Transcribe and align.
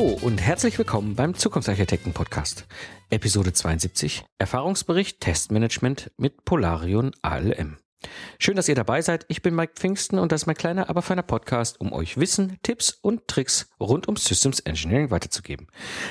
Hallo 0.00 0.18
und 0.22 0.40
herzlich 0.40 0.78
willkommen 0.78 1.14
beim 1.14 1.34
Zukunftsarchitekten 1.34 2.14
Podcast. 2.14 2.66
Episode 3.10 3.52
72 3.52 4.24
Erfahrungsbericht 4.38 5.20
Testmanagement 5.20 6.10
mit 6.16 6.46
Polarion 6.46 7.10
ALM. 7.20 7.76
Schön, 8.38 8.56
dass 8.56 8.70
ihr 8.70 8.74
dabei 8.74 9.02
seid. 9.02 9.26
Ich 9.28 9.42
bin 9.42 9.54
Mike 9.54 9.74
Pfingsten 9.76 10.18
und 10.18 10.32
das 10.32 10.40
ist 10.40 10.46
mein 10.46 10.56
kleiner, 10.56 10.88
aber 10.88 11.02
feiner 11.02 11.22
Podcast, 11.22 11.82
um 11.82 11.92
euch 11.92 12.16
Wissen, 12.16 12.56
Tipps 12.62 12.92
und 12.92 13.28
Tricks 13.28 13.68
rund 13.78 14.08
um 14.08 14.16
Systems 14.16 14.60
Engineering 14.60 15.10
weiterzugeben, 15.10 15.66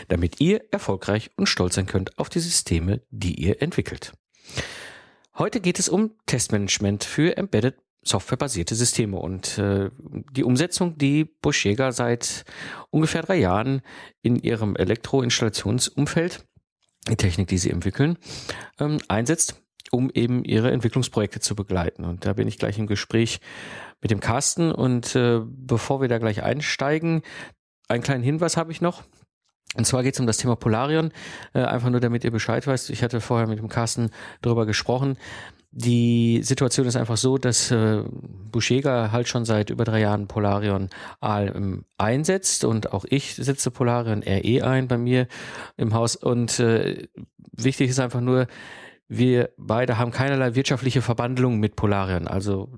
damit 0.08 0.40
ihr 0.40 0.62
erfolgreich 0.70 1.32
und 1.36 1.50
stolz 1.50 1.74
sein 1.74 1.88
könnt 1.88 2.20
auf 2.20 2.30
die 2.30 2.42
Systeme, 2.42 3.02
die 3.10 3.44
ihr 3.44 3.60
entwickelt. 3.60 4.14
Heute 5.36 5.62
geht 5.62 5.80
es 5.80 5.90
um 5.90 6.12
Testmanagement 6.28 7.06
für 7.06 7.36
Embedded 7.38 7.76
softwarebasierte 8.04 8.76
Systeme 8.76 9.18
und 9.18 9.58
äh, 9.58 9.90
die 10.32 10.44
Umsetzung, 10.44 10.98
die 10.98 11.26
Boschega 11.26 11.92
seit 11.92 12.46
ungefähr 12.90 13.24
drei 13.24 13.38
Jahren 13.38 13.82
in 14.22 14.38
ihrem 14.38 14.76
Elektroinstallationsumfeld, 14.76 16.46
die 17.10 17.16
Technik, 17.16 17.48
die 17.48 17.58
sie 17.58 17.72
entwickeln, 17.72 18.18
ähm, 18.80 19.00
einsetzt, 19.08 19.62
um 19.92 20.10
eben 20.14 20.44
ihre 20.44 20.72
Entwicklungsprojekte 20.72 21.40
zu 21.40 21.56
begleiten. 21.56 22.06
Und 22.06 22.26
da 22.26 22.34
bin 22.34 22.48
ich 22.48 22.58
gleich 22.58 22.78
im 22.78 22.88
Gespräch 22.88 23.40
mit 24.02 24.12
dem 24.12 24.20
Carsten 24.20 24.72
und 24.72 25.16
äh, 25.16 25.42
bevor 25.44 26.02
wir 26.02 26.08
da 26.08 26.20
gleich 26.20 26.44
einsteigen, 26.44 27.22
einen 27.88 28.04
kleinen 28.04 28.24
Hinweis 28.24 28.56
habe 28.56 28.72
ich 28.72 28.82
noch. 28.82 29.04
Und 29.76 29.86
zwar 29.86 30.04
geht 30.04 30.16
es 30.16 30.20
um 30.20 30.28
das 30.28 30.38
Thema 30.38 30.56
Polarion, 30.56 31.12
äh, 31.54 31.62
einfach 31.62 31.90
nur 31.90 32.00
damit 32.00 32.24
ihr 32.24 32.32
Bescheid 32.32 32.66
weißt. 32.66 32.90
Ich 32.90 33.04
hatte 33.04 33.22
vorher 33.22 33.48
mit 33.48 33.60
dem 33.60 33.70
Carsten 33.70 34.10
darüber 34.42 34.66
gesprochen. 34.66 35.18
Die 35.72 36.42
Situation 36.42 36.88
ist 36.88 36.96
einfach 36.96 37.18
so, 37.18 37.38
dass 37.38 37.70
äh, 37.70 38.04
Buschega 38.52 39.12
halt 39.12 39.28
schon 39.28 39.46
seit 39.46 39.70
über 39.70 39.84
drei 39.84 40.00
Jahren 40.02 40.28
Polarion 40.28 40.90
ALM 41.20 41.86
einsetzt 42.00 42.66
und 42.66 42.92
auch 42.92 43.06
ich 43.08 43.36
setze 43.36 43.70
Polarion 43.70 44.24
RE 44.24 44.64
ein 44.64 44.88
bei 44.88 44.98
mir 44.98 45.28
im 45.78 45.94
Haus. 45.94 46.16
Und 46.16 46.60
äh, 46.60 47.08
wichtig 47.52 47.92
ist 47.92 48.00
einfach 48.00 48.22
nur, 48.22 48.48
wir 49.08 49.52
beide 49.58 50.00
haben 50.00 50.10
keinerlei 50.10 50.56
wirtschaftliche 50.56 51.04
Verbandelung 51.04 51.60
mit 51.60 51.76
Polarion. 51.76 52.28
Also 52.28 52.72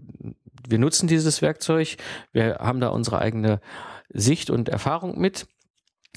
wir 0.67 0.77
nutzen 0.77 1.07
dieses 1.07 1.41
Werkzeug, 1.41 1.95
wir 2.33 2.57
haben 2.59 2.81
da 2.81 2.89
unsere 2.89 3.19
eigene 3.19 3.61
Sicht 4.09 4.49
und 4.49 4.67
Erfahrung 4.67 5.17
mit 5.17 5.47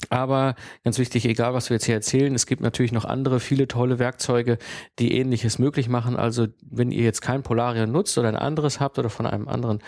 aber 0.09 0.55
ganz 0.83 0.97
wichtig, 0.99 1.25
egal 1.25 1.53
was 1.53 1.69
wir 1.69 1.75
jetzt 1.75 1.85
hier 1.85 1.95
erzählen, 1.95 2.33
es 2.35 2.45
gibt 2.45 2.61
natürlich 2.61 2.91
noch 2.91 3.05
andere, 3.05 3.39
viele 3.39 3.67
tolle 3.67 3.99
Werkzeuge, 3.99 4.57
die 4.99 5.13
ähnliches 5.17 5.59
möglich 5.59 5.89
machen. 5.89 6.15
Also 6.15 6.47
wenn 6.61 6.91
ihr 6.91 7.03
jetzt 7.03 7.21
kein 7.21 7.43
Polarion 7.43 7.91
nutzt 7.91 8.17
oder 8.17 8.29
ein 8.29 8.35
anderes 8.35 8.79
habt 8.79 8.99
oder 8.99 9.09
von 9.09 9.25
einem 9.25 9.47
anderen 9.47 9.81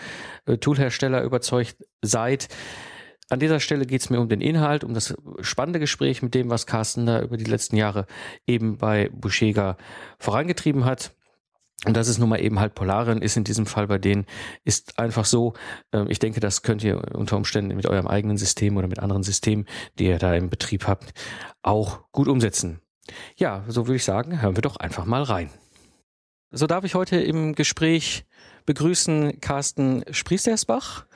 äh, 0.46 0.58
Toolhersteller 0.58 1.22
überzeugt 1.22 1.76
seid, 2.02 2.48
an 3.30 3.40
dieser 3.40 3.60
Stelle 3.60 3.84
geht 3.84 4.00
es 4.00 4.10
mir 4.10 4.20
um 4.20 4.28
den 4.28 4.40
Inhalt, 4.40 4.84
um 4.84 4.94
das 4.94 5.14
spannende 5.40 5.80
Gespräch 5.80 6.22
mit 6.22 6.34
dem, 6.34 6.48
was 6.48 6.66
Carsten 6.66 7.04
da 7.04 7.20
über 7.20 7.36
die 7.36 7.44
letzten 7.44 7.76
Jahre 7.76 8.06
eben 8.46 8.78
bei 8.78 9.10
Buschega 9.12 9.76
vorangetrieben 10.18 10.86
hat. 10.86 11.12
Und 11.84 11.96
das 11.96 12.08
ist 12.08 12.18
nun 12.18 12.28
mal 12.28 12.40
eben 12.40 12.58
halt 12.58 12.74
Polarion 12.74 13.22
ist 13.22 13.36
in 13.36 13.44
diesem 13.44 13.64
Fall 13.64 13.86
bei 13.86 13.98
denen, 13.98 14.26
ist 14.64 14.98
einfach 14.98 15.24
so, 15.24 15.54
äh, 15.92 16.04
ich 16.08 16.18
denke, 16.18 16.40
das 16.40 16.62
könnt 16.62 16.82
ihr 16.82 17.14
unter 17.14 17.36
Umständen 17.36 17.76
mit 17.76 17.86
eurem 17.86 18.08
eigenen 18.08 18.36
System 18.36 18.76
oder 18.76 18.88
mit 18.88 18.98
anderen 18.98 19.22
Systemen, 19.22 19.66
die 19.98 20.06
ihr 20.06 20.18
da 20.18 20.34
im 20.34 20.50
Betrieb 20.50 20.88
habt, 20.88 21.12
auch 21.62 22.00
gut 22.10 22.26
umsetzen. 22.26 22.80
Ja, 23.36 23.64
so 23.68 23.86
würde 23.86 23.96
ich 23.96 24.04
sagen, 24.04 24.42
hören 24.42 24.56
wir 24.56 24.62
doch 24.62 24.76
einfach 24.76 25.04
mal 25.04 25.22
rein. 25.22 25.50
So 26.50 26.66
darf 26.66 26.84
ich 26.84 26.94
heute 26.94 27.20
im 27.20 27.54
Gespräch 27.54 28.24
begrüßen 28.66 29.40
Carsten 29.40 30.04
Spriestersbach. 30.10 31.06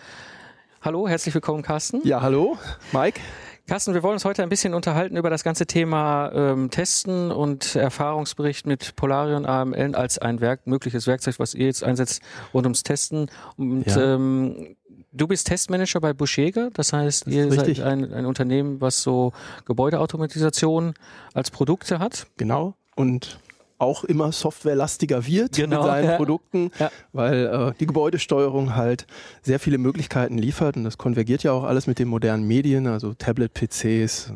Hallo, 0.80 1.08
herzlich 1.08 1.34
willkommen, 1.34 1.62
Carsten. 1.62 2.00
Ja, 2.04 2.22
hallo, 2.22 2.56
Mike. 2.92 3.20
Carsten, 3.68 3.94
wir 3.94 4.02
wollen 4.02 4.14
uns 4.14 4.24
heute 4.24 4.42
ein 4.42 4.48
bisschen 4.48 4.74
unterhalten 4.74 5.16
über 5.16 5.30
das 5.30 5.44
ganze 5.44 5.66
Thema 5.66 6.32
ähm, 6.34 6.70
Testen 6.70 7.30
und 7.30 7.76
Erfahrungsbericht 7.76 8.66
mit 8.66 8.96
Polarion 8.96 9.46
AML 9.46 9.94
als 9.94 10.18
ein 10.18 10.40
Werk, 10.40 10.66
mögliches 10.66 11.06
Werkzeug, 11.06 11.38
was 11.38 11.54
ihr 11.54 11.66
jetzt 11.66 11.84
einsetzt 11.84 12.22
rund 12.52 12.66
ums 12.66 12.82
Testen. 12.82 13.30
Und 13.56 13.86
ja. 13.86 14.14
ähm, 14.14 14.76
du 15.12 15.28
bist 15.28 15.46
Testmanager 15.46 16.00
bei 16.00 16.12
Buschega, 16.12 16.70
das 16.74 16.92
heißt, 16.92 17.26
das 17.26 17.32
ihr 17.32 17.52
seid 17.52 17.80
ein, 17.80 18.12
ein 18.12 18.26
Unternehmen, 18.26 18.80
was 18.80 19.02
so 19.02 19.32
Gebäudeautomatisation 19.64 20.94
als 21.32 21.50
Produkte 21.50 21.98
hat. 21.98 22.26
Genau. 22.36 22.74
Und 22.96 23.38
auch 23.82 24.04
immer 24.04 24.32
softwarelastiger 24.32 25.26
wird 25.26 25.56
genau, 25.56 25.78
mit 25.78 25.86
seinen 25.86 26.10
ja. 26.10 26.16
Produkten, 26.16 26.70
ja. 26.78 26.90
weil 27.12 27.46
äh, 27.46 27.72
die 27.78 27.86
Gebäudesteuerung 27.86 28.76
halt 28.76 29.06
sehr 29.42 29.58
viele 29.58 29.78
Möglichkeiten 29.78 30.38
liefert 30.38 30.76
und 30.76 30.84
das 30.84 30.96
konvergiert 30.96 31.42
ja 31.42 31.52
auch 31.52 31.64
alles 31.64 31.86
mit 31.86 31.98
den 31.98 32.08
modernen 32.08 32.46
Medien, 32.46 32.86
also 32.86 33.12
Tablet, 33.14 33.52
PCs, 33.52 34.32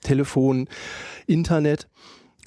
Telefon, 0.00 0.68
Internet 1.26 1.88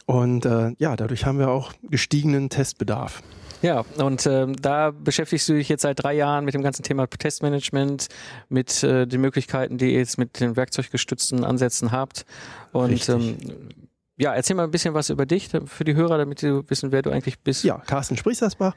und 0.06 0.46
äh, 0.46 0.72
ja, 0.80 0.96
dadurch 0.96 1.25
haben 1.25 1.38
wir 1.38 1.50
auch 1.50 1.72
gestiegenen 1.84 2.50
Testbedarf. 2.50 3.22
Ja, 3.62 3.84
und 3.97 4.26
äh, 4.26 4.47
da 4.53 4.91
beschäftigst 4.91 5.50
du 5.50 5.53
dich 5.53 5.68
jetzt 5.68 5.81
seit 5.81 6.02
drei 6.02 6.14
Jahren 6.14 6.46
mit 6.46 6.53
dem 6.53 6.62
ganzen 6.62 6.84
Thema 6.84 7.08
Testmanagement, 7.08 8.08
mit 8.47 8.84
äh, 8.84 9.06
den 9.06 9.20
Möglichkeiten, 9.20 9.78
die 9.78 9.91
ihr 9.91 10.00
jetzt 10.00 10.18
mit 10.18 10.40
den 10.40 10.56
werkzeuggestützten 10.56 11.44
Ansätzen 11.44 11.91
habt. 11.91 12.26
Und 12.72 13.09
ähm, 13.09 13.38
ja, 14.19 14.34
erzähl 14.34 14.56
mal 14.57 14.66
ein 14.66 14.72
bisschen 14.72 14.94
was 14.94 15.09
über 15.09 15.25
dich 15.25 15.50
für 15.66 15.85
die 15.85 15.96
Hörer, 15.96 16.18
damit 16.18 16.40
sie 16.40 16.69
wissen, 16.69 16.91
wer 16.91 17.02
du 17.02 17.09
eigentlich 17.09 17.40
bist. 17.40 17.63
Ja, 17.63 17.78
Carsten 17.78 18.18
Sprichsersbach. 18.18 18.75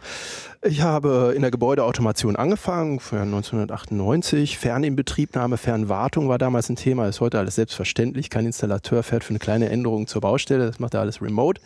Ich 0.62 0.82
habe 0.82 1.32
in 1.34 1.42
der 1.42 1.50
Gebäudeautomation 1.50 2.36
angefangen, 2.36 3.00
für 3.00 3.20
1998. 3.20 4.56
Ferninbetriebnahme, 4.56 5.56
Fernwartung 5.56 6.28
war 6.28 6.38
damals 6.38 6.69
ein 6.69 6.76
Thema, 6.76 7.08
ist 7.08 7.20
heute 7.20 7.41
alles 7.41 7.56
selbstverständlich. 7.56 8.31
Kein 8.31 8.47
Installateur 8.47 9.02
fährt 9.02 9.25
für 9.25 9.31
eine 9.31 9.41
kleine 9.41 9.69
Änderung 9.69 10.06
zur 10.06 10.20
Baustelle, 10.20 10.66
das 10.66 10.78
macht 10.78 10.94
er 10.94 11.00
alles 11.00 11.20
remote. 11.20 11.60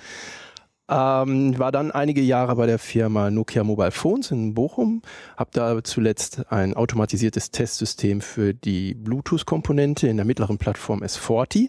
Ähm, 0.88 1.58
war 1.58 1.70
dann 1.70 1.90
einige 1.90 2.22
Jahre 2.22 2.56
bei 2.56 2.64
der 2.64 2.78
Firma 2.78 3.30
Nokia 3.30 3.62
Mobile 3.62 3.90
Phones 3.90 4.30
in 4.30 4.54
Bochum, 4.54 5.02
habe 5.36 5.50
da 5.52 5.84
zuletzt 5.84 6.50
ein 6.50 6.74
automatisiertes 6.74 7.50
Testsystem 7.50 8.22
für 8.22 8.54
die 8.54 8.94
Bluetooth-Komponente 8.94 10.08
in 10.08 10.16
der 10.16 10.24
mittleren 10.24 10.56
Plattform 10.56 11.02
S40 11.02 11.68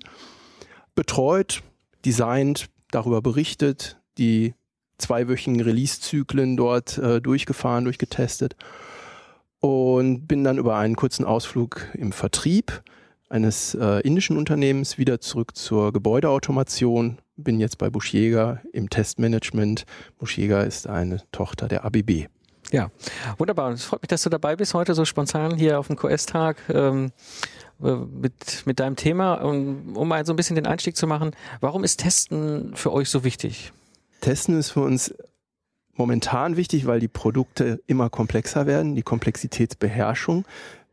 betreut, 0.96 1.64
designt, 2.08 2.70
darüber 2.90 3.22
berichtet, 3.22 4.00
die 4.18 4.54
zweiwöchigen 4.98 5.60
Release-Zyklen 5.60 6.56
dort 6.56 6.98
äh, 6.98 7.22
durchgefahren, 7.22 7.84
durchgetestet 7.84 8.56
und 9.60 10.26
bin 10.26 10.44
dann 10.44 10.58
über 10.58 10.78
einen 10.78 10.96
kurzen 10.96 11.26
Ausflug 11.26 11.88
im 11.94 12.14
Vertrieb 12.14 12.82
eines 13.30 13.76
äh, 13.76 14.00
indischen 14.02 14.38
Unternehmens 14.38 14.98
wieder 14.98 15.20
zurück 15.20 15.58
zur 15.58 15.92
Gebäudeautomation. 15.92 17.18
Bin 17.36 17.60
jetzt 17.60 17.78
bei 17.78 17.90
Buschjäger 17.90 18.62
im 18.72 18.90
Testmanagement. 18.90 19.86
Buschjäger 20.18 20.66
ist 20.66 20.88
eine 20.88 21.22
Tochter 21.34 21.68
der 21.68 21.84
ABB. 21.84 22.28
Ja, 22.72 22.92
wunderbar. 23.38 23.72
Es 23.72 23.86
freut 23.86 24.02
mich, 24.02 24.10
dass 24.10 24.24
du 24.24 24.30
dabei 24.30 24.56
bist 24.56 24.74
heute 24.74 24.94
so 24.94 25.06
spontan 25.06 25.56
hier 25.56 25.80
auf 25.80 25.88
dem 25.88 25.96
QS-Tag. 25.96 26.58
Ähm, 26.70 27.12
äh, 27.84 27.96
mit, 27.96 28.66
mit 28.66 28.80
deinem 28.80 28.96
Thema, 28.96 29.36
um, 29.36 29.96
um 29.96 30.08
mal 30.08 30.26
so 30.26 30.34
ein 30.34 30.36
bisschen 30.36 30.56
den 30.56 30.66
Einstieg 30.66 30.96
zu 30.96 31.08
machen. 31.08 31.32
Warum 31.62 31.84
ist 31.84 31.98
Testen 31.98 32.76
für 32.76 32.92
euch 32.92 33.10
so 33.10 33.24
wichtig? 33.24 33.72
Testen 34.22 34.58
ist 34.58 34.72
für 34.72 34.82
uns 34.82 35.14
momentan 35.94 36.58
wichtig, 36.58 36.88
weil 36.88 37.00
die 37.00 37.08
Produkte 37.08 37.80
immer 37.88 38.10
komplexer 38.10 38.66
werden. 38.66 38.96
Die 38.96 39.04
Komplexitätsbeherrschung 39.04 40.46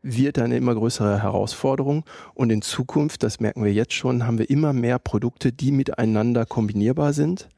wird 0.03 0.37
eine 0.37 0.57
immer 0.57 0.75
größere 0.75 1.23
Herausforderung. 1.23 2.05
Und 2.35 2.51
in 2.51 2.61
Zukunft, 2.61 3.23
das 3.23 3.39
merken 3.39 3.63
wir 3.63 3.73
jetzt 3.73 3.93
schon, 3.93 4.27
haben 4.27 4.37
wir 4.37 4.49
immer 4.49 4.71
mehr 4.71 4.99
Produkte, 4.99 5.51
die 5.51 5.71
miteinander 5.71 6.45
kombinierbar 6.45 7.13
sind. 7.13 7.49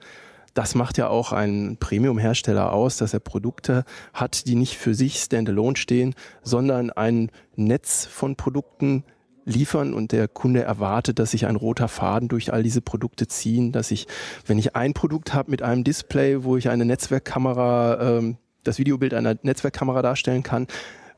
Das 0.57 0.73
macht 0.73 0.97
ja 0.97 1.07
auch 1.07 1.33
einen 1.33 1.77
Premium-Hersteller 1.77 2.73
aus, 2.73 2.97
dass 2.97 3.13
er 3.13 3.19
Produkte 3.19 3.85
hat, 4.11 4.47
die 4.47 4.55
nicht 4.55 4.75
für 4.75 4.95
sich 4.95 5.19
standalone 5.19 5.77
stehen, 5.77 6.15
sondern 6.41 6.89
ein 6.89 7.29
Netz 7.55 8.07
von 8.07 8.35
Produkten 8.35 9.03
liefern. 9.45 9.93
Und 9.93 10.11
der 10.11 10.27
Kunde 10.27 10.63
erwartet, 10.63 11.19
dass 11.19 11.29
sich 11.29 11.45
ein 11.45 11.57
roter 11.57 11.87
Faden 11.87 12.27
durch 12.27 12.51
all 12.51 12.63
diese 12.63 12.81
Produkte 12.81 13.27
ziehen, 13.27 13.71
dass 13.71 13.91
ich, 13.91 14.07
wenn 14.47 14.57
ich 14.57 14.75
ein 14.75 14.95
Produkt 14.95 15.35
habe 15.35 15.51
mit 15.51 15.61
einem 15.61 15.83
Display, 15.83 16.43
wo 16.43 16.57
ich 16.57 16.69
eine 16.69 16.85
Netzwerkkamera, 16.85 18.17
ähm, 18.17 18.37
das 18.63 18.79
Videobild 18.79 19.13
einer 19.13 19.35
Netzwerkkamera 19.43 20.01
darstellen 20.01 20.41
kann, 20.41 20.65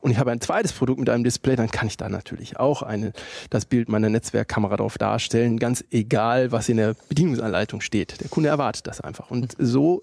und 0.00 0.10
ich 0.10 0.18
habe 0.18 0.30
ein 0.30 0.40
zweites 0.40 0.72
Produkt 0.72 0.98
mit 0.98 1.10
einem 1.10 1.24
Display, 1.24 1.56
dann 1.56 1.70
kann 1.70 1.86
ich 1.86 1.96
da 1.96 2.08
natürlich 2.08 2.58
auch 2.58 2.82
eine, 2.82 3.12
das 3.50 3.66
Bild 3.66 3.88
meiner 3.88 4.08
Netzwerkkamera 4.08 4.76
drauf 4.76 4.96
darstellen, 4.98 5.58
ganz 5.58 5.84
egal, 5.90 6.52
was 6.52 6.68
in 6.68 6.78
der 6.78 6.94
Bedienungsanleitung 7.08 7.80
steht. 7.80 8.20
Der 8.20 8.28
Kunde 8.28 8.48
erwartet 8.48 8.86
das 8.86 9.00
einfach. 9.00 9.30
Und 9.30 9.56
so 9.58 10.02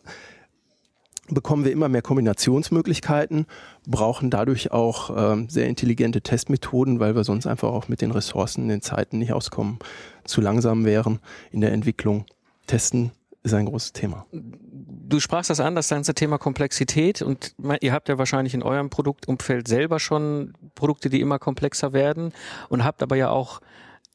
bekommen 1.29 1.65
wir 1.65 1.71
immer 1.71 1.89
mehr 1.89 2.01
Kombinationsmöglichkeiten, 2.01 3.47
brauchen 3.85 4.29
dadurch 4.29 4.71
auch 4.71 5.33
ähm, 5.33 5.49
sehr 5.49 5.67
intelligente 5.67 6.21
Testmethoden, 6.21 6.99
weil 6.99 7.15
wir 7.15 7.23
sonst 7.23 7.47
einfach 7.47 7.69
auch 7.69 7.87
mit 7.87 8.01
den 8.01 8.11
Ressourcen 8.11 8.63
in 8.63 8.69
den 8.69 8.81
Zeiten 8.81 9.17
nicht 9.17 9.33
auskommen, 9.33 9.79
zu 10.25 10.41
langsam 10.41 10.85
wären 10.85 11.19
in 11.51 11.61
der 11.61 11.71
Entwicklung. 11.73 12.25
Testen 12.67 13.11
ist 13.47 13.53
ein 13.53 13.65
großes 13.65 13.93
Thema. 13.93 14.25
Du 14.31 15.19
sprachst 15.19 15.49
das 15.49 15.59
an, 15.59 15.75
das 15.75 15.89
ganze 15.89 16.13
Thema 16.13 16.37
Komplexität 16.37 17.21
und 17.21 17.55
ihr 17.81 17.93
habt 17.93 18.09
ja 18.09 18.17
wahrscheinlich 18.17 18.53
in 18.53 18.63
eurem 18.63 18.89
Produktumfeld 18.89 19.67
selber 19.67 19.99
schon 19.99 20.53
Produkte, 20.75 21.09
die 21.09 21.21
immer 21.21 21.39
komplexer 21.39 21.93
werden 21.93 22.33
und 22.69 22.83
habt 22.83 23.01
aber 23.01 23.15
ja 23.15 23.29
auch 23.29 23.61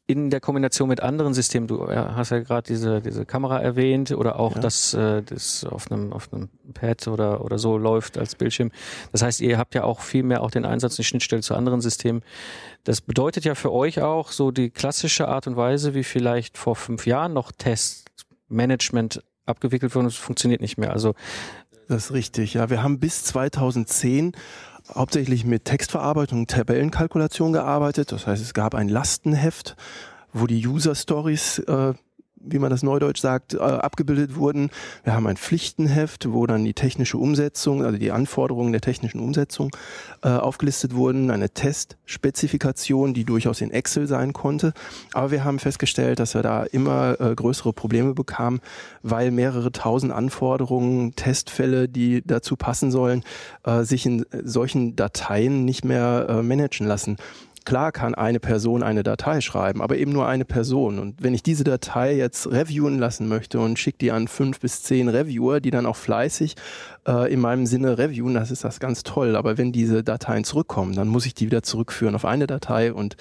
in 0.07 0.31
der 0.31 0.41
Kombination 0.41 0.89
mit 0.89 1.01
anderen 1.01 1.33
Systemen, 1.33 1.69
du 1.69 1.87
hast 1.89 2.31
ja 2.31 2.41
gerade 2.41 2.67
diese, 2.67 3.01
diese 3.01 3.25
Kamera 3.25 3.61
erwähnt 3.61 4.11
oder 4.11 4.39
auch, 4.39 4.57
ja. 4.57 4.61
dass 4.61 4.93
äh, 4.95 5.23
das 5.23 5.65
auf 5.65 5.91
einem, 5.91 6.13
auf 6.13 6.33
einem 6.33 6.49
Pad 6.75 7.07
oder, 7.09 7.45
oder 7.45 7.57
so 7.59 7.79
läuft 7.79 8.19
als 8.19 8.35
Bildschirm. 8.35 8.73
Das 9.13 9.23
heißt, 9.23 9.41
ihr 9.41 9.59
habt 9.59 9.75
ja 9.75 9.85
auch 9.85 10.01
viel 10.01 10.25
mehr 10.25 10.43
auch 10.43 10.51
den 10.51 10.65
Einsatz, 10.65 10.97
die 10.97 11.05
Schnittstelle 11.05 11.43
zu 11.43 11.55
anderen 11.55 11.81
Systemen. 11.81 12.23
Das 12.85 13.01
bedeutet 13.01 13.45
ja 13.45 13.55
für 13.55 13.73
euch 13.73 14.03
auch 14.03 14.33
so 14.33 14.51
die 14.51 14.71
klassische 14.71 15.29
Art 15.29 15.47
und 15.47 15.57
Weise, 15.57 15.95
wie 15.95 16.05
vielleicht 16.05 16.59
vor 16.59 16.75
fünf 16.75 17.07
Jahren 17.07 17.33
noch 17.33 17.53
Testmanagement 18.53 19.23
abgewickelt 19.47 19.95
wurde, 19.95 20.07
das 20.07 20.17
funktioniert 20.17 20.61
nicht 20.61 20.79
mehr. 20.79 20.93
Also 20.93 21.15
das 21.89 22.07
ist 22.07 22.13
richtig, 22.13 22.55
ja. 22.55 22.71
Wir 22.71 22.83
haben 22.83 23.01
bis 23.01 23.25
2010 23.25 24.33
hauptsächlich 24.95 25.45
mit 25.45 25.65
Textverarbeitung 25.65 26.41
und 26.41 26.51
Tabellenkalkulation 26.51 27.53
gearbeitet. 27.53 28.13
Das 28.13 28.27
heißt, 28.27 28.43
es 28.43 28.55
gab 28.55 28.75
ein 28.75 28.89
Lastenheft, 28.89 29.77
wo 30.33 30.47
die 30.47 30.67
User 30.67 30.95
Stories 30.95 31.59
äh, 31.61 31.95
wie 32.45 32.59
man 32.59 32.71
das 32.71 32.83
neudeutsch 32.83 33.21
sagt, 33.21 33.55
äh, 33.55 33.59
abgebildet 33.59 34.37
wurden. 34.37 34.71
Wir 35.05 35.15
haben 35.15 35.27
ein 35.27 35.37
Pflichtenheft, 35.37 36.33
wo 36.33 36.47
dann 36.47 36.65
die 36.65 36.75
technische 36.75 37.19
Umsetzung, 37.19 37.85
also 37.85 37.99
die 37.99 38.11
Anforderungen 38.11 38.73
der 38.73 38.81
technischen 38.81 39.21
Umsetzung 39.21 39.71
äh, 40.23 40.29
aufgelistet 40.29 40.95
wurden, 40.95 41.31
eine 41.31 41.51
Testspezifikation, 41.51 43.15
die 43.15 43.25
durchaus 43.25 43.61
in 43.61 43.71
Excel 43.71 44.07
sein 44.07 44.33
konnte. 44.33 44.73
Aber 45.13 45.31
wir 45.31 45.45
haben 45.45 45.59
festgestellt, 45.59 46.19
dass 46.19 46.35
wir 46.35 46.43
da 46.43 46.65
immer 46.65 47.21
äh, 47.21 47.35
größere 47.35 47.73
Probleme 47.73 48.15
bekamen, 48.15 48.61
weil 49.03 49.31
mehrere 49.31 49.73
tausend 49.73 50.13
Anforderungen, 50.13 51.15
Testfälle, 51.15 51.89
die 51.89 52.23
dazu 52.25 52.57
passen 52.57 52.91
sollen, 52.91 53.25
äh, 53.65 53.83
sich 53.83 54.07
in 54.07 54.25
solchen 54.45 54.97
Dateien 54.97 55.65
nicht 55.65 55.85
mehr 55.85 56.27
äh, 56.29 56.43
managen 56.43 56.87
lassen. 56.87 57.17
Klar 57.65 57.93
kann 57.93 58.15
eine 58.15 58.41
Person 58.41 58.83
eine 58.83 59.03
Datei 59.03 59.41
schreiben, 59.41 59.83
aber 59.83 59.97
eben 59.97 60.13
nur 60.13 60.27
eine 60.27 60.45
Person. 60.45 60.99
Und 60.99 61.23
wenn 61.23 61.35
ich 61.35 61.43
diese 61.43 61.65
Datei 61.65 62.17
jetzt 62.17 62.51
reviewen 62.51 62.99
lassen 62.99 63.29
möchte 63.29 63.61
und 63.61 63.79
schicke 63.79 63.99
die 63.99 64.11
an 64.13 64.29
fünf 64.29 64.61
bis 64.61 64.83
zehn 64.83 65.09
Reviewer, 65.09 65.61
die 65.61 65.71
dann 65.71 65.87
auch 65.87 65.97
fleißig 65.97 66.55
äh, 67.07 67.33
in 67.33 67.41
meinem 67.41 67.67
Sinne 67.67 67.99
reviewen, 67.99 68.35
das 68.35 68.51
ist 68.51 68.65
das 68.65 68.81
ganz 68.81 69.03
toll. 69.03 69.37
Aber 69.37 69.59
wenn 69.59 69.73
diese 69.73 70.03
Dateien 70.03 70.45
zurückkommen, 70.45 70.95
dann 70.95 71.09
muss 71.09 71.27
ich 71.27 71.35
die 71.35 71.47
wieder 71.47 71.63
zurückführen 71.63 72.15
auf 72.15 72.25
eine 72.25 72.47
Datei 72.47 72.93
und 72.93 73.17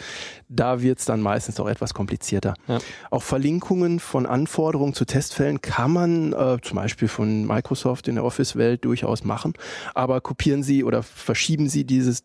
da 0.49 0.81
wird 0.81 0.99
es 0.99 1.05
dann 1.05 1.21
meistens 1.21 1.59
auch 1.59 1.67
etwas 1.67 1.93
komplizierter. 1.93 2.53
Ja. 2.67 2.79
Auch 3.09 3.23
Verlinkungen 3.23 3.99
von 3.99 4.25
Anforderungen 4.25 4.93
zu 4.93 5.05
Testfällen 5.05 5.61
kann 5.61 5.91
man 5.91 6.33
äh, 6.33 6.57
zum 6.61 6.75
Beispiel 6.75 7.07
von 7.07 7.45
Microsoft 7.45 8.07
in 8.07 8.15
der 8.15 8.23
Office-Welt 8.23 8.85
durchaus 8.85 9.23
machen, 9.23 9.53
aber 9.93 10.21
kopieren 10.21 10.63
Sie 10.63 10.83
oder 10.83 11.03
verschieben 11.03 11.69
Sie 11.69 11.85
dieses 11.85 12.23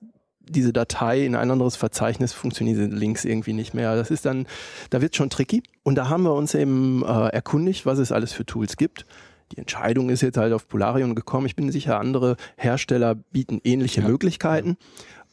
diese 0.48 0.72
Datei 0.72 1.24
in 1.24 1.34
ein 1.34 1.50
anderes 1.50 1.76
Verzeichnis 1.76 2.32
funktionieren 2.32 2.78
diese 2.78 2.96
Links 2.96 3.24
irgendwie 3.24 3.52
nicht 3.52 3.74
mehr. 3.74 3.96
Das 3.96 4.10
ist 4.10 4.26
dann, 4.26 4.46
da 4.90 5.00
wird 5.00 5.16
schon 5.16 5.30
tricky. 5.30 5.62
Und 5.82 5.96
da 5.96 6.08
haben 6.08 6.22
wir 6.22 6.34
uns 6.34 6.54
eben 6.54 7.04
äh, 7.04 7.28
erkundigt, 7.28 7.86
was 7.86 7.98
es 7.98 8.12
alles 8.12 8.32
für 8.32 8.46
Tools 8.46 8.76
gibt. 8.76 9.06
Die 9.52 9.58
Entscheidung 9.58 10.10
ist 10.10 10.22
jetzt 10.22 10.38
halt 10.38 10.52
auf 10.52 10.68
Polarion 10.68 11.14
gekommen. 11.14 11.46
Ich 11.46 11.56
bin 11.56 11.70
sicher, 11.70 12.00
andere 12.00 12.36
Hersteller 12.56 13.14
bieten 13.14 13.60
ähnliche 13.64 14.00
ja. 14.00 14.08
Möglichkeiten. 14.08 14.76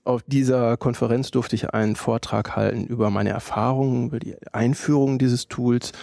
Auf 0.03 0.21
dieser 0.27 0.77
Konferenz 0.77 1.31
durfte 1.31 1.55
ich 1.55 1.69
einen 1.73 1.95
Vortrag 1.95 2.55
halten 2.55 2.85
über 2.85 3.09
meine 3.09 3.29
Erfahrungen, 3.29 4.07
über 4.07 4.19
die 4.19 4.35
Einführung 4.51 5.17
dieses 5.17 5.47
Tools, 5.47 5.93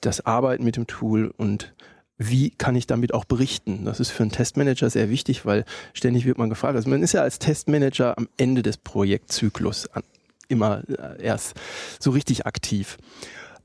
das 0.00 0.26
Arbeiten 0.26 0.64
mit 0.64 0.76
dem 0.76 0.86
Tool 0.86 1.32
und 1.36 1.74
wie 2.16 2.50
kann 2.50 2.76
ich 2.76 2.86
damit 2.86 3.12
auch 3.12 3.24
berichten? 3.24 3.84
Das 3.84 4.00
ist 4.00 4.10
für 4.10 4.22
einen 4.22 4.32
Testmanager 4.32 4.88
sehr 4.88 5.10
wichtig, 5.10 5.44
weil 5.44 5.64
ständig 5.92 6.24
wird 6.24 6.38
man 6.38 6.48
gefragt. 6.48 6.76
Also 6.76 6.88
man 6.88 7.02
ist 7.02 7.12
ja 7.12 7.22
als 7.22 7.38
Testmanager 7.38 8.16
am 8.16 8.28
Ende 8.36 8.62
des 8.62 8.76
Projektzyklus 8.76 9.88
immer 10.48 10.82
äh, 10.88 11.22
erst 11.22 11.54
so 11.98 12.10
richtig 12.10 12.46
aktiv. 12.46 12.98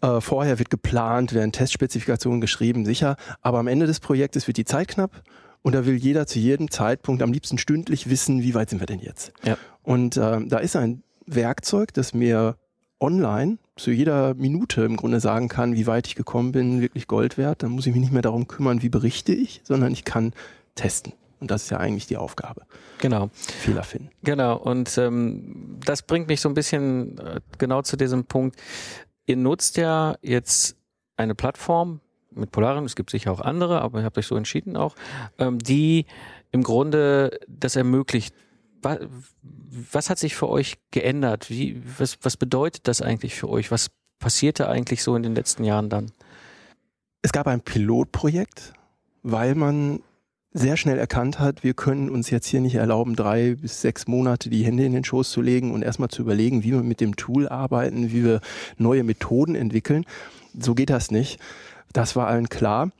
Äh, 0.01 0.22
vorher 0.22 0.60
wird 0.60 0.69
geplant, 0.69 1.34
werden 1.34 1.51
Testspezifikationen 1.51 2.42
geschrieben, 2.42 2.86
sicher, 2.86 3.18
aber 3.42 3.60
am 3.60 3.68
Ende 3.68 3.86
des 3.86 4.00
Projektes 4.00 4.48
wird 4.48 4.57
die 4.57 4.66
Zeit 4.66 4.88
knapp 4.88 5.24
und 5.62 5.75
da 5.75 5.86
will 5.86 5.96
jeder 5.96 6.25
zu 6.25 6.40
jedem 6.40 6.72
Zeitpunkt 6.72 7.22
am 7.22 7.34
liebsten 7.34 7.57
stündlich 7.57 8.10
wissen, 8.10 8.42
wie 8.42 8.54
weit 8.54 8.69
sind 8.69 8.80
wir 8.80 8.88
denn 8.88 9.00
jetzt. 9.00 9.34
Ja. 9.44 9.57
Und 9.84 10.18
äh, 10.18 10.40
da 10.46 10.60
ist 10.60 10.75
ein 10.75 11.04
Werkzeug, 11.25 11.94
das 11.94 12.13
mir 12.13 12.56
online 13.00 13.57
zu 13.79 13.91
jeder 13.91 14.33
Minute 14.35 14.83
im 14.83 14.97
Grunde 14.97 15.19
sagen 15.19 15.47
kann, 15.47 15.75
wie 15.75 15.87
weit 15.87 16.07
ich 16.07 16.15
gekommen 16.15 16.51
bin, 16.51 16.81
wirklich 16.81 17.07
Gold 17.07 17.37
wert. 17.37 17.63
Dann 17.63 17.71
muss 17.71 17.87
ich 17.87 17.93
mich 17.93 18.01
nicht 18.01 18.13
mehr 18.13 18.21
darum 18.21 18.47
kümmern, 18.47 18.81
wie 18.81 18.89
berichte 18.89 19.33
ich, 19.33 19.61
sondern 19.63 19.91
ich 19.91 20.05
kann 20.05 20.33
testen. 20.75 21.13
Und 21.39 21.49
das 21.51 21.63
ist 21.63 21.69
ja 21.69 21.77
eigentlich 21.77 22.05
die 22.05 22.17
Aufgabe. 22.17 22.63
Genau. 22.99 23.29
Fehler 23.33 23.83
finden. 23.83 24.09
Genau. 24.23 24.57
Und 24.57 24.97
ähm, 24.97 25.77
das 25.85 26.01
bringt 26.01 26.27
mich 26.27 26.41
so 26.41 26.49
ein 26.49 26.55
bisschen 26.55 27.17
äh, 27.19 27.39
genau 27.57 27.81
zu 27.81 27.95
diesem 27.95 28.25
Punkt. 28.25 28.59
Ihr 29.25 29.37
nutzt 29.37 29.77
ja 29.77 30.15
jetzt 30.21 30.75
eine 31.15 31.35
Plattform 31.35 32.01
mit 32.31 32.51
Polarium, 32.51 32.85
es 32.85 32.95
gibt 32.95 33.09
sicher 33.09 33.31
auch 33.31 33.41
andere, 33.41 33.81
aber 33.81 33.99
ihr 33.99 34.05
habt 34.05 34.17
euch 34.17 34.27
so 34.27 34.35
entschieden 34.35 34.77
auch, 34.77 34.95
ähm, 35.37 35.59
die 35.59 36.05
im 36.51 36.63
Grunde 36.63 37.39
das 37.47 37.75
ermöglicht, 37.75 38.35
was 38.81 40.09
hat 40.09 40.19
sich 40.19 40.35
für 40.35 40.49
euch 40.49 40.77
geändert? 40.91 41.49
Wie, 41.49 41.81
was, 41.97 42.17
was 42.21 42.37
bedeutet 42.37 42.87
das 42.87 43.01
eigentlich 43.01 43.35
für 43.35 43.49
euch? 43.49 43.71
Was 43.71 43.89
passierte 44.19 44.67
eigentlich 44.69 45.03
so 45.03 45.15
in 45.15 45.23
den 45.23 45.35
letzten 45.35 45.63
Jahren 45.63 45.89
dann? 45.89 46.11
Es 47.21 47.31
gab 47.31 47.47
ein 47.47 47.61
Pilotprojekt, 47.61 48.73
weil 49.23 49.55
man 49.55 50.01
sehr 50.51 50.77
schnell 50.77 50.97
erkannt 50.97 51.39
hat, 51.39 51.63
wir 51.63 51.73
können 51.73 52.09
uns 52.09 52.29
jetzt 52.29 52.47
hier 52.47 52.59
nicht 52.59 52.75
erlauben, 52.75 53.15
drei 53.15 53.55
bis 53.55 53.81
sechs 53.81 54.07
Monate 54.07 54.49
die 54.49 54.65
Hände 54.65 54.83
in 54.83 54.93
den 54.93 55.03
Schoß 55.03 55.29
zu 55.29 55.41
legen 55.41 55.71
und 55.71 55.83
erstmal 55.83 56.09
zu 56.09 56.23
überlegen, 56.23 56.63
wie 56.63 56.71
wir 56.71 56.81
mit 56.81 57.01
dem 57.01 57.15
Tool 57.15 57.47
arbeiten, 57.47 58.11
wie 58.11 58.23
wir 58.23 58.41
neue 58.77 59.03
Methoden 59.03 59.53
entwickeln. 59.53 60.05
So 60.57 60.73
geht 60.73 60.89
das 60.89 61.11
nicht. 61.11 61.39
Das 61.93 62.15
war 62.15 62.27
allen 62.27 62.49
klar. 62.49 62.91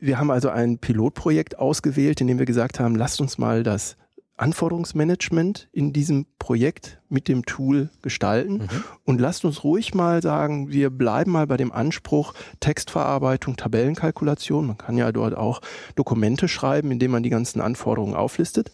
Wir 0.00 0.18
haben 0.18 0.32
also 0.32 0.48
ein 0.48 0.78
Pilotprojekt 0.78 1.58
ausgewählt, 1.58 2.20
in 2.20 2.26
dem 2.26 2.40
wir 2.40 2.46
gesagt 2.46 2.80
haben, 2.80 2.96
lasst 2.96 3.20
uns 3.20 3.38
mal 3.38 3.62
das 3.62 3.96
Anforderungsmanagement 4.36 5.68
in 5.72 5.92
diesem 5.92 6.26
Projekt 6.38 7.00
mit 7.08 7.28
dem 7.28 7.44
Tool 7.44 7.90
gestalten. 8.02 8.54
Mhm. 8.54 8.68
Und 9.04 9.20
lasst 9.20 9.44
uns 9.44 9.62
ruhig 9.62 9.94
mal 9.94 10.22
sagen, 10.22 10.70
wir 10.70 10.90
bleiben 10.90 11.32
mal 11.32 11.46
bei 11.46 11.56
dem 11.56 11.70
Anspruch 11.70 12.34
Textverarbeitung, 12.60 13.56
Tabellenkalkulation. 13.56 14.66
Man 14.66 14.78
kann 14.78 14.96
ja 14.96 15.12
dort 15.12 15.36
auch 15.36 15.60
Dokumente 15.94 16.48
schreiben, 16.48 16.90
indem 16.90 17.10
man 17.10 17.22
die 17.22 17.30
ganzen 17.30 17.60
Anforderungen 17.60 18.14
auflistet. 18.14 18.72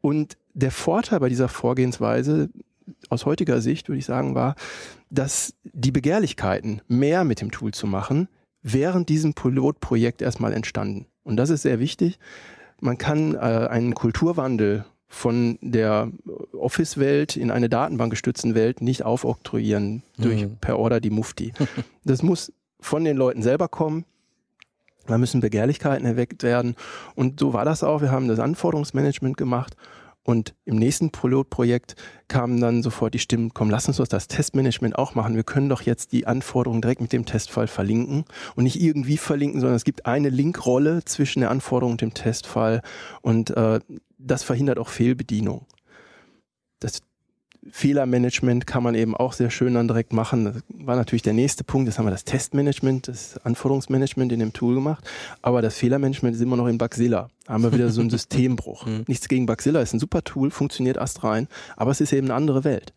Und 0.00 0.36
der 0.54 0.70
Vorteil 0.70 1.20
bei 1.20 1.28
dieser 1.28 1.48
Vorgehensweise 1.48 2.48
aus 3.08 3.26
heutiger 3.26 3.60
Sicht, 3.60 3.88
würde 3.88 3.98
ich 3.98 4.06
sagen, 4.06 4.34
war, 4.34 4.54
dass 5.10 5.54
die 5.64 5.90
Begehrlichkeiten, 5.90 6.82
mehr 6.88 7.24
mit 7.24 7.40
dem 7.40 7.50
Tool 7.50 7.72
zu 7.72 7.86
machen, 7.86 8.28
während 8.62 9.08
diesem 9.08 9.34
Pilotprojekt 9.34 10.22
erstmal 10.22 10.52
entstanden. 10.52 11.06
Und 11.24 11.36
das 11.36 11.50
ist 11.50 11.62
sehr 11.62 11.80
wichtig, 11.80 12.18
man 12.80 12.98
kann 12.98 13.34
äh, 13.34 13.38
einen 13.38 13.94
Kulturwandel 13.94 14.84
von 15.08 15.58
der 15.60 16.10
Office-Welt 16.52 17.36
in 17.36 17.50
eine 17.50 17.68
datenbankgestützten 17.68 18.54
Welt 18.54 18.80
nicht 18.80 19.04
aufoktroyieren 19.04 20.02
durch 20.18 20.42
mhm. 20.42 20.56
per 20.58 20.78
Order 20.78 21.00
die 21.00 21.10
Mufti. 21.10 21.52
Das 22.04 22.22
muss 22.22 22.52
von 22.80 23.04
den 23.04 23.16
Leuten 23.16 23.42
selber 23.42 23.68
kommen. 23.68 24.04
Da 25.06 25.18
müssen 25.18 25.40
Begehrlichkeiten 25.40 26.04
erweckt 26.04 26.42
werden. 26.42 26.74
Und 27.14 27.38
so 27.38 27.52
war 27.52 27.64
das 27.64 27.84
auch. 27.84 28.00
Wir 28.00 28.10
haben 28.10 28.28
das 28.28 28.40
Anforderungsmanagement 28.40 29.36
gemacht 29.36 29.76
und 30.26 30.56
im 30.64 30.74
nächsten 30.76 31.10
Pilotprojekt 31.10 31.94
kamen 32.26 32.60
dann 32.60 32.82
sofort 32.82 33.14
die 33.14 33.20
Stimmen, 33.20 33.54
komm, 33.54 33.70
lass 33.70 33.86
uns 33.86 33.96
das 34.08 34.26
Testmanagement 34.26 34.98
auch 34.98 35.14
machen. 35.14 35.36
Wir 35.36 35.44
können 35.44 35.68
doch 35.68 35.82
jetzt 35.82 36.10
die 36.10 36.26
Anforderungen 36.26 36.82
direkt 36.82 37.00
mit 37.00 37.12
dem 37.12 37.26
Testfall 37.26 37.68
verlinken 37.68 38.24
und 38.56 38.64
nicht 38.64 38.80
irgendwie 38.80 39.18
verlinken, 39.18 39.60
sondern 39.60 39.76
es 39.76 39.84
gibt 39.84 40.04
eine 40.04 40.28
Linkrolle 40.28 41.04
zwischen 41.04 41.40
der 41.40 41.50
Anforderung 41.50 41.92
und 41.92 42.00
dem 42.00 42.12
Testfall 42.12 42.82
und 43.22 43.50
äh, 43.50 43.78
das 44.18 44.42
verhindert 44.42 44.78
auch 44.78 44.88
Fehlbedienung. 44.88 45.64
Das 46.80 47.02
Fehlermanagement 47.70 48.66
kann 48.66 48.82
man 48.82 48.94
eben 48.94 49.16
auch 49.16 49.32
sehr 49.32 49.50
schön 49.50 49.74
dann 49.74 49.88
direkt 49.88 50.12
machen. 50.12 50.44
Das 50.44 50.62
war 50.68 50.96
natürlich 50.96 51.22
der 51.22 51.32
nächste 51.32 51.64
Punkt. 51.64 51.88
Jetzt 51.88 51.98
haben 51.98 52.06
wir 52.06 52.10
das 52.10 52.24
Testmanagement, 52.24 53.08
das 53.08 53.38
Anforderungsmanagement 53.38 54.32
in 54.32 54.40
dem 54.40 54.52
Tool 54.52 54.74
gemacht. 54.74 55.04
Aber 55.42 55.62
das 55.62 55.76
Fehlermanagement 55.76 56.36
ist 56.36 56.42
immer 56.42 56.56
noch 56.56 56.66
in 56.66 56.78
Bugzilla. 56.78 57.28
Da 57.46 57.52
haben 57.52 57.62
wir 57.62 57.72
wieder 57.72 57.90
so 57.90 58.00
einen 58.00 58.10
Systembruch. 58.16 58.86
Mhm. 58.86 59.04
Nichts 59.06 59.28
gegen 59.28 59.46
Bugzilla, 59.46 59.80
ist 59.80 59.94
ein 59.94 60.00
super 60.00 60.22
Tool, 60.24 60.50
funktioniert 60.50 60.98
astrein, 60.98 61.48
aber 61.76 61.90
es 61.90 62.00
ist 62.00 62.12
eben 62.12 62.26
eine 62.26 62.34
andere 62.34 62.64
Welt. 62.64 62.92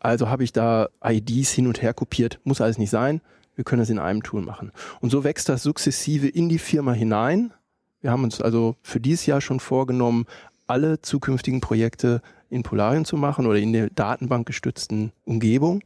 Also 0.00 0.28
habe 0.28 0.42
ich 0.42 0.52
da 0.52 0.88
IDs 1.04 1.52
hin 1.52 1.66
und 1.66 1.80
her 1.80 1.94
kopiert. 1.94 2.40
Muss 2.44 2.60
alles 2.60 2.78
nicht 2.78 2.90
sein. 2.90 3.20
Wir 3.54 3.64
können 3.64 3.80
das 3.80 3.90
in 3.90 3.98
einem 3.98 4.22
Tool 4.22 4.42
machen. 4.42 4.72
Und 5.00 5.10
so 5.10 5.24
wächst 5.24 5.48
das 5.48 5.62
sukzessive 5.62 6.28
in 6.28 6.48
die 6.48 6.58
Firma 6.58 6.92
hinein. 6.92 7.52
Wir 8.00 8.10
haben 8.10 8.24
uns 8.24 8.40
also 8.40 8.74
für 8.82 8.98
dieses 8.98 9.26
Jahr 9.26 9.40
schon 9.40 9.60
vorgenommen, 9.60 10.26
alle 10.66 11.00
zukünftigen 11.00 11.60
Projekte 11.60 12.22
in 12.52 12.62
Polarien 12.62 13.04
zu 13.04 13.16
machen 13.16 13.46
oder 13.46 13.58
in 13.58 13.72
der 13.72 13.88
Datenbank 13.88 14.46
gestützten 14.46 15.12
Umgebung 15.24 15.82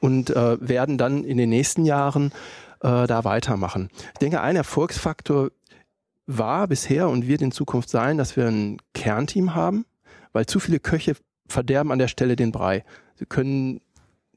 und 0.00 0.30
äh, 0.30 0.56
werden 0.60 0.96
dann 0.96 1.24
in 1.24 1.36
den 1.36 1.50
nächsten 1.50 1.84
Jahren 1.84 2.32
äh, 2.80 3.06
da 3.06 3.24
weitermachen. 3.24 3.90
Ich 4.12 4.18
denke, 4.20 4.40
ein 4.40 4.54
Erfolgsfaktor 4.54 5.50
war 6.26 6.68
bisher 6.68 7.08
und 7.08 7.26
wird 7.26 7.42
in 7.42 7.50
Zukunft 7.50 7.90
sein, 7.90 8.16
dass 8.16 8.36
wir 8.36 8.46
ein 8.46 8.78
Kernteam 8.94 9.54
haben, 9.54 9.84
weil 10.32 10.46
zu 10.46 10.60
viele 10.60 10.78
Köche 10.78 11.16
verderben 11.48 11.90
an 11.90 11.98
der 11.98 12.08
Stelle 12.08 12.36
den 12.36 12.52
Brei. 12.52 12.84
Sie 13.16 13.26
können 13.26 13.80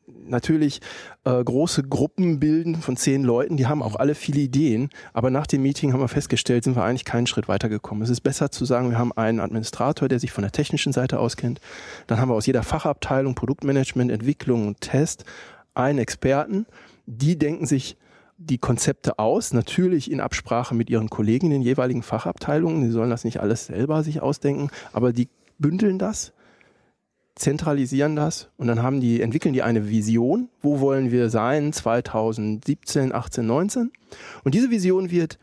natürlich 0.07 0.81
äh, 1.25 1.43
große 1.43 1.83
Gruppen 1.83 2.39
bilden 2.39 2.75
von 2.75 2.97
zehn 2.97 3.23
Leuten, 3.23 3.57
die 3.57 3.67
haben 3.67 3.81
auch 3.81 3.95
alle 3.95 4.15
viele 4.15 4.39
Ideen, 4.39 4.89
aber 5.13 5.29
nach 5.29 5.47
dem 5.47 5.61
Meeting 5.61 5.93
haben 5.93 5.99
wir 5.99 6.07
festgestellt, 6.07 6.63
sind 6.63 6.75
wir 6.75 6.83
eigentlich 6.83 7.05
keinen 7.05 7.27
Schritt 7.27 7.47
weitergekommen. 7.47 8.03
Es 8.03 8.09
ist 8.09 8.21
besser 8.21 8.51
zu 8.51 8.65
sagen, 8.65 8.89
wir 8.89 8.97
haben 8.97 9.11
einen 9.11 9.39
Administrator, 9.39 10.07
der 10.07 10.19
sich 10.19 10.31
von 10.31 10.43
der 10.43 10.51
technischen 10.51 10.93
Seite 10.93 11.19
auskennt, 11.19 11.59
dann 12.07 12.19
haben 12.19 12.29
wir 12.29 12.35
aus 12.35 12.45
jeder 12.45 12.63
Fachabteilung, 12.63 13.35
Produktmanagement, 13.35 14.11
Entwicklung 14.11 14.67
und 14.67 14.81
Test 14.81 15.25
einen 15.73 15.99
Experten, 15.99 16.65
die 17.05 17.37
denken 17.37 17.65
sich 17.65 17.97
die 18.37 18.59
Konzepte 18.59 19.17
aus, 19.19 19.51
natürlich 19.51 20.11
in 20.11 20.21
Absprache 20.21 20.75
mit 20.75 20.89
ihren 20.89 21.09
Kollegen 21.09 21.47
in 21.47 21.53
den 21.53 21.61
jeweiligen 21.63 22.03
Fachabteilungen. 22.03 22.83
Die 22.83 22.91
sollen 22.91 23.09
das 23.09 23.23
nicht 23.23 23.39
alles 23.39 23.65
selber 23.65 24.03
sich 24.03 24.21
ausdenken, 24.21 24.69
aber 24.93 25.11
die 25.11 25.27
bündeln 25.57 25.97
das 25.97 26.33
zentralisieren 27.37 28.15
das 28.15 28.49
und 28.57 28.67
dann 28.67 28.81
haben 28.81 28.99
die, 28.99 29.21
entwickeln 29.21 29.53
die 29.53 29.63
eine 29.63 29.89
Vision, 29.89 30.49
wo 30.61 30.79
wollen 30.79 31.11
wir 31.11 31.29
sein 31.29 31.71
2017, 31.71 33.13
18, 33.13 33.45
19. 33.45 33.91
Und 34.43 34.55
diese 34.55 34.69
Vision 34.69 35.11
wird 35.11 35.37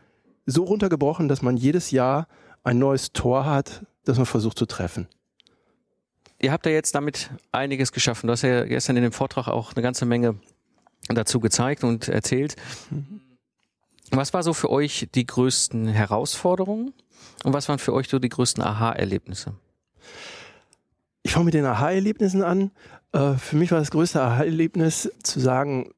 so 0.45 0.63
runtergebrochen, 0.63 1.27
dass 1.27 1.41
man 1.41 1.57
jedes 1.57 1.91
Jahr 1.91 2.27
ein 2.63 2.79
neues 2.79 3.13
Tor 3.13 3.45
hat, 3.45 3.85
das 4.03 4.17
man 4.17 4.25
versucht 4.25 4.57
zu 4.57 4.65
treffen. 4.65 5.07
Ihr 6.39 6.51
habt 6.51 6.65
ja 6.65 6.71
jetzt 6.71 6.93
damit 6.95 7.31
einiges 7.51 7.91
geschaffen. 7.91 8.27
Du 8.27 8.33
hast 8.33 8.41
ja 8.41 8.65
gestern 8.65 8.97
in 8.97 9.03
dem 9.03 9.11
Vortrag 9.11 9.47
auch 9.47 9.73
eine 9.73 9.81
ganze 9.81 10.05
Menge 10.05 10.35
dazu 11.07 11.39
gezeigt 11.39 11.83
und 11.83 12.07
erzählt. 12.09 12.55
Mhm. 12.89 13.21
Was 14.11 14.33
war 14.33 14.43
so 14.43 14.53
für 14.53 14.69
euch 14.69 15.07
die 15.15 15.25
größten 15.25 15.87
Herausforderungen 15.87 16.93
und 17.43 17.53
was 17.53 17.69
waren 17.69 17.79
für 17.79 17.93
euch 17.93 18.07
so 18.07 18.19
die 18.19 18.29
größten 18.29 18.63
Aha-Erlebnisse? 18.63 19.55
Ich 21.25 21.33
fange 21.33 21.45
mit 21.45 21.55
den 21.55 21.65
Aha-Erlebnissen 21.65 22.43
an. 22.43 22.69
Äh, 23.11 23.33
für 23.33 23.55
mich 23.55 23.71
war 23.71 23.79
das 23.79 23.89
größte 23.89 24.21
Aha-Erlebnis 24.21 25.11
zu 25.23 25.39
sagen, 25.39 25.89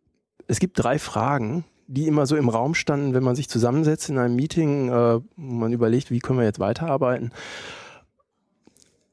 es 0.48 0.58
gibt 0.58 0.82
drei 0.82 1.00
Fragen, 1.00 1.66
die 1.88 2.08
immer 2.08 2.26
so 2.26 2.38
im 2.38 2.48
Raum 2.48 2.74
standen, 2.74 3.14
wenn 3.14 3.24
man 3.24 3.36
sich 3.36 3.50
zusammensetzt 3.50 4.08
in 4.08 4.20
einem 4.20 4.38
Meeting, 4.38 4.88
äh, 4.88 5.20
man 5.36 5.74
überlegt, 5.74 6.12
wie 6.12 6.20
können 6.20 6.40
wir 6.40 6.46
jetzt 6.46 6.62
weiterarbeiten. 6.62 7.34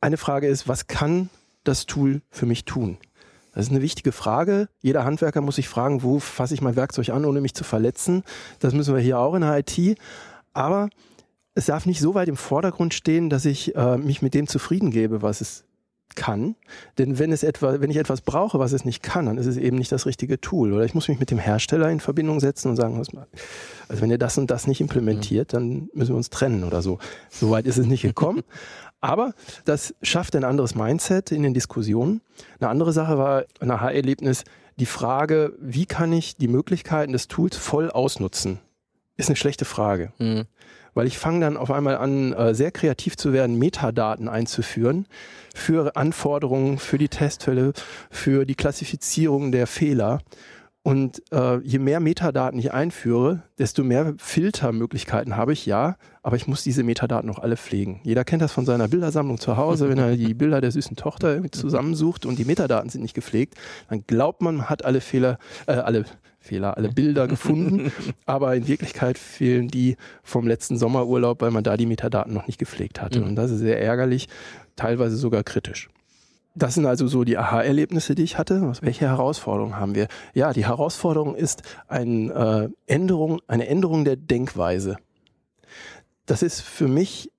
Eine 0.00 0.16
Frage 0.16 0.47
ist, 0.47 0.68
was 0.68 0.87
kann 0.87 1.30
das 1.64 1.85
Tool 1.85 2.23
für 2.30 2.47
mich 2.47 2.64
tun? 2.64 2.99
Das 3.52 3.66
ist 3.66 3.73
eine 3.73 3.83
wichtige 3.83 4.12
Frage. 4.12 4.68
Jeder 4.83 5.04
Handwerker 5.04 5.40
muss 5.40 5.56
sich 5.56 5.68
fragen, 5.68 6.04
wo 6.04 6.21
fasse 6.21 6.54
ich 6.54 6.62
mein 6.62 6.76
Werkzeug 6.76 7.09
an, 7.09 7.25
ohne 7.25 7.40
mich 7.40 7.54
zu 7.54 7.64
verletzen. 7.64 8.23
Das 8.61 8.73
müssen 8.73 8.94
wir 8.94 9.02
hier 9.02 9.18
auch 9.18 9.35
in 9.35 9.40
der 9.40 9.59
IT. 9.59 9.99
Aber 10.52 10.90
es 11.56 11.66
darf 11.66 11.87
nicht 11.87 11.99
so 11.99 12.14
weit 12.14 12.28
im 12.28 12.37
Vordergrund 12.37 12.94
stehen, 12.94 13.30
dass 13.30 13.44
ich 13.44 13.75
äh, 13.75 13.97
mich 13.97 14.23
mit 14.23 14.35
dem 14.35 14.47
zufrieden 14.47 14.92
gebe, 14.92 15.21
was 15.21 15.40
es 15.40 15.64
kann. 16.14 16.56
Denn 16.99 17.18
wenn 17.18 17.33
es 17.33 17.42
etwa, 17.42 17.80
wenn 17.80 17.90
ich 17.90 17.97
etwas 17.97 18.21
brauche, 18.21 18.59
was 18.59 18.73
es 18.73 18.85
nicht 18.85 19.02
kann, 19.02 19.26
dann 19.26 19.38
ist 19.38 19.47
es 19.47 19.56
eben 19.56 19.76
nicht 19.76 19.92
das 19.92 20.06
richtige 20.06 20.40
Tool. 20.40 20.73
Oder 20.73 20.85
ich 20.85 20.94
muss 20.94 21.09
mich 21.09 21.18
mit 21.18 21.30
dem 21.30 21.38
Hersteller 21.38 21.90
in 21.90 22.00
Verbindung 22.00 22.40
setzen 22.40 22.68
und 22.68 22.76
sagen, 22.76 22.97
also 22.97 24.02
wenn 24.02 24.11
ihr 24.11 24.18
das 24.18 24.38
und 24.38 24.50
das 24.50 24.66
nicht 24.66 24.80
implementiert, 24.80 25.52
dann 25.52 25.88
müssen 25.92 26.12
wir 26.12 26.16
uns 26.16 26.30
trennen 26.30 26.64
oder 26.64 26.83
so. 26.83 26.99
Soweit 27.30 27.66
ist 27.66 27.78
es 27.78 27.87
nicht 27.87 28.02
gekommen. 28.02 28.42
Aber 29.00 29.35
das 29.66 29.94
schafft 30.00 30.35
ein 30.35 30.44
anderes 30.44 30.75
Mindset 30.75 31.30
in 31.30 31.42
den 31.42 31.52
Diskussionen. 31.52 32.23
Eine 32.59 32.71
andere 32.71 32.92
Sache 32.92 33.18
war 33.18 33.44
ein 33.61 33.71
Aha-Erlebnis, 33.71 34.44
die 34.76 34.87
Frage, 34.87 35.52
wie 35.61 35.85
kann 35.85 36.11
ich 36.12 36.37
die 36.37 36.49
Möglichkeiten 36.49 37.12
des 37.12 37.28
Tools 37.28 37.56
voll 37.56 37.90
ausnutzen? 37.90 38.61
Ist 39.16 39.28
eine 39.28 39.37
schlechte 39.37 39.66
Frage. 39.66 40.12
Mhm 40.18 40.47
weil 40.95 41.07
ich 41.07 41.19
fange 41.19 41.41
dann 41.41 41.57
auf 41.57 41.71
einmal 41.71 41.97
an, 41.97 42.33
äh, 42.33 42.55
sehr 42.55 42.71
kreativ 42.71 43.17
zu 43.17 43.33
werden, 43.33 43.59
Metadaten 43.59 44.29
einzuführen 44.29 45.07
für 45.55 45.97
Anforderungen, 45.97 46.79
für 46.79 46.99
die 46.99 47.09
Testfälle, 47.09 47.73
für 48.11 48.45
die 48.47 48.55
Klassifizierung 48.55 49.53
der 49.53 49.67
Fehler. 49.67 50.21
Und 50.87 51.23
äh, 51.33 51.61
je 51.61 51.79
mehr 51.79 51.99
Metadaten 51.99 52.59
ich 52.59 52.75
einführe, 52.75 53.43
desto 53.59 53.83
mehr 53.83 54.13
Filtermöglichkeiten 54.19 55.35
habe 55.35 55.55
ich, 55.55 55.65
ja, 55.65 55.97
aber 56.23 56.37
ich 56.37 56.47
muss 56.47 56.63
diese 56.63 56.83
Metadaten 56.83 57.31
auch 57.31 57.39
alle 57.39 57.57
pflegen. 57.57 58.01
Jeder 58.05 58.23
kennt 58.25 58.43
das 58.43 58.53
von 58.53 58.67
seiner 58.67 58.89
Bildersammlung 58.89 59.39
zu 59.39 59.57
Hause, 59.57 59.89
wenn 59.89 59.97
er 59.97 60.15
die 60.15 60.35
Bilder 60.35 60.61
der 60.61 60.71
süßen 60.73 60.95
Tochter 60.95 61.41
zusammensucht 61.53 62.27
und 62.27 62.39
die 62.39 62.45
Metadaten 62.45 62.91
sind 62.91 63.01
nicht 63.01 63.15
gepflegt, 63.15 63.55
dann 63.89 64.05
glaubt 64.07 64.43
man, 64.43 64.57
man 64.57 64.69
hat 64.69 64.85
alle 64.85 65.01
Fehler, 65.01 65.39
äh, 65.67 65.73
alle 65.73 66.05
Fehler, 66.45 66.77
alle 66.77 66.91
Bilder 66.91 67.27
gefunden, 67.27 67.91
aber 68.27 68.55
in 68.55 68.69
Wirklichkeit 68.69 69.19
fehlen 69.19 69.69
die 69.69 69.97
vom 70.23 70.47
letzten 70.47 70.77
Sommerurlaub, 70.77 71.41
weil 71.41 71.51
man 71.51 71.65
da 71.65 71.77
die 71.77 71.87
Metadaten 71.87 72.35
noch 72.35 72.47
nicht 72.47 72.59
gepflegt 72.59 73.01
hatte. 73.01 73.21
Mhm. 73.21 73.29
Und 73.29 73.37
das 73.37 73.51
ist 73.51 73.61
sehr 73.61 73.81
ärgerlich, 73.81 74.29
teilweise 74.77 75.17
sogar 75.17 75.43
kritisch. 75.43 75.89
Das 76.55 76.75
sind 76.75 76.87
also 76.87 77.09
so 77.09 77.25
die 77.25 77.37
Aha-Erlebnisse, 77.37 78.15
die 78.15 78.23
ich 78.23 78.39
hatte. 78.39 78.73
Welche 78.81 79.07
Herausforderungen 79.07 79.77
haben 79.77 79.95
wir? 79.95 80.07
Ja, 80.35 80.53
die 80.53 80.67
Herausforderung 80.67 81.35
ist 81.35 81.63
ein, 81.89 82.31
äh, 82.31 82.69
Änderung, 82.87 83.41
eine 83.49 83.67
Änderung 83.67 84.05
der 84.05 84.17
Denkweise. 84.17 84.97
Das 86.27 86.43
ist 86.43 86.61
für 86.61 86.87
mich 86.87 87.33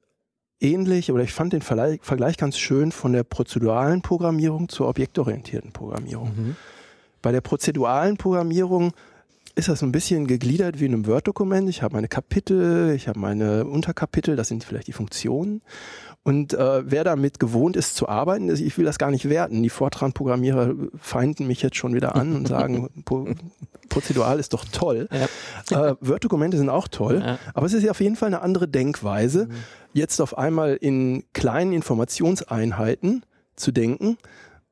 ähnlich, 0.59 1.11
oder 1.11 1.23
ich 1.23 1.31
fand 1.31 1.53
den 1.53 1.61
Vergleich 1.61 2.37
ganz 2.37 2.57
schön 2.57 2.91
von 2.91 3.13
der 3.13 3.23
prozeduralen 3.23 4.01
Programmierung 4.01 4.67
zur 4.67 4.89
objektorientierten 4.89 5.71
Programmierung. 5.71 6.33
Mhm. 6.35 6.55
Bei 7.25 7.31
der 7.31 7.41
prozeduralen 7.41 8.17
Programmierung 8.17 8.93
ist 9.55 9.67
das 9.67 9.79
so 9.79 9.85
ein 9.87 9.91
bisschen 9.91 10.27
gegliedert 10.27 10.79
wie 10.79 10.85
in 10.85 10.93
einem 10.93 11.07
Word-Dokument. 11.07 11.67
Ich 11.69 11.81
habe 11.81 11.95
meine 11.95 12.07
Kapitel, 12.07 12.93
ich 12.95 13.07
habe 13.07 13.17
meine 13.17 13.65
Unterkapitel, 13.65 14.35
das 14.35 14.47
sind 14.47 14.63
vielleicht 14.63 14.85
die 14.85 14.93
Funktionen. 14.93 15.63
Und 16.21 16.53
äh, 16.53 16.83
wer 16.85 17.03
damit 17.03 17.39
gewohnt 17.39 17.77
ist 17.77 17.95
zu 17.95 18.07
arbeiten, 18.07 18.53
ich 18.53 18.77
will 18.77 18.85
das 18.85 18.99
gar 18.99 19.09
nicht 19.09 19.27
werten. 19.27 19.63
Die 19.63 19.71
Fortran-Programmierer 19.71 20.75
feinden 21.01 21.47
mich 21.47 21.63
jetzt 21.63 21.77
schon 21.77 21.95
wieder 21.95 22.15
an 22.15 22.35
und 22.35 22.47
sagen, 22.47 22.91
prozedural 23.89 24.39
ist 24.39 24.53
doch 24.53 24.63
toll. 24.71 25.09
Ja. 25.71 25.93
Äh, 25.93 25.95
Word-Dokumente 26.01 26.57
sind 26.57 26.69
auch 26.69 26.87
toll, 26.87 27.23
ja. 27.25 27.39
aber 27.55 27.65
es 27.65 27.73
ist 27.73 27.81
ja 27.81 27.89
auf 27.89 28.01
jeden 28.01 28.17
Fall 28.17 28.27
eine 28.27 28.43
andere 28.43 28.67
Denkweise, 28.67 29.47
mhm. 29.47 29.53
jetzt 29.93 30.21
auf 30.21 30.37
einmal 30.37 30.75
in 30.75 31.23
kleinen 31.33 31.73
Informationseinheiten 31.73 33.25
zu 33.55 33.71
denken 33.71 34.19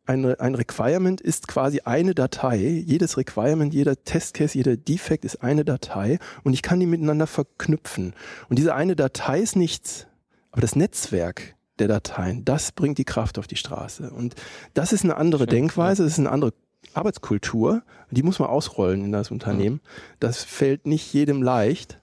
ein, 0.06 0.26
ein 0.40 0.56
Requirement 0.56 1.22
ist 1.22 1.48
quasi 1.48 1.82
eine 1.86 2.14
Datei. 2.14 2.58
Jedes 2.86 3.18
Requirement, 3.18 3.74
jeder 3.74 4.04
Testcase, 4.04 4.58
jeder 4.58 4.76
Defect 4.76 5.24
ist 5.26 5.42
eine 5.42 5.64
Datei 5.64 6.20
und 6.44 6.54
ich 6.54 6.62
kann 6.62 6.80
die 6.80 6.86
miteinander 6.86 7.28
verknüpfen. 7.28 8.14
Und 8.50 8.60
diese 8.60 8.76
eine 8.76 8.96
Datei 8.96 9.40
ist 9.40 9.56
nichts, 9.56 10.08
aber 10.52 10.62
das 10.62 10.76
Netzwerk 10.76 11.56
der 11.80 11.88
Dateien, 11.88 12.46
das 12.46 12.72
bringt 12.72 12.98
die 12.98 13.06
Kraft 13.06 13.40
auf 13.40 13.48
die 13.48 13.56
Straße. 13.56 14.12
Und 14.12 14.36
das 14.74 14.94
ist 14.94 15.04
eine 15.04 15.18
andere 15.18 15.44
Schön, 15.44 15.52
Denkweise, 15.52 16.04
das 16.04 16.14
ist 16.14 16.20
eine 16.20 16.32
andere 16.32 16.54
Arbeitskultur, 16.94 17.82
die 18.12 18.24
muss 18.24 18.40
man 18.40 18.50
ausrollen 18.50 19.04
in 19.06 19.12
das 19.12 19.32
Unternehmen. 19.32 19.82
Das 20.20 20.44
fällt 20.44 20.86
nicht 20.86 21.12
jedem 21.14 21.42
leicht. 21.42 22.00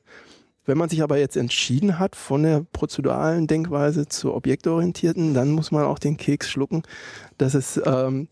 Wenn 0.71 0.79
man 0.79 0.89
sich 0.89 1.03
aber 1.03 1.19
jetzt 1.19 1.37
entschieden 1.37 1.99
hat 1.99 2.15
von 2.15 2.45
der 2.45 2.65
prozeduralen 2.73 3.49
Denkweise 3.49 4.07
zur 4.07 4.37
objektorientierten, 4.37 5.35
dann 5.35 5.51
muss 5.51 5.73
man 5.73 5.83
auch 5.83 5.99
den 5.99 6.17
Keks 6.17 6.49
schlucken, 6.49 6.85
dass 7.39 7.55
es 7.55 7.81
ähm, 7.85 8.29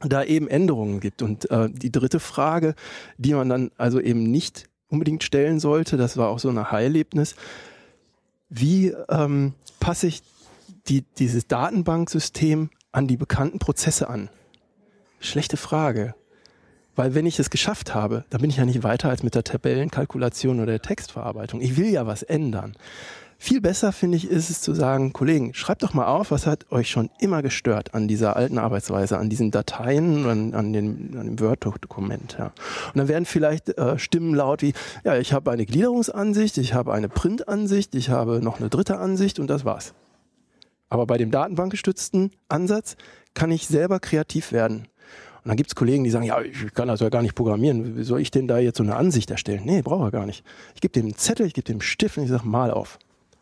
da 0.00 0.24
eben 0.24 0.48
Änderungen 0.48 1.00
gibt. 1.00 1.20
Und 1.20 1.50
äh, 1.50 1.68
die 1.70 1.92
dritte 1.92 2.20
Frage, 2.20 2.74
die 3.18 3.34
man 3.34 3.50
dann 3.50 3.70
also 3.76 4.00
eben 4.00 4.22
nicht 4.22 4.64
unbedingt 4.88 5.24
stellen 5.24 5.60
sollte, 5.60 5.98
das 5.98 6.16
war 6.16 6.30
auch 6.30 6.38
so 6.38 6.48
ein 6.48 6.70
Heilerlebnis, 6.70 7.36
wie 8.48 8.94
ähm, 9.10 9.52
passe 9.78 10.06
ich 10.06 10.22
die, 10.88 11.04
dieses 11.18 11.48
Datenbanksystem 11.48 12.70
an 12.92 13.08
die 13.08 13.18
bekannten 13.18 13.58
Prozesse 13.58 14.08
an? 14.08 14.30
Schlechte 15.20 15.58
Frage. 15.58 16.14
Weil 16.94 17.14
wenn 17.14 17.26
ich 17.26 17.38
es 17.38 17.50
geschafft 17.50 17.94
habe, 17.94 18.24
dann 18.30 18.40
bin 18.40 18.50
ich 18.50 18.58
ja 18.58 18.64
nicht 18.64 18.82
weiter 18.82 19.08
als 19.08 19.22
mit 19.22 19.34
der 19.34 19.44
Tabellenkalkulation 19.44 20.58
oder 20.58 20.72
der 20.72 20.82
Textverarbeitung. 20.82 21.60
Ich 21.60 21.76
will 21.76 21.88
ja 21.88 22.06
was 22.06 22.22
ändern. 22.22 22.74
Viel 23.38 23.60
besser 23.60 23.90
finde 23.90 24.16
ich 24.18 24.30
ist 24.30 24.50
es 24.50 24.60
zu 24.60 24.72
sagen, 24.72 25.12
Kollegen, 25.12 25.52
schreibt 25.52 25.82
doch 25.82 25.94
mal 25.94 26.06
auf, 26.06 26.30
was 26.30 26.46
hat 26.46 26.70
euch 26.70 26.88
schon 26.88 27.10
immer 27.18 27.42
gestört 27.42 27.92
an 27.92 28.06
dieser 28.06 28.36
alten 28.36 28.56
Arbeitsweise, 28.56 29.18
an 29.18 29.30
diesen 29.30 29.50
Dateien, 29.50 30.26
an, 30.26 30.54
an, 30.54 30.72
den, 30.72 31.16
an 31.18 31.26
dem 31.26 31.40
Word-Dokument. 31.40 32.36
Ja. 32.38 32.52
Und 32.94 32.98
dann 32.98 33.08
werden 33.08 33.24
vielleicht 33.24 33.76
äh, 33.76 33.98
Stimmen 33.98 34.32
laut 34.32 34.62
wie, 34.62 34.74
ja, 35.02 35.16
ich 35.16 35.32
habe 35.32 35.50
eine 35.50 35.66
Gliederungsansicht, 35.66 36.56
ich 36.56 36.72
habe 36.72 36.92
eine 36.92 37.08
Printansicht, 37.08 37.96
ich 37.96 38.10
habe 38.10 38.40
noch 38.40 38.60
eine 38.60 38.68
dritte 38.68 38.98
Ansicht 38.98 39.40
und 39.40 39.48
das 39.48 39.64
war's. 39.64 39.92
Aber 40.88 41.06
bei 41.06 41.18
dem 41.18 41.32
datenbankgestützten 41.32 42.30
Ansatz 42.48 42.96
kann 43.34 43.50
ich 43.50 43.66
selber 43.66 43.98
kreativ 43.98 44.52
werden. 44.52 44.86
Und 45.44 45.48
dann 45.48 45.56
gibt 45.56 45.70
es 45.70 45.74
Kollegen, 45.74 46.04
die 46.04 46.10
sagen, 46.10 46.24
ja, 46.24 46.40
ich 46.40 46.72
kann 46.72 46.88
das 46.88 47.00
ja 47.00 47.08
gar 47.08 47.22
nicht 47.22 47.34
programmieren. 47.34 47.96
Wie 47.96 48.04
soll 48.04 48.20
ich 48.20 48.30
denn 48.30 48.46
da 48.46 48.58
jetzt 48.58 48.76
so 48.76 48.84
eine 48.84 48.94
Ansicht 48.94 49.30
erstellen? 49.30 49.62
Nee, 49.64 49.82
brauche 49.82 50.04
er 50.04 50.10
gar 50.12 50.26
nicht. 50.26 50.44
Ich 50.74 50.80
gebe 50.80 50.92
dem 50.92 51.06
einen 51.06 51.16
Zettel, 51.16 51.46
ich 51.46 51.54
gebe 51.54 51.64
dem 51.64 51.74
einen 51.74 51.80
Stift 51.80 52.16
und 52.16 52.24
ich 52.24 52.30
sage, 52.30 52.46
mal 52.46 52.70
auf. 52.70 52.98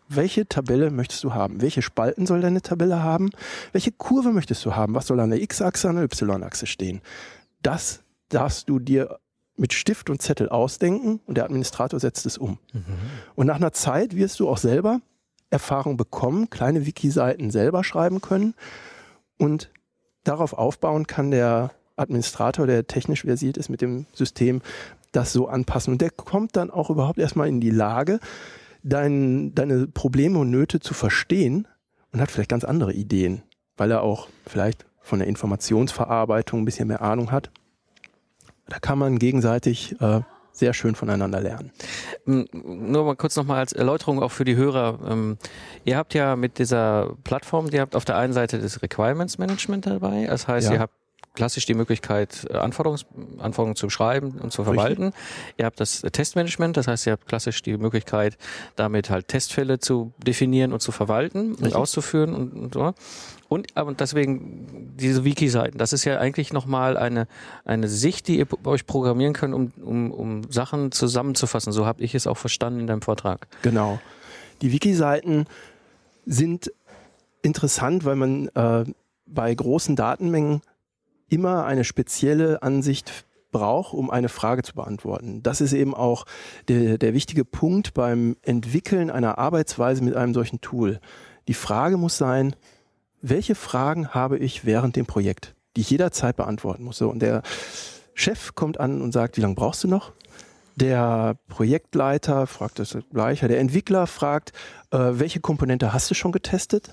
Welche 0.08 0.46
Tabelle 0.46 0.90
möchtest 0.90 1.22
du 1.24 1.34
haben? 1.34 1.60
Welche 1.60 1.82
Spalten 1.82 2.26
soll 2.26 2.40
deine 2.40 2.62
Tabelle 2.62 3.02
haben? 3.02 3.30
Welche 3.72 3.92
Kurve 3.92 4.32
möchtest 4.32 4.64
du 4.64 4.74
haben? 4.74 4.94
Was 4.94 5.06
soll 5.06 5.20
an 5.20 5.30
der 5.30 5.42
X-Achse, 5.42 5.88
an 5.88 5.96
der 5.96 6.04
Y-Achse 6.04 6.66
stehen? 6.66 7.00
Das 7.62 8.00
darfst 8.30 8.68
du 8.68 8.78
dir 8.78 9.18
mit 9.56 9.74
Stift 9.74 10.08
und 10.08 10.22
Zettel 10.22 10.48
ausdenken 10.48 11.20
und 11.26 11.36
der 11.36 11.44
Administrator 11.44 12.00
setzt 12.00 12.24
es 12.24 12.38
um. 12.38 12.58
Mhm. 12.72 12.84
Und 13.34 13.46
nach 13.46 13.56
einer 13.56 13.72
Zeit 13.72 14.16
wirst 14.16 14.40
du 14.40 14.48
auch 14.48 14.58
selber 14.58 15.00
Erfahrung 15.50 15.96
bekommen, 15.96 16.48
kleine 16.48 16.86
Wiki-Seiten 16.86 17.50
selber 17.50 17.84
schreiben 17.84 18.20
können 18.20 18.54
und 19.36 19.70
darauf 20.24 20.54
aufbauen 20.54 21.06
kann 21.06 21.30
der 21.30 21.72
Administrator, 22.00 22.66
der 22.66 22.86
technisch 22.86 23.22
versiert 23.22 23.56
ist 23.56 23.68
mit 23.68 23.80
dem 23.80 24.06
System, 24.12 24.62
das 25.12 25.32
so 25.32 25.48
anpassen. 25.48 25.92
Und 25.92 26.00
der 26.00 26.10
kommt 26.10 26.56
dann 26.56 26.70
auch 26.70 26.90
überhaupt 26.90 27.18
erstmal 27.18 27.48
in 27.48 27.60
die 27.60 27.70
Lage, 27.70 28.20
dein, 28.82 29.54
deine 29.54 29.86
Probleme 29.86 30.38
und 30.38 30.50
Nöte 30.50 30.80
zu 30.80 30.94
verstehen 30.94 31.66
und 32.12 32.20
hat 32.20 32.30
vielleicht 32.30 32.50
ganz 32.50 32.64
andere 32.64 32.92
Ideen, 32.92 33.42
weil 33.76 33.90
er 33.90 34.02
auch 34.02 34.28
vielleicht 34.46 34.86
von 35.00 35.18
der 35.18 35.28
Informationsverarbeitung 35.28 36.60
ein 36.60 36.64
bisschen 36.64 36.88
mehr 36.88 37.02
Ahnung 37.02 37.30
hat. 37.30 37.50
Da 38.68 38.78
kann 38.78 38.98
man 38.98 39.18
gegenseitig 39.18 40.00
äh, 40.00 40.20
sehr 40.52 40.74
schön 40.74 40.94
voneinander 40.94 41.40
lernen. 41.40 41.72
Nur 42.24 43.04
mal 43.04 43.16
kurz 43.16 43.34
nochmal 43.36 43.58
als 43.58 43.72
Erläuterung 43.72 44.22
auch 44.22 44.30
für 44.30 44.44
die 44.44 44.56
Hörer. 44.56 44.98
Ähm, 45.08 45.38
ihr 45.84 45.96
habt 45.96 46.14
ja 46.14 46.36
mit 46.36 46.58
dieser 46.58 47.16
Plattform, 47.24 47.68
ihr 47.72 47.80
habt 47.80 47.96
auf 47.96 48.04
der 48.04 48.16
einen 48.16 48.32
Seite 48.32 48.58
das 48.58 48.82
Requirements 48.82 49.38
Management 49.38 49.86
dabei. 49.86 50.26
Das 50.26 50.46
heißt, 50.46 50.68
ja. 50.68 50.74
ihr 50.74 50.80
habt 50.80 50.94
klassisch 51.34 51.66
die 51.66 51.74
Möglichkeit, 51.74 52.46
äh, 52.50 52.56
Anforderungs 52.56 53.06
Anforderungen 53.38 53.76
zu 53.76 53.88
schreiben 53.90 54.38
und 54.40 54.52
zu 54.52 54.64
verwalten. 54.64 55.04
Richtig. 55.04 55.20
Ihr 55.58 55.64
habt 55.66 55.80
das 55.80 56.02
Testmanagement, 56.02 56.76
das 56.76 56.88
heißt, 56.88 57.06
ihr 57.06 57.12
habt 57.12 57.26
klassisch 57.26 57.62
die 57.62 57.76
Möglichkeit, 57.76 58.36
damit 58.76 59.10
halt 59.10 59.28
Testfälle 59.28 59.78
zu 59.78 60.12
definieren 60.18 60.72
und 60.72 60.80
zu 60.80 60.92
verwalten 60.92 61.50
Richtig. 61.50 61.66
und 61.66 61.74
auszuführen 61.74 62.34
und, 62.34 62.52
und 62.52 62.74
so. 62.74 62.94
Und, 63.48 63.76
aber 63.76 63.92
deswegen 63.94 64.94
diese 64.96 65.24
Wiki-Seiten, 65.24 65.76
das 65.78 65.92
ist 65.92 66.04
ja 66.04 66.18
eigentlich 66.18 66.52
nochmal 66.52 66.96
eine, 66.96 67.26
eine 67.64 67.88
Sicht, 67.88 68.28
die 68.28 68.38
ihr 68.38 68.46
euch 68.64 68.86
programmieren 68.86 69.32
könnt, 69.32 69.54
um, 69.54 69.72
um, 69.82 70.12
um 70.12 70.52
Sachen 70.52 70.92
zusammenzufassen. 70.92 71.72
So 71.72 71.84
habe 71.84 72.02
ich 72.02 72.14
es 72.14 72.26
auch 72.26 72.36
verstanden 72.36 72.80
in 72.80 72.86
deinem 72.86 73.02
Vortrag. 73.02 73.48
Genau. 73.62 74.00
Die 74.62 74.72
Wiki-Seiten 74.72 75.46
sind 76.26 76.72
interessant, 77.42 78.04
weil 78.04 78.16
man 78.16 78.48
äh, 78.54 78.84
bei 79.26 79.54
großen 79.54 79.96
Datenmengen 79.96 80.62
immer 81.30 81.64
eine 81.64 81.84
spezielle 81.84 82.62
Ansicht 82.62 83.24
braucht, 83.50 83.94
um 83.94 84.10
eine 84.10 84.28
Frage 84.28 84.62
zu 84.62 84.74
beantworten. 84.74 85.42
Das 85.42 85.60
ist 85.60 85.72
eben 85.72 85.94
auch 85.94 86.24
der, 86.68 86.98
der 86.98 87.14
wichtige 87.14 87.44
Punkt 87.44 87.94
beim 87.94 88.36
Entwickeln 88.42 89.10
einer 89.10 89.38
Arbeitsweise 89.38 90.04
mit 90.04 90.14
einem 90.14 90.34
solchen 90.34 90.60
Tool. 90.60 91.00
Die 91.48 91.54
Frage 91.54 91.96
muss 91.96 92.16
sein, 92.16 92.54
welche 93.22 93.54
Fragen 93.54 94.08
habe 94.08 94.38
ich 94.38 94.64
während 94.64 94.96
dem 94.96 95.06
Projekt, 95.06 95.54
die 95.76 95.82
ich 95.82 95.90
jederzeit 95.90 96.36
beantworten 96.36 96.84
muss. 96.84 97.00
Und 97.00 97.20
der 97.20 97.42
Chef 98.14 98.54
kommt 98.54 98.78
an 98.78 99.00
und 99.02 99.12
sagt, 99.12 99.36
wie 99.36 99.40
lange 99.40 99.54
brauchst 99.54 99.84
du 99.84 99.88
noch? 99.88 100.12
Der 100.76 101.36
Projektleiter 101.48 102.46
fragt 102.46 102.78
das 102.78 102.96
gleiche. 103.12 103.48
Der 103.48 103.58
Entwickler 103.58 104.06
fragt, 104.06 104.52
äh, 104.90 104.98
welche 105.12 105.40
Komponente 105.40 105.92
hast 105.92 106.10
du 106.10 106.14
schon 106.14 106.32
getestet? 106.32 106.90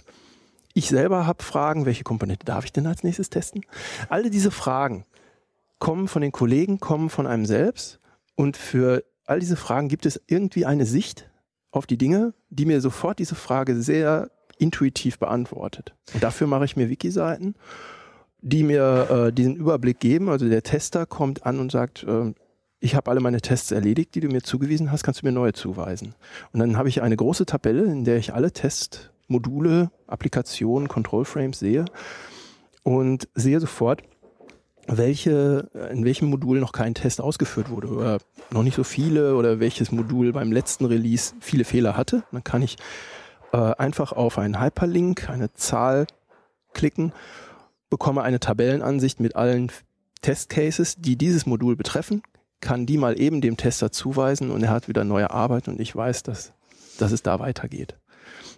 Ich 0.77 0.89
selber 0.89 1.25
habe 1.25 1.43
Fragen, 1.43 1.87
welche 1.87 2.03
Komponente 2.03 2.45
darf 2.45 2.63
ich 2.63 2.71
denn 2.71 2.85
als 2.85 3.01
nächstes 3.03 3.31
testen? 3.31 3.65
Alle 4.09 4.29
diese 4.29 4.51
Fragen 4.51 5.05
kommen 5.79 6.07
von 6.07 6.21
den 6.21 6.31
Kollegen, 6.31 6.79
kommen 6.79 7.09
von 7.09 7.25
einem 7.25 7.47
selbst. 7.47 7.99
Und 8.35 8.57
für 8.57 9.03
all 9.25 9.39
diese 9.39 9.55
Fragen 9.55 9.87
gibt 9.87 10.05
es 10.05 10.21
irgendwie 10.27 10.67
eine 10.67 10.85
Sicht 10.85 11.31
auf 11.71 11.87
die 11.87 11.97
Dinge, 11.97 12.35
die 12.51 12.65
mir 12.65 12.79
sofort 12.79 13.17
diese 13.17 13.33
Frage 13.33 13.81
sehr 13.81 14.29
intuitiv 14.59 15.17
beantwortet. 15.17 15.95
Und 16.13 16.21
dafür 16.21 16.45
mache 16.45 16.65
ich 16.65 16.75
mir 16.75 16.91
Wiki-Seiten, 16.91 17.55
die 18.41 18.61
mir 18.61 19.07
äh, 19.09 19.33
diesen 19.33 19.55
Überblick 19.55 19.99
geben. 19.99 20.29
Also 20.29 20.47
der 20.47 20.61
Tester 20.61 21.07
kommt 21.07 21.43
an 21.43 21.59
und 21.59 21.71
sagt, 21.71 22.03
äh, 22.03 22.35
ich 22.79 22.93
habe 22.93 23.09
alle 23.09 23.19
meine 23.19 23.41
Tests 23.41 23.71
erledigt, 23.71 24.13
die 24.13 24.19
du 24.19 24.27
mir 24.27 24.43
zugewiesen 24.43 24.91
hast, 24.91 25.01
kannst 25.01 25.23
du 25.23 25.25
mir 25.25 25.31
neue 25.31 25.53
zuweisen. 25.53 26.13
Und 26.51 26.59
dann 26.59 26.77
habe 26.77 26.87
ich 26.87 27.01
eine 27.01 27.17
große 27.17 27.47
Tabelle, 27.47 27.85
in 27.85 28.05
der 28.05 28.17
ich 28.17 28.35
alle 28.35 28.51
Testmodule, 29.27 29.91
Applikationen, 30.07 30.87
Control 30.87 31.25
Frames 31.25 31.59
sehe 31.59 31.85
und 32.83 33.27
sehe 33.35 33.59
sofort, 33.59 34.01
welche, 34.87 35.69
in 35.91 36.05
welchem 36.05 36.29
Modul 36.29 36.61
noch 36.61 36.71
kein 36.71 36.93
Test 36.93 37.19
ausgeführt 37.19 37.69
wurde 37.69 37.89
oder 37.89 38.19
noch 38.51 38.63
nicht 38.63 38.75
so 38.75 38.85
viele 38.85 39.35
oder 39.35 39.59
welches 39.59 39.91
Modul 39.91 40.31
beim 40.31 40.53
letzten 40.53 40.85
Release 40.85 41.33
viele 41.41 41.65
Fehler 41.65 41.97
hatte. 41.97 42.23
Dann 42.31 42.45
kann 42.45 42.61
ich 42.61 42.77
äh, 43.51 43.57
einfach 43.57 44.13
auf 44.13 44.37
einen 44.37 44.61
Hyperlink, 44.61 45.29
eine 45.29 45.53
Zahl 45.53 46.07
klicken, 46.73 47.11
bekomme 47.89 48.21
eine 48.21 48.39
Tabellenansicht 48.39 49.19
mit 49.19 49.35
allen 49.35 49.73
Testcases, 50.21 50.95
die 50.95 51.17
dieses 51.17 51.45
Modul 51.45 51.75
betreffen, 51.75 52.23
kann 52.61 52.85
die 52.85 52.97
mal 52.97 53.19
eben 53.19 53.41
dem 53.41 53.57
Tester 53.57 53.91
zuweisen 53.91 54.51
und 54.51 54.63
er 54.63 54.69
hat 54.69 54.87
wieder 54.87 55.03
neue 55.03 55.31
Arbeit 55.31 55.67
und 55.67 55.81
ich 55.81 55.93
weiß, 55.93 56.23
dass, 56.23 56.53
dass 56.97 57.11
es 57.11 57.23
da 57.23 57.39
weitergeht. 57.39 57.97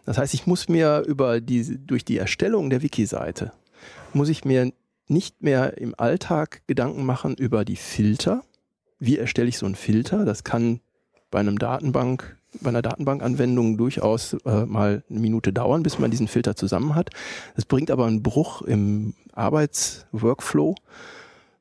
Das 0.10 0.18
heißt, 0.18 0.34
ich 0.34 0.48
muss 0.48 0.70
mir 0.70 1.04
über 1.06 1.40
die, 1.40 1.86
durch 1.86 2.04
die 2.04 2.18
Erstellung 2.18 2.72
der 2.72 2.82
Wiki-Seite, 2.82 3.52
muss 4.12 4.28
ich 4.28 4.44
mir 4.44 4.74
nicht 5.08 5.44
mehr 5.44 5.78
im 5.78 5.94
Alltag 5.96 6.64
Gedanken 6.66 7.06
machen 7.06 7.36
über 7.36 7.64
die 7.64 7.76
Filter. 7.76 8.42
Wie 8.98 9.20
erstelle 9.20 9.50
ich 9.50 9.60
so 9.60 9.68
einen 9.68 9.76
Filter? 9.76 10.26
Das 10.26 10.44
kann 10.44 10.80
bei 11.30 11.38
einem 11.38 11.60
Datenbank 11.60 12.38
bei 12.60 12.70
einer 12.70 12.82
Datenbankanwendung 12.82 13.78
durchaus 13.78 14.34
äh, 14.46 14.66
mal 14.66 15.04
eine 15.12 15.20
Minute 15.20 15.54
dauern, 15.54 15.84
bis 15.84 16.00
man 16.00 16.10
diesen 16.10 16.28
Filter 16.28 16.56
zusammen 16.56 16.96
hat. 16.96 17.12
Das 17.56 17.66
bringt 17.66 17.92
aber 17.92 18.08
einen 18.08 18.24
Bruch 18.24 18.64
im 18.64 19.14
Arbeitsworkflow, 19.34 20.74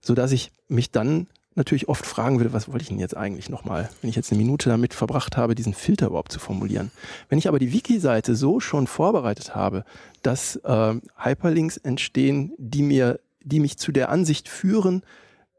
so 0.00 0.14
dass 0.14 0.32
ich 0.32 0.52
mich 0.68 0.90
dann 0.90 1.26
natürlich 1.58 1.88
oft 1.88 2.06
fragen 2.06 2.38
würde, 2.38 2.52
was 2.52 2.68
wollte 2.68 2.82
ich 2.82 2.88
denn 2.88 2.98
jetzt 2.98 3.16
eigentlich 3.16 3.50
nochmal, 3.50 3.90
wenn 4.00 4.10
ich 4.10 4.16
jetzt 4.16 4.32
eine 4.32 4.38
Minute 4.38 4.70
damit 4.70 4.94
verbracht 4.94 5.36
habe, 5.36 5.54
diesen 5.54 5.74
Filter 5.74 6.06
überhaupt 6.06 6.32
zu 6.32 6.40
formulieren. 6.40 6.90
Wenn 7.28 7.38
ich 7.38 7.48
aber 7.48 7.58
die 7.58 7.72
Wiki-Seite 7.72 8.34
so 8.34 8.60
schon 8.60 8.86
vorbereitet 8.86 9.54
habe, 9.54 9.84
dass 10.22 10.56
äh, 10.56 10.94
Hyperlinks 11.16 11.76
entstehen, 11.76 12.52
die 12.56 12.82
mir, 12.82 13.20
die 13.42 13.60
mich 13.60 13.76
zu 13.76 13.92
der 13.92 14.08
Ansicht 14.08 14.48
führen 14.48 15.02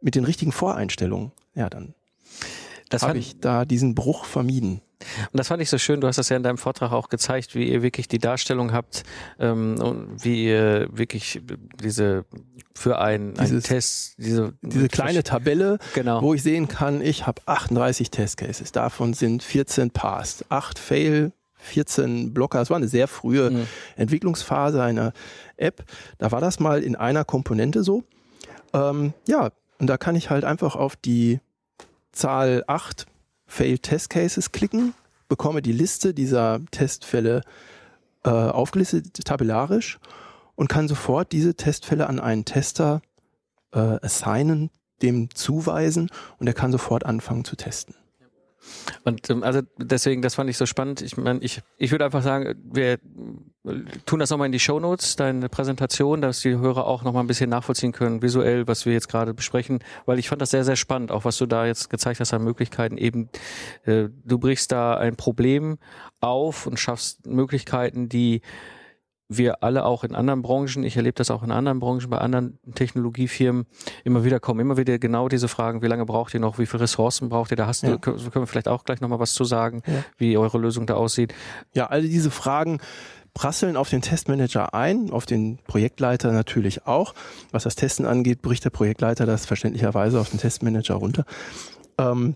mit 0.01 0.15
den 0.15 0.23
richtigen 0.23 0.51
Voreinstellungen, 0.51 1.31
ja, 1.53 1.69
dann 1.69 1.93
habe 2.91 3.19
ich 3.19 3.39
da 3.39 3.65
diesen 3.65 3.93
Bruch 3.93 4.25
vermieden. 4.25 4.81
Und 5.31 5.37
das 5.37 5.47
fand 5.47 5.61
ich 5.61 5.69
so 5.69 5.77
schön, 5.77 6.01
du 6.01 6.07
hast 6.07 6.17
das 6.17 6.29
ja 6.29 6.37
in 6.37 6.43
deinem 6.43 6.57
Vortrag 6.57 6.91
auch 6.91 7.09
gezeigt, 7.09 7.55
wie 7.55 7.69
ihr 7.69 7.81
wirklich 7.81 8.07
die 8.07 8.17
Darstellung 8.17 8.73
habt 8.73 9.03
ähm, 9.39 9.79
und 9.79 10.23
wie 10.23 10.45
ihr 10.45 10.89
wirklich 10.91 11.41
diese 11.81 12.25
für 12.75 12.99
einen, 12.99 13.37
einen 13.39 13.61
Test, 13.61 14.15
diese, 14.17 14.53
diese 14.61 14.87
kleine 14.87 15.23
Tabelle, 15.23 15.79
genau. 15.93 16.21
wo 16.21 16.33
ich 16.33 16.43
sehen 16.43 16.67
kann, 16.67 17.01
ich 17.01 17.27
habe 17.27 17.41
38 17.45 18.11
Testcases, 18.11 18.71
davon 18.71 19.13
sind 19.13 19.43
14 19.43 19.91
passed, 19.91 20.45
8 20.49 20.79
fail, 20.79 21.31
14 21.59 22.33
Blocker. 22.33 22.59
Das 22.59 22.69
war 22.69 22.77
eine 22.77 22.87
sehr 22.87 23.07
frühe 23.07 23.51
mhm. 23.51 23.67
Entwicklungsphase 23.97 24.81
einer 24.81 25.13
App. 25.57 25.83
Da 26.17 26.31
war 26.31 26.41
das 26.41 26.59
mal 26.59 26.83
in 26.83 26.95
einer 26.95 27.25
Komponente 27.25 27.83
so. 27.83 28.03
Ähm, 28.73 29.13
ja, 29.27 29.49
und 29.77 29.87
da 29.87 29.97
kann 29.97 30.15
ich 30.15 30.29
halt 30.29 30.45
einfach 30.45 30.75
auf 30.75 30.95
die 30.95 31.39
Zahl 32.11 32.63
8 32.67 33.05
Failed 33.49 33.83
Test 33.83 34.09
Cases 34.09 34.51
klicken, 34.51 34.93
bekomme 35.27 35.61
die 35.61 35.73
Liste 35.73 36.13
dieser 36.13 36.61
Testfälle 36.71 37.41
äh, 38.23 38.29
aufgelistet 38.29 39.25
tabellarisch 39.25 39.99
und 40.55 40.69
kann 40.69 40.87
sofort 40.87 41.31
diese 41.31 41.55
Testfälle 41.55 42.07
an 42.07 42.19
einen 42.19 42.45
Tester 42.45 43.01
äh, 43.73 43.79
assignen, 43.79 44.69
dem 45.01 45.33
zuweisen 45.33 46.09
und 46.37 46.47
er 46.47 46.53
kann 46.53 46.71
sofort 46.71 47.05
anfangen 47.05 47.43
zu 47.43 47.55
testen. 47.55 47.95
Und 49.03 49.29
ähm, 49.29 49.43
also 49.43 49.61
deswegen, 49.77 50.21
das 50.21 50.35
fand 50.35 50.49
ich 50.49 50.57
so 50.57 50.65
spannend. 50.65 51.01
Ich 51.01 51.17
meine, 51.17 51.39
ich, 51.41 51.61
ich 51.77 51.91
würde 51.91 52.05
einfach 52.05 52.23
sagen, 52.23 52.55
wir 52.63 52.99
tun 54.05 54.19
das 54.19 54.29
nochmal 54.29 54.47
in 54.47 54.51
die 54.51 54.59
Show 54.59 54.79
Notes, 54.79 55.15
deine 55.15 55.49
Präsentation, 55.49 56.21
dass 56.21 56.41
die 56.41 56.57
Hörer 56.57 56.87
auch 56.87 57.03
nochmal 57.03 57.23
ein 57.23 57.27
bisschen 57.27 57.49
nachvollziehen 57.49 57.91
können, 57.91 58.21
visuell, 58.21 58.67
was 58.67 58.85
wir 58.85 58.93
jetzt 58.93 59.09
gerade 59.09 59.33
besprechen, 59.33 59.79
weil 60.05 60.19
ich 60.19 60.29
fand 60.29 60.41
das 60.41 60.51
sehr, 60.51 60.63
sehr 60.63 60.75
spannend, 60.75 61.11
auch 61.11 61.25
was 61.25 61.37
du 61.37 61.45
da 61.45 61.65
jetzt 61.65 61.89
gezeigt 61.89 62.19
hast 62.19 62.33
an 62.33 62.43
Möglichkeiten. 62.43 62.97
Eben, 62.97 63.29
äh, 63.85 64.09
du 64.23 64.37
brichst 64.39 64.71
da 64.71 64.95
ein 64.95 65.15
Problem 65.15 65.77
auf 66.21 66.67
und 66.67 66.79
schaffst 66.79 67.25
Möglichkeiten, 67.25 68.09
die 68.09 68.41
wir 69.29 69.63
alle 69.63 69.85
auch 69.85 70.03
in 70.03 70.15
anderen 70.15 70.41
Branchen, 70.41 70.83
ich 70.83 70.97
erlebe 70.97 71.13
das 71.13 71.29
auch 71.29 71.43
in 71.43 71.51
anderen 71.51 71.79
Branchen, 71.79 72.09
bei 72.09 72.17
anderen 72.17 72.57
Technologiefirmen 72.73 73.67
immer 74.03 74.23
wieder 74.23 74.39
kommen, 74.39 74.59
immer 74.59 74.75
wieder 74.75 74.97
genau 74.97 75.29
diese 75.29 75.47
Fragen, 75.47 75.83
wie 75.83 75.87
lange 75.87 76.05
braucht 76.05 76.33
ihr 76.33 76.39
noch, 76.39 76.57
wie 76.57 76.65
viele 76.65 76.81
Ressourcen 76.81 77.29
braucht 77.29 77.51
ihr, 77.51 77.57
da 77.57 77.67
hast 77.67 77.83
ja. 77.83 77.91
du, 77.91 77.99
können 77.99 78.17
wir 78.33 78.47
vielleicht 78.47 78.67
auch 78.67 78.83
gleich 78.83 79.01
nochmal 79.01 79.19
was 79.19 79.33
zu 79.35 79.43
sagen, 79.43 79.83
ja. 79.85 80.03
wie 80.17 80.35
eure 80.35 80.57
Lösung 80.57 80.87
da 80.87 80.95
aussieht. 80.95 81.33
Ja, 81.73 81.85
all 81.85 82.01
diese 82.01 82.31
Fragen 82.31 82.79
prasseln 83.35 83.77
auf 83.77 83.89
den 83.89 84.01
Testmanager 84.01 84.73
ein, 84.73 85.11
auf 85.11 85.27
den 85.27 85.59
Projektleiter 85.59 86.31
natürlich 86.31 86.87
auch. 86.87 87.13
Was 87.51 87.63
das 87.63 87.75
Testen 87.75 88.07
angeht, 88.07 88.41
bricht 88.41 88.65
der 88.65 88.71
Projektleiter 88.71 89.27
das 89.27 89.45
verständlicherweise 89.45 90.19
auf 90.19 90.31
den 90.31 90.39
Testmanager 90.39 90.95
runter. 90.95 91.25
Ähm, 91.99 92.35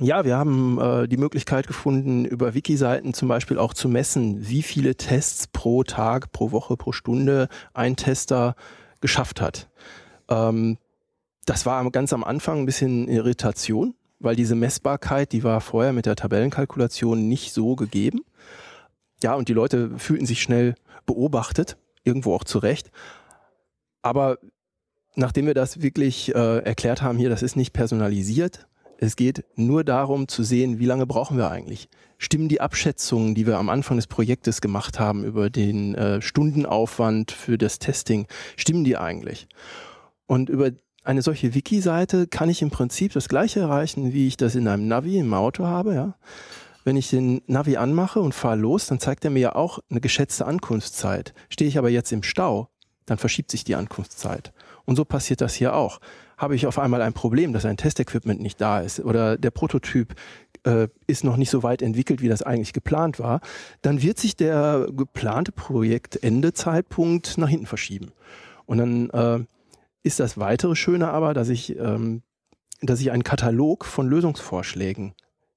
ja, 0.00 0.24
wir 0.24 0.36
haben 0.36 0.80
äh, 0.80 1.08
die 1.08 1.16
Möglichkeit 1.16 1.66
gefunden, 1.66 2.24
über 2.24 2.54
Wiki-Seiten 2.54 3.14
zum 3.14 3.28
Beispiel 3.28 3.58
auch 3.58 3.74
zu 3.74 3.88
messen, 3.88 4.48
wie 4.48 4.62
viele 4.62 4.96
Tests 4.96 5.46
pro 5.46 5.84
Tag, 5.84 6.32
pro 6.32 6.50
Woche, 6.50 6.76
pro 6.76 6.92
Stunde 6.92 7.48
ein 7.72 7.96
Tester 7.96 8.56
geschafft 9.00 9.40
hat. 9.40 9.68
Ähm, 10.28 10.78
das 11.46 11.66
war 11.66 11.88
ganz 11.90 12.12
am 12.12 12.24
Anfang 12.24 12.60
ein 12.60 12.66
bisschen 12.66 13.08
Irritation, 13.08 13.94
weil 14.18 14.34
diese 14.34 14.54
Messbarkeit, 14.54 15.32
die 15.32 15.44
war 15.44 15.60
vorher 15.60 15.92
mit 15.92 16.06
der 16.06 16.16
Tabellenkalkulation 16.16 17.28
nicht 17.28 17.52
so 17.52 17.76
gegeben. 17.76 18.20
Ja, 19.22 19.34
und 19.34 19.48
die 19.48 19.52
Leute 19.52 19.98
fühlten 19.98 20.26
sich 20.26 20.42
schnell 20.42 20.74
beobachtet, 21.06 21.76
irgendwo 22.02 22.34
auch 22.34 22.44
zurecht. 22.44 22.90
Aber 24.02 24.38
nachdem 25.14 25.46
wir 25.46 25.54
das 25.54 25.82
wirklich 25.82 26.34
äh, 26.34 26.58
erklärt 26.58 27.02
haben, 27.02 27.18
hier, 27.18 27.30
das 27.30 27.42
ist 27.42 27.56
nicht 27.56 27.72
personalisiert, 27.72 28.66
es 28.98 29.16
geht 29.16 29.44
nur 29.56 29.84
darum 29.84 30.28
zu 30.28 30.42
sehen, 30.42 30.78
wie 30.78 30.86
lange 30.86 31.06
brauchen 31.06 31.36
wir 31.36 31.50
eigentlich. 31.50 31.88
Stimmen 32.18 32.48
die 32.48 32.60
Abschätzungen, 32.60 33.34
die 33.34 33.46
wir 33.46 33.58
am 33.58 33.68
Anfang 33.68 33.96
des 33.96 34.06
Projektes 34.06 34.60
gemacht 34.60 34.98
haben 34.98 35.24
über 35.24 35.50
den 35.50 35.94
äh, 35.94 36.22
Stundenaufwand 36.22 37.32
für 37.32 37.58
das 37.58 37.78
Testing, 37.78 38.26
stimmen 38.56 38.84
die 38.84 38.96
eigentlich? 38.96 39.48
Und 40.26 40.48
über 40.48 40.70
eine 41.04 41.22
solche 41.22 41.54
Wiki-Seite 41.54 42.26
kann 42.26 42.48
ich 42.48 42.62
im 42.62 42.70
Prinzip 42.70 43.12
das 43.12 43.28
gleiche 43.28 43.60
erreichen, 43.60 44.12
wie 44.12 44.26
ich 44.26 44.36
das 44.36 44.54
in 44.54 44.66
einem 44.66 44.88
Navi 44.88 45.18
im 45.18 45.34
Auto 45.34 45.66
habe. 45.66 45.94
Ja? 45.94 46.14
Wenn 46.84 46.96
ich 46.96 47.10
den 47.10 47.42
Navi 47.46 47.76
anmache 47.76 48.20
und 48.20 48.34
fahre 48.34 48.56
los, 48.56 48.86
dann 48.86 49.00
zeigt 49.00 49.24
er 49.24 49.30
mir 49.30 49.40
ja 49.40 49.54
auch 49.54 49.80
eine 49.90 50.00
geschätzte 50.00 50.46
Ankunftszeit. 50.46 51.34
Stehe 51.50 51.68
ich 51.68 51.76
aber 51.76 51.90
jetzt 51.90 52.10
im 52.12 52.22
Stau, 52.22 52.70
dann 53.04 53.18
verschiebt 53.18 53.50
sich 53.50 53.64
die 53.64 53.74
Ankunftszeit. 53.74 54.52
Und 54.86 54.96
so 54.96 55.04
passiert 55.04 55.40
das 55.40 55.54
hier 55.54 55.74
auch. 55.74 56.00
Habe 56.36 56.54
ich 56.54 56.66
auf 56.66 56.78
einmal 56.78 57.02
ein 57.02 57.12
Problem, 57.12 57.52
dass 57.52 57.64
ein 57.64 57.76
Testequipment 57.76 58.40
nicht 58.40 58.60
da 58.60 58.80
ist 58.80 59.00
oder 59.00 59.36
der 59.38 59.50
Prototyp 59.50 60.14
äh, 60.64 60.88
ist 61.06 61.24
noch 61.24 61.36
nicht 61.36 61.50
so 61.50 61.62
weit 61.62 61.82
entwickelt, 61.82 62.20
wie 62.22 62.28
das 62.28 62.42
eigentlich 62.42 62.72
geplant 62.72 63.18
war, 63.18 63.40
dann 63.82 64.02
wird 64.02 64.18
sich 64.18 64.36
der 64.36 64.88
geplante 64.92 65.52
Projektendezeitpunkt 65.52 67.38
nach 67.38 67.48
hinten 67.48 67.66
verschieben. 67.66 68.12
Und 68.66 68.78
dann 68.78 69.10
äh, 69.10 69.44
ist 70.02 70.20
das 70.20 70.38
weitere 70.38 70.74
Schöne 70.74 71.10
aber, 71.10 71.34
dass 71.34 71.48
ich, 71.48 71.78
ähm, 71.78 72.22
dass 72.82 73.00
ich 73.00 73.10
einen 73.10 73.24
Katalog 73.24 73.84
von 73.84 74.08
Lösungsvorschlägen 74.08 75.14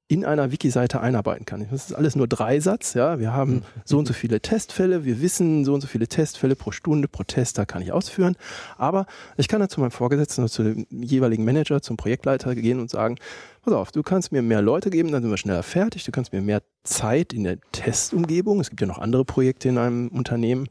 in 0.09 0.23
einer 0.23 0.51
Wiki-Seite 0.51 1.01
einarbeiten 1.01 1.45
kann. 1.45 1.67
Das 1.69 1.89
ist 1.89 1.93
alles 1.93 2.15
nur 2.15 2.27
Dreisatz, 2.27 2.93
ja. 2.93 3.19
Wir 3.19 3.33
haben 3.33 3.55
mhm. 3.55 3.61
so 3.83 3.97
und 3.97 4.07
so 4.07 4.13
viele 4.13 4.39
Testfälle, 4.39 5.03
wir 5.03 5.21
wissen 5.21 5.65
so 5.65 5.73
und 5.73 5.81
so 5.81 5.87
viele 5.87 6.07
Testfälle 6.07 6.55
pro 6.55 6.71
Stunde, 6.71 7.09
pro 7.09 7.23
Tester 7.23 7.65
kann 7.65 7.81
ich 7.81 7.91
ausführen. 7.91 8.37
Aber 8.77 9.05
ich 9.35 9.49
kann 9.49 9.59
dann 9.59 9.69
zu 9.69 9.81
meinem 9.81 9.91
Vorgesetzten 9.91 10.43
oder 10.43 10.51
zu 10.51 10.63
dem 10.63 10.87
jeweiligen 10.89 11.43
Manager, 11.43 11.81
zum 11.81 11.97
Projektleiter 11.97 12.55
gehen 12.55 12.79
und 12.79 12.89
sagen, 12.89 13.17
pass 13.63 13.73
auf, 13.73 13.91
du 13.91 14.01
kannst 14.01 14.31
mir 14.31 14.41
mehr 14.41 14.61
Leute 14.61 14.89
geben, 14.89 15.11
dann 15.11 15.23
sind 15.23 15.31
wir 15.31 15.37
schneller 15.37 15.63
fertig, 15.63 16.05
du 16.05 16.11
kannst 16.11 16.31
mir 16.31 16.41
mehr 16.41 16.61
Zeit 16.85 17.33
in 17.33 17.43
der 17.43 17.57
Testumgebung. 17.73 18.61
Es 18.61 18.69
gibt 18.69 18.79
ja 18.79 18.87
noch 18.87 18.99
andere 18.99 19.25
Projekte 19.25 19.67
in 19.67 19.77
einem 19.77 20.07
Unternehmen. 20.07 20.69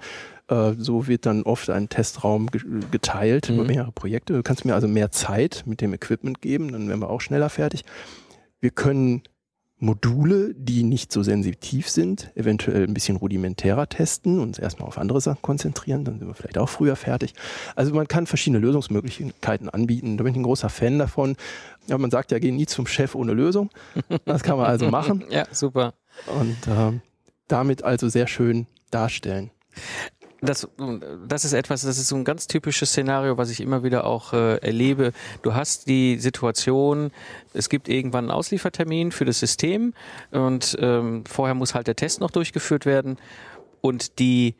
Äh, 0.48 0.72
so 0.78 1.08
wird 1.08 1.26
dann 1.26 1.42
oft 1.42 1.68
ein 1.68 1.90
Testraum 1.90 2.48
geteilt 2.90 3.50
über 3.50 3.64
mehrere 3.64 3.92
Projekte. 3.92 4.32
Du 4.32 4.42
kannst 4.42 4.64
mir 4.64 4.74
also 4.74 4.88
mehr 4.88 5.10
Zeit 5.10 5.64
mit 5.66 5.82
dem 5.82 5.92
Equipment 5.92 6.40
geben, 6.40 6.72
dann 6.72 6.88
wären 6.88 7.00
wir 7.00 7.10
auch 7.10 7.20
schneller 7.20 7.50
fertig. 7.50 7.84
Wir 8.60 8.70
können 8.70 9.22
Module, 9.78 10.54
die 10.54 10.82
nicht 10.84 11.12
so 11.12 11.22
sensitiv 11.22 11.90
sind, 11.90 12.30
eventuell 12.34 12.84
ein 12.84 12.94
bisschen 12.94 13.16
rudimentärer 13.16 13.88
testen 13.88 14.38
und 14.38 14.48
uns 14.48 14.58
erstmal 14.58 14.88
auf 14.88 14.96
andere 14.96 15.20
Sachen 15.20 15.42
konzentrieren, 15.42 16.04
dann 16.04 16.18
sind 16.18 16.28
wir 16.28 16.34
vielleicht 16.34 16.56
auch 16.56 16.68
früher 16.68 16.96
fertig. 16.96 17.34
Also 17.74 17.92
man 17.92 18.08
kann 18.08 18.26
verschiedene 18.26 18.58
Lösungsmöglichkeiten 18.60 19.68
anbieten. 19.68 20.16
Da 20.16 20.24
bin 20.24 20.32
ich 20.32 20.38
ein 20.38 20.44
großer 20.44 20.70
Fan 20.70 20.98
davon. 20.98 21.36
Ja, 21.88 21.98
man 21.98 22.10
sagt 22.10 22.32
ja, 22.32 22.38
geh 22.38 22.52
nie 22.52 22.64
zum 22.64 22.86
Chef 22.86 23.14
ohne 23.14 23.34
Lösung. 23.34 23.68
Das 24.24 24.42
kann 24.42 24.56
man 24.56 24.66
also 24.66 24.90
machen. 24.90 25.24
ja, 25.30 25.46
super. 25.52 25.92
Und 26.26 26.66
äh, 26.68 26.98
damit 27.46 27.82
also 27.84 28.08
sehr 28.08 28.28
schön 28.28 28.66
darstellen 28.90 29.50
das, 30.46 30.68
das 31.28 31.44
ist 31.44 31.52
etwas, 31.52 31.82
das 31.82 31.98
ist 31.98 32.08
so 32.08 32.16
ein 32.16 32.24
ganz 32.24 32.46
typisches 32.46 32.90
Szenario, 32.90 33.36
was 33.38 33.50
ich 33.50 33.60
immer 33.60 33.82
wieder 33.82 34.04
auch 34.04 34.32
äh, 34.32 34.56
erlebe. 34.56 35.12
Du 35.42 35.54
hast 35.54 35.88
die 35.88 36.18
Situation, 36.18 37.10
es 37.52 37.68
gibt 37.68 37.88
irgendwann 37.88 38.26
einen 38.26 38.30
Ausliefertermin 38.30 39.12
für 39.12 39.24
das 39.24 39.38
System 39.38 39.94
und 40.30 40.76
ähm, 40.80 41.24
vorher 41.26 41.54
muss 41.54 41.74
halt 41.74 41.86
der 41.86 41.96
Test 41.96 42.20
noch 42.20 42.30
durchgeführt 42.30 42.86
werden 42.86 43.18
und 43.80 44.18
die 44.18 44.54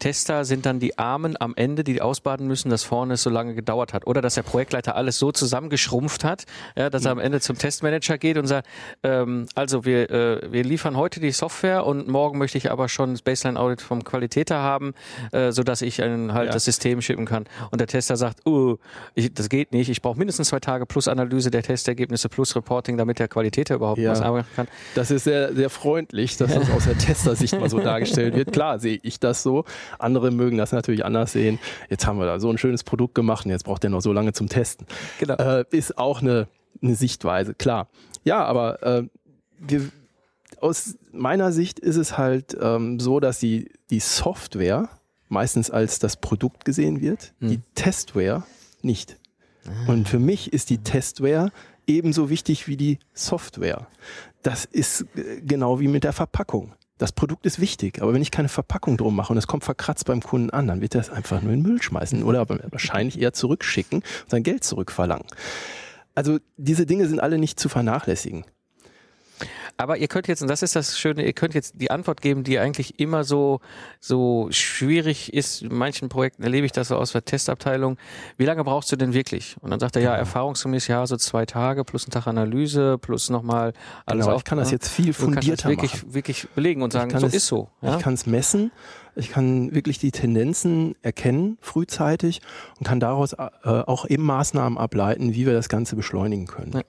Tester 0.00 0.44
sind 0.44 0.66
dann 0.66 0.80
die 0.80 0.98
Armen 0.98 1.36
am 1.38 1.54
Ende, 1.54 1.84
die 1.84 2.02
ausbaden 2.02 2.48
müssen, 2.48 2.70
dass 2.70 2.82
vorne 2.82 3.14
es 3.14 3.22
so 3.22 3.30
lange 3.30 3.54
gedauert 3.54 3.92
hat. 3.92 4.06
Oder 4.06 4.20
dass 4.20 4.34
der 4.34 4.42
Projektleiter 4.42 4.96
alles 4.96 5.18
so 5.18 5.30
zusammengeschrumpft 5.30 6.24
hat, 6.24 6.44
ja, 6.76 6.90
dass 6.90 7.04
er 7.04 7.12
am 7.12 7.18
Ende 7.18 7.40
zum 7.40 7.56
Testmanager 7.56 8.18
geht 8.18 8.36
und 8.36 8.46
sagt, 8.46 8.66
ähm, 9.02 9.46
also 9.54 9.84
wir, 9.84 10.10
äh, 10.10 10.52
wir 10.52 10.64
liefern 10.64 10.96
heute 10.96 11.20
die 11.20 11.30
Software 11.30 11.86
und 11.86 12.08
morgen 12.08 12.38
möchte 12.38 12.58
ich 12.58 12.70
aber 12.70 12.88
schon 12.88 13.12
das 13.12 13.22
Baseline-Audit 13.22 13.82
vom 13.82 14.02
Qualitäter 14.02 14.58
haben, 14.58 14.94
äh, 15.32 15.52
sodass 15.52 15.82
ich 15.82 16.02
ein, 16.02 16.32
halt 16.32 16.46
ja. 16.46 16.52
das 16.52 16.64
System 16.64 17.00
schippen 17.02 17.26
kann. 17.26 17.44
Und 17.70 17.80
der 17.80 17.86
Tester 17.86 18.16
sagt, 18.16 18.46
uh, 18.46 18.78
ich, 19.14 19.32
das 19.32 19.48
geht 19.48 19.72
nicht, 19.72 19.88
ich 19.88 20.02
brauche 20.02 20.18
mindestens 20.18 20.48
zwei 20.48 20.60
Tage 20.60 20.86
plus 20.86 21.06
Analyse 21.06 21.50
der 21.50 21.62
Testergebnisse 21.62 22.28
plus 22.28 22.56
Reporting, 22.56 22.96
damit 22.96 23.18
der 23.18 23.28
Qualitäter 23.28 23.76
überhaupt 23.76 24.00
ja. 24.00 24.10
was 24.10 24.20
arbeiten 24.20 24.48
kann. 24.56 24.68
Das 24.94 25.10
ist 25.10 25.24
sehr, 25.24 25.54
sehr 25.54 25.70
freundlich, 25.70 26.36
dass 26.36 26.54
das 26.54 26.70
aus 26.70 26.84
der 26.84 26.98
Testersicht 26.98 27.58
mal 27.60 27.68
so 27.68 27.78
dargestellt 27.78 28.34
wird. 28.34 28.52
Klar 28.52 28.78
sehe 28.78 28.98
ich 29.02 29.20
das 29.20 29.42
so. 29.42 29.64
Andere 29.98 30.30
mögen 30.30 30.56
das 30.56 30.72
natürlich 30.72 31.04
anders 31.04 31.32
sehen. 31.32 31.58
Jetzt 31.88 32.06
haben 32.06 32.18
wir 32.18 32.26
da 32.26 32.40
so 32.40 32.50
ein 32.50 32.58
schönes 32.58 32.84
Produkt 32.84 33.14
gemacht 33.14 33.44
und 33.44 33.50
jetzt 33.50 33.64
braucht 33.64 33.82
der 33.82 33.90
noch 33.90 34.02
so 34.02 34.12
lange 34.12 34.32
zum 34.32 34.48
Testen. 34.48 34.86
Genau. 35.18 35.34
Äh, 35.34 35.64
ist 35.70 35.98
auch 35.98 36.20
eine, 36.20 36.48
eine 36.82 36.94
Sichtweise, 36.94 37.54
klar. 37.54 37.88
Ja, 38.24 38.44
aber 38.44 38.82
äh, 38.82 39.02
wir, 39.58 39.90
aus 40.60 40.96
meiner 41.12 41.52
Sicht 41.52 41.78
ist 41.78 41.96
es 41.96 42.18
halt 42.18 42.56
ähm, 42.60 43.00
so, 43.00 43.20
dass 43.20 43.38
die, 43.38 43.70
die 43.90 44.00
Software 44.00 44.88
meistens 45.28 45.70
als 45.70 45.98
das 45.98 46.16
Produkt 46.16 46.64
gesehen 46.64 47.00
wird, 47.00 47.32
hm. 47.40 47.48
die 47.48 47.60
Testware 47.74 48.44
nicht. 48.82 49.16
Ah. 49.66 49.92
Und 49.92 50.08
für 50.08 50.18
mich 50.18 50.52
ist 50.52 50.70
die 50.70 50.78
Testware 50.78 51.52
ebenso 51.86 52.30
wichtig 52.30 52.68
wie 52.68 52.76
die 52.76 52.98
Software. 53.14 53.86
Das 54.42 54.64
ist 54.64 55.06
äh, 55.16 55.40
genau 55.40 55.80
wie 55.80 55.88
mit 55.88 56.04
der 56.04 56.12
Verpackung. 56.12 56.74
Das 57.00 57.12
Produkt 57.12 57.46
ist 57.46 57.58
wichtig, 57.58 58.02
aber 58.02 58.12
wenn 58.12 58.20
ich 58.20 58.30
keine 58.30 58.50
Verpackung 58.50 58.98
drum 58.98 59.16
mache 59.16 59.32
und 59.32 59.38
es 59.38 59.46
kommt 59.46 59.64
verkratzt 59.64 60.04
beim 60.04 60.20
Kunden 60.20 60.50
an, 60.50 60.66
dann 60.66 60.82
wird 60.82 60.94
er 60.94 61.00
es 61.00 61.08
einfach 61.08 61.40
nur 61.40 61.50
in 61.50 61.62
den 61.62 61.66
Müll 61.66 61.80
schmeißen 61.80 62.22
oder 62.22 62.46
wahrscheinlich 62.70 63.18
eher 63.18 63.32
zurückschicken 63.32 64.00
und 64.00 64.30
sein 64.30 64.42
Geld 64.42 64.64
zurückverlangen. 64.64 65.24
Also 66.14 66.40
diese 66.58 66.84
Dinge 66.84 67.06
sind 67.06 67.18
alle 67.18 67.38
nicht 67.38 67.58
zu 67.58 67.70
vernachlässigen. 67.70 68.44
Aber 69.76 69.96
ihr 69.96 70.08
könnt 70.08 70.28
jetzt, 70.28 70.42
und 70.42 70.48
das 70.48 70.62
ist 70.62 70.76
das 70.76 70.98
Schöne, 70.98 71.24
ihr 71.24 71.32
könnt 71.32 71.54
jetzt 71.54 71.74
die 71.76 71.90
Antwort 71.90 72.20
geben, 72.20 72.44
die 72.44 72.58
eigentlich 72.58 72.98
immer 73.00 73.24
so, 73.24 73.60
so 73.98 74.48
schwierig 74.50 75.32
ist. 75.32 75.62
In 75.62 75.74
manchen 75.74 76.08
Projekten 76.08 76.42
erlebe 76.42 76.66
ich 76.66 76.72
das 76.72 76.88
so 76.88 76.96
aus 76.96 77.12
der 77.12 77.24
Testabteilung. 77.24 77.96
Wie 78.36 78.44
lange 78.44 78.64
brauchst 78.64 78.92
du 78.92 78.96
denn 78.96 79.14
wirklich? 79.14 79.56
Und 79.60 79.70
dann 79.70 79.80
sagt 79.80 79.96
er, 79.96 80.02
ja, 80.02 80.10
genau. 80.10 80.20
erfahrungsgemäß, 80.20 80.88
ja, 80.88 81.06
so 81.06 81.16
zwei 81.16 81.46
Tage 81.46 81.84
plus 81.84 82.06
ein 82.06 82.10
Tag 82.10 82.26
Analyse 82.26 82.98
plus 82.98 83.30
nochmal 83.30 83.72
alles 84.06 84.26
genau, 84.26 84.36
Ich 84.38 84.44
kann 84.44 84.58
das 84.58 84.70
jetzt 84.70 84.88
viel 84.88 85.12
fundierter 85.12 85.68
wirklich, 85.68 85.94
machen. 85.94 86.14
wirklich 86.14 86.48
belegen 86.54 86.82
und 86.82 86.92
sagen, 86.92 87.18
so 87.18 87.26
es, 87.26 87.34
ist 87.34 87.46
so. 87.46 87.68
Ja? 87.82 87.96
Ich 87.96 88.02
kann 88.02 88.14
es 88.14 88.26
messen. 88.26 88.70
Ich 89.16 89.30
kann 89.30 89.74
wirklich 89.74 89.98
die 89.98 90.12
Tendenzen 90.12 90.94
erkennen, 91.02 91.58
frühzeitig, 91.60 92.40
und 92.78 92.86
kann 92.86 93.00
daraus 93.00 93.32
äh, 93.32 93.38
auch 93.64 94.08
eben 94.08 94.22
Maßnahmen 94.22 94.78
ableiten, 94.78 95.34
wie 95.34 95.46
wir 95.46 95.52
das 95.52 95.68
Ganze 95.68 95.96
beschleunigen 95.96 96.46
können. 96.46 96.72
Ja 96.72 96.82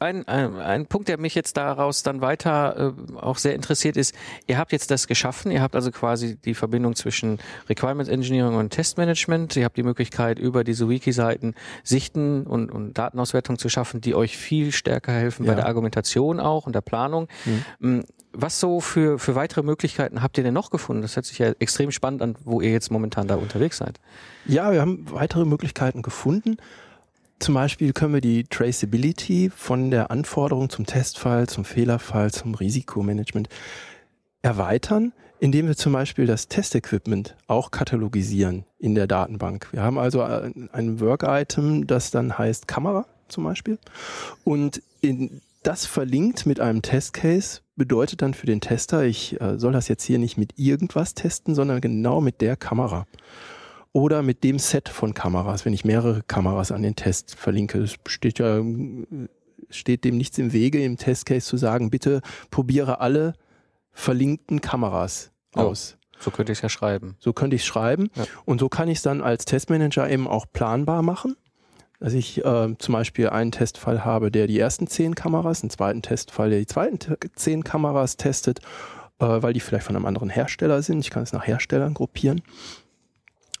ein, 0.00 0.26
ein, 0.28 0.56
ein 0.56 0.86
Punkt, 0.86 1.08
der 1.08 1.18
mich 1.18 1.34
jetzt 1.34 1.56
daraus 1.56 2.02
dann 2.02 2.20
weiter 2.20 2.94
äh, 2.98 3.16
auch 3.16 3.38
sehr 3.38 3.54
interessiert 3.54 3.96
ist, 3.96 4.14
ihr 4.46 4.58
habt 4.58 4.72
jetzt 4.72 4.90
das 4.90 5.06
geschaffen, 5.06 5.50
ihr 5.50 5.62
habt 5.62 5.74
also 5.74 5.90
quasi 5.90 6.36
die 6.36 6.54
Verbindung 6.54 6.94
zwischen 6.94 7.38
Requirements 7.68 8.10
Engineering 8.10 8.56
und 8.56 8.70
Testmanagement, 8.70 9.56
ihr 9.56 9.64
habt 9.64 9.76
die 9.76 9.82
Möglichkeit 9.82 10.38
über 10.38 10.64
diese 10.64 10.88
Wiki-Seiten 10.88 11.54
Sichten 11.84 12.46
und, 12.46 12.70
und 12.70 12.98
Datenauswertung 12.98 13.58
zu 13.58 13.68
schaffen, 13.68 14.00
die 14.00 14.14
euch 14.14 14.36
viel 14.36 14.72
stärker 14.72 15.12
helfen 15.12 15.44
ja. 15.44 15.52
bei 15.52 15.56
der 15.56 15.66
Argumentation 15.66 16.40
auch 16.40 16.66
und 16.66 16.74
der 16.74 16.80
Planung. 16.80 17.28
Mhm. 17.80 18.04
Was 18.34 18.60
so 18.60 18.80
für, 18.80 19.18
für 19.18 19.34
weitere 19.34 19.62
Möglichkeiten 19.62 20.22
habt 20.22 20.38
ihr 20.38 20.44
denn 20.44 20.54
noch 20.54 20.70
gefunden? 20.70 21.02
Das 21.02 21.16
hört 21.16 21.26
sich 21.26 21.38
ja 21.38 21.52
extrem 21.58 21.90
spannend 21.90 22.22
an, 22.22 22.36
wo 22.44 22.62
ihr 22.62 22.72
jetzt 22.72 22.90
momentan 22.90 23.28
da 23.28 23.34
unterwegs 23.34 23.76
seid. 23.76 24.00
Ja, 24.46 24.72
wir 24.72 24.80
haben 24.80 25.04
weitere 25.10 25.44
Möglichkeiten 25.44 26.00
gefunden. 26.00 26.56
Zum 27.42 27.54
Beispiel 27.54 27.92
können 27.92 28.14
wir 28.14 28.20
die 28.20 28.44
Traceability 28.44 29.50
von 29.50 29.90
der 29.90 30.12
Anforderung 30.12 30.70
zum 30.70 30.86
Testfall, 30.86 31.48
zum 31.48 31.64
Fehlerfall, 31.64 32.30
zum 32.30 32.54
Risikomanagement 32.54 33.48
erweitern, 34.42 35.12
indem 35.40 35.66
wir 35.66 35.74
zum 35.76 35.92
Beispiel 35.92 36.26
das 36.26 36.46
Testequipment 36.46 37.34
auch 37.48 37.72
katalogisieren 37.72 38.64
in 38.78 38.94
der 38.94 39.08
Datenbank. 39.08 39.66
Wir 39.72 39.82
haben 39.82 39.98
also 39.98 40.22
ein 40.22 41.00
Work-Item, 41.00 41.88
das 41.88 42.12
dann 42.12 42.38
heißt 42.38 42.68
Kamera 42.68 43.06
zum 43.26 43.42
Beispiel. 43.42 43.80
Und 44.44 44.80
in, 45.00 45.40
das 45.64 45.84
verlinkt 45.84 46.46
mit 46.46 46.60
einem 46.60 46.80
Testcase 46.80 47.62
bedeutet 47.74 48.22
dann 48.22 48.34
für 48.34 48.46
den 48.46 48.60
Tester, 48.60 49.02
ich 49.02 49.40
äh, 49.40 49.58
soll 49.58 49.72
das 49.72 49.88
jetzt 49.88 50.04
hier 50.04 50.20
nicht 50.20 50.38
mit 50.38 50.60
irgendwas 50.60 51.14
testen, 51.14 51.56
sondern 51.56 51.80
genau 51.80 52.20
mit 52.20 52.40
der 52.40 52.54
Kamera 52.54 53.08
oder 53.92 54.22
mit 54.22 54.42
dem 54.44 54.58
Set 54.58 54.88
von 54.88 55.14
Kameras, 55.14 55.64
wenn 55.64 55.72
ich 55.72 55.84
mehrere 55.84 56.22
Kameras 56.22 56.72
an 56.72 56.82
den 56.82 56.96
Test 56.96 57.34
verlinke. 57.34 57.78
Es 57.78 57.96
steht 58.06 58.38
ja, 58.38 58.62
steht 59.68 60.04
dem 60.04 60.16
nichts 60.16 60.38
im 60.38 60.52
Wege, 60.52 60.82
im 60.82 60.96
Testcase 60.96 61.46
zu 61.46 61.56
sagen, 61.56 61.90
bitte 61.90 62.22
probiere 62.50 63.00
alle 63.00 63.34
verlinkten 63.92 64.60
Kameras 64.60 65.30
aus. 65.54 65.98
So 66.18 66.30
könnte 66.30 66.52
ich 66.52 66.58
es 66.58 66.62
ja 66.62 66.68
schreiben. 66.68 67.16
So 67.18 67.32
könnte 67.32 67.56
ich 67.56 67.62
es 67.62 67.66
schreiben. 67.66 68.08
Ja. 68.14 68.24
Und 68.44 68.60
so 68.60 68.68
kann 68.68 68.88
ich 68.88 68.98
es 68.98 69.02
dann 69.02 69.20
als 69.20 69.44
Testmanager 69.44 70.08
eben 70.08 70.28
auch 70.28 70.46
planbar 70.52 71.02
machen. 71.02 71.36
Dass 71.98 72.14
ich 72.14 72.44
äh, 72.44 72.76
zum 72.78 72.92
Beispiel 72.92 73.28
einen 73.28 73.52
Testfall 73.52 74.04
habe, 74.04 74.30
der 74.32 74.48
die 74.48 74.58
ersten 74.58 74.88
zehn 74.88 75.14
Kameras, 75.14 75.62
einen 75.62 75.70
zweiten 75.70 76.02
Testfall, 76.02 76.50
der 76.50 76.58
die 76.58 76.66
zweiten 76.66 76.98
zehn 77.36 77.62
Kameras 77.62 78.16
testet, 78.16 78.60
äh, 79.20 79.24
weil 79.42 79.52
die 79.52 79.60
vielleicht 79.60 79.86
von 79.86 79.94
einem 79.94 80.06
anderen 80.06 80.28
Hersteller 80.28 80.82
sind. 80.82 81.00
Ich 81.00 81.10
kann 81.10 81.22
es 81.22 81.32
nach 81.32 81.46
Herstellern 81.46 81.94
gruppieren. 81.94 82.42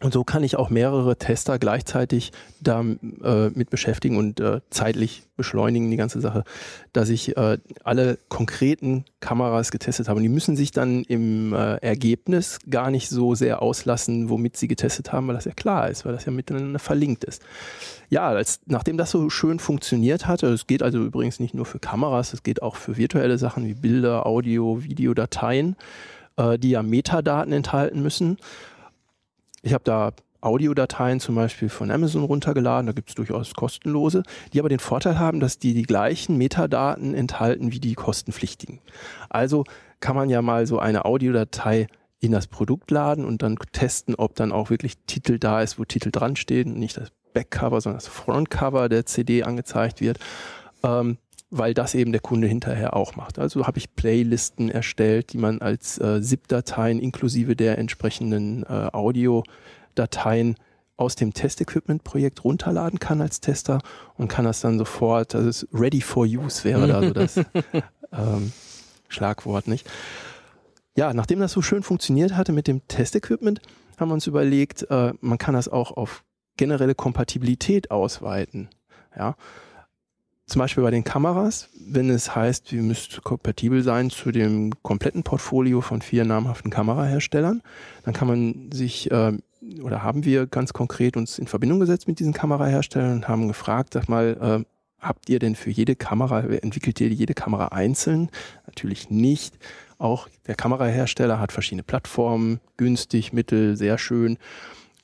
Und 0.02 0.12
so 0.12 0.24
kann 0.24 0.42
ich 0.42 0.56
auch 0.56 0.68
mehrere 0.68 1.16
Tester 1.16 1.58
gleichzeitig 1.60 2.32
damit 2.60 2.98
äh, 3.22 3.50
beschäftigen 3.70 4.16
und 4.16 4.40
äh, 4.40 4.60
zeitlich 4.68 5.22
beschleunigen 5.36 5.90
die 5.90 5.96
ganze 5.96 6.20
Sache, 6.20 6.42
dass 6.92 7.08
ich 7.08 7.36
äh, 7.36 7.58
alle 7.84 8.18
konkreten 8.28 9.04
Kameras 9.20 9.70
getestet 9.70 10.08
habe. 10.08 10.16
Und 10.16 10.24
die 10.24 10.28
müssen 10.28 10.56
sich 10.56 10.72
dann 10.72 11.04
im 11.04 11.52
Ergebnis 11.52 12.58
gar 12.68 12.90
nicht 12.90 13.08
so 13.08 13.34
sehr 13.34 13.62
auslassen, 13.62 14.28
womit 14.28 14.56
sie 14.56 14.68
getestet 14.68 15.12
haben, 15.12 15.28
weil 15.28 15.36
das 15.36 15.44
ja 15.44 15.52
klar 15.52 15.88
ist, 15.88 16.04
weil 16.04 16.12
das 16.12 16.24
ja 16.24 16.32
miteinander 16.32 16.78
verlinkt 16.78 17.24
ist. 17.24 17.42
Ja, 18.10 18.28
als, 18.28 18.60
nachdem 18.66 18.96
das 18.96 19.10
so 19.10 19.30
schön 19.30 19.58
funktioniert 19.58 20.26
hatte, 20.26 20.48
es 20.48 20.66
geht 20.66 20.82
also 20.82 20.98
übrigens 20.98 21.38
nicht 21.38 21.54
nur 21.54 21.66
für 21.66 21.78
Kameras, 21.78 22.32
es 22.32 22.42
geht 22.42 22.62
auch 22.62 22.76
für 22.76 22.96
virtuelle 22.96 23.38
Sachen 23.38 23.66
wie 23.66 23.74
Bilder, 23.74 24.26
Audio, 24.26 24.82
Videodateien, 24.82 25.76
die 26.58 26.70
ja 26.70 26.82
Metadaten 26.82 27.52
enthalten 27.52 28.02
müssen 28.02 28.38
ich 29.62 29.72
habe 29.72 29.84
da 29.84 30.12
Audiodateien 30.40 31.20
zum 31.20 31.36
Beispiel 31.36 31.68
von 31.68 31.90
Amazon 31.90 32.24
runtergeladen, 32.24 32.86
da 32.86 32.92
gibt 32.92 33.10
es 33.10 33.14
durchaus 33.14 33.54
kostenlose, 33.54 34.24
die 34.52 34.58
aber 34.58 34.68
den 34.68 34.80
Vorteil 34.80 35.18
haben, 35.18 35.38
dass 35.38 35.58
die 35.58 35.72
die 35.72 35.84
gleichen 35.84 36.36
Metadaten 36.36 37.14
enthalten 37.14 37.70
wie 37.70 37.78
die 37.78 37.94
kostenpflichtigen. 37.94 38.80
Also 39.30 39.64
kann 40.00 40.16
man 40.16 40.28
ja 40.28 40.42
mal 40.42 40.66
so 40.66 40.80
eine 40.80 41.04
Audiodatei 41.04 41.86
in 42.18 42.32
das 42.32 42.48
Produkt 42.48 42.90
laden 42.90 43.24
und 43.24 43.42
dann 43.42 43.56
testen, 43.70 44.16
ob 44.16 44.34
dann 44.34 44.52
auch 44.52 44.68
wirklich 44.68 44.94
Titel 45.06 45.38
da 45.38 45.62
ist, 45.62 45.78
wo 45.78 45.84
Titel 45.84 46.10
dran 46.10 46.34
stehen, 46.34 46.74
nicht 46.74 46.96
das 46.96 47.12
Backcover, 47.34 47.80
sondern 47.80 47.98
das 47.98 48.08
Frontcover 48.08 48.88
der 48.88 49.06
CD 49.06 49.44
angezeigt 49.44 50.00
wird. 50.00 50.18
Ähm, 50.82 51.18
weil 51.52 51.74
das 51.74 51.94
eben 51.94 52.12
der 52.12 52.22
Kunde 52.22 52.46
hinterher 52.46 52.96
auch 52.96 53.14
macht. 53.14 53.38
Also 53.38 53.66
habe 53.66 53.78
ich 53.78 53.94
Playlisten 53.94 54.70
erstellt, 54.70 55.34
die 55.34 55.38
man 55.38 55.60
als 55.60 55.98
äh, 55.98 56.22
ZIP-Dateien 56.22 56.98
inklusive 56.98 57.54
der 57.54 57.76
entsprechenden 57.76 58.62
äh, 58.64 58.88
Audiodateien 58.90 60.56
aus 60.96 61.14
dem 61.14 61.34
Test-Equipment-Projekt 61.34 62.42
runterladen 62.42 62.98
kann 62.98 63.20
als 63.20 63.40
Tester 63.40 63.80
und 64.16 64.28
kann 64.28 64.46
das 64.46 64.62
dann 64.62 64.78
sofort, 64.78 65.34
also 65.34 65.48
ist 65.48 65.68
ready 65.74 66.00
for 66.00 66.24
use 66.24 66.64
wäre 66.64 66.88
da 66.88 67.02
so 67.02 67.10
das 67.12 67.36
ähm, 67.36 68.52
Schlagwort, 69.08 69.68
nicht? 69.68 69.86
Ja, 70.96 71.12
nachdem 71.12 71.40
das 71.40 71.52
so 71.52 71.60
schön 71.60 71.82
funktioniert 71.82 72.34
hatte 72.34 72.52
mit 72.52 72.66
dem 72.66 72.86
Test-Equipment, 72.88 73.60
haben 73.98 74.08
wir 74.08 74.14
uns 74.14 74.26
überlegt, 74.26 74.90
äh, 74.90 75.12
man 75.20 75.36
kann 75.36 75.54
das 75.54 75.68
auch 75.68 75.90
auf 75.90 76.24
generelle 76.56 76.94
Kompatibilität 76.94 77.90
ausweiten. 77.90 78.70
Ja, 79.14 79.36
zum 80.46 80.60
Beispiel 80.60 80.82
bei 80.82 80.90
den 80.90 81.04
Kameras, 81.04 81.68
wenn 81.78 82.10
es 82.10 82.34
heißt, 82.34 82.72
wir 82.72 82.82
müsst 82.82 83.22
kompatibel 83.22 83.82
sein 83.82 84.10
zu 84.10 84.32
dem 84.32 84.72
kompletten 84.82 85.22
Portfolio 85.22 85.80
von 85.80 86.02
vier 86.02 86.24
namhaften 86.24 86.70
Kameraherstellern, 86.70 87.62
dann 88.04 88.14
kann 88.14 88.28
man 88.28 88.70
sich 88.72 89.10
äh, 89.10 89.32
oder 89.82 90.02
haben 90.02 90.24
wir 90.24 90.46
ganz 90.46 90.72
konkret 90.72 91.16
uns 91.16 91.38
in 91.38 91.46
Verbindung 91.46 91.80
gesetzt 91.80 92.08
mit 92.08 92.18
diesen 92.18 92.32
Kameraherstellern 92.32 93.12
und 93.12 93.28
haben 93.28 93.48
gefragt, 93.48 93.94
sag 93.94 94.08
mal, 94.08 94.64
äh, 94.64 94.64
habt 94.98 95.28
ihr 95.28 95.38
denn 95.38 95.54
für 95.54 95.70
jede 95.70 95.96
Kamera, 95.96 96.40
entwickelt 96.40 97.00
ihr 97.00 97.08
jede 97.08 97.34
Kamera 97.34 97.68
einzeln? 97.68 98.30
Natürlich 98.66 99.10
nicht. 99.10 99.58
Auch 99.98 100.28
der 100.46 100.54
Kamerahersteller 100.54 101.38
hat 101.38 101.52
verschiedene 101.52 101.82
Plattformen, 101.82 102.60
günstig, 102.76 103.32
mittel, 103.32 103.76
sehr 103.76 103.98
schön. 103.98 104.38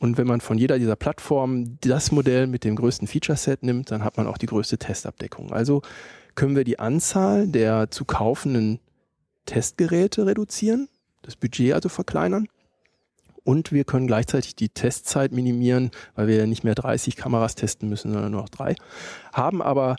Und 0.01 0.17
wenn 0.17 0.27
man 0.27 0.41
von 0.41 0.59
jeder 0.59 0.79
dieser 0.79 0.97
Plattformen 0.97 1.79
das 1.81 2.13
Modell 2.13 2.47
mit 2.47 2.65
dem 2.65 2.77
größten 2.77 3.09
Feature-Set 3.09 3.63
nimmt, 3.63 3.91
dann 3.91 4.05
hat 4.05 4.17
man 4.17 4.27
auch 4.27 4.39
die 4.39 4.47
größte 4.47 4.79
Testabdeckung. 4.79 5.53
Also 5.53 5.83
können 6.35 6.55
wir 6.55 6.65
die 6.65 6.79
Anzahl 6.79 7.49
der 7.49 7.91
zu 7.91 8.05
kaufenden 8.05 8.79
Testgeräte 9.47 10.27
reduzieren, 10.27 10.89
das 11.23 11.35
Budget 11.35 11.73
also 11.73 11.89
verkleinern. 11.89 12.47
Und 13.43 13.73
wir 13.73 13.85
können 13.85 14.07
gleichzeitig 14.07 14.55
die 14.55 14.69
Testzeit 14.69 15.33
minimieren, 15.33 15.91
weil 16.15 16.29
wir 16.29 16.37
ja 16.37 16.47
nicht 16.47 16.65
mehr 16.65 16.75
30 16.75 17.17
Kameras 17.17 17.55
testen 17.55 17.89
müssen, 17.89 18.13
sondern 18.13 18.31
nur 18.31 18.43
noch 18.43 18.51
drei. 18.51 18.77
Haben 19.33 19.63
aber 19.63 19.97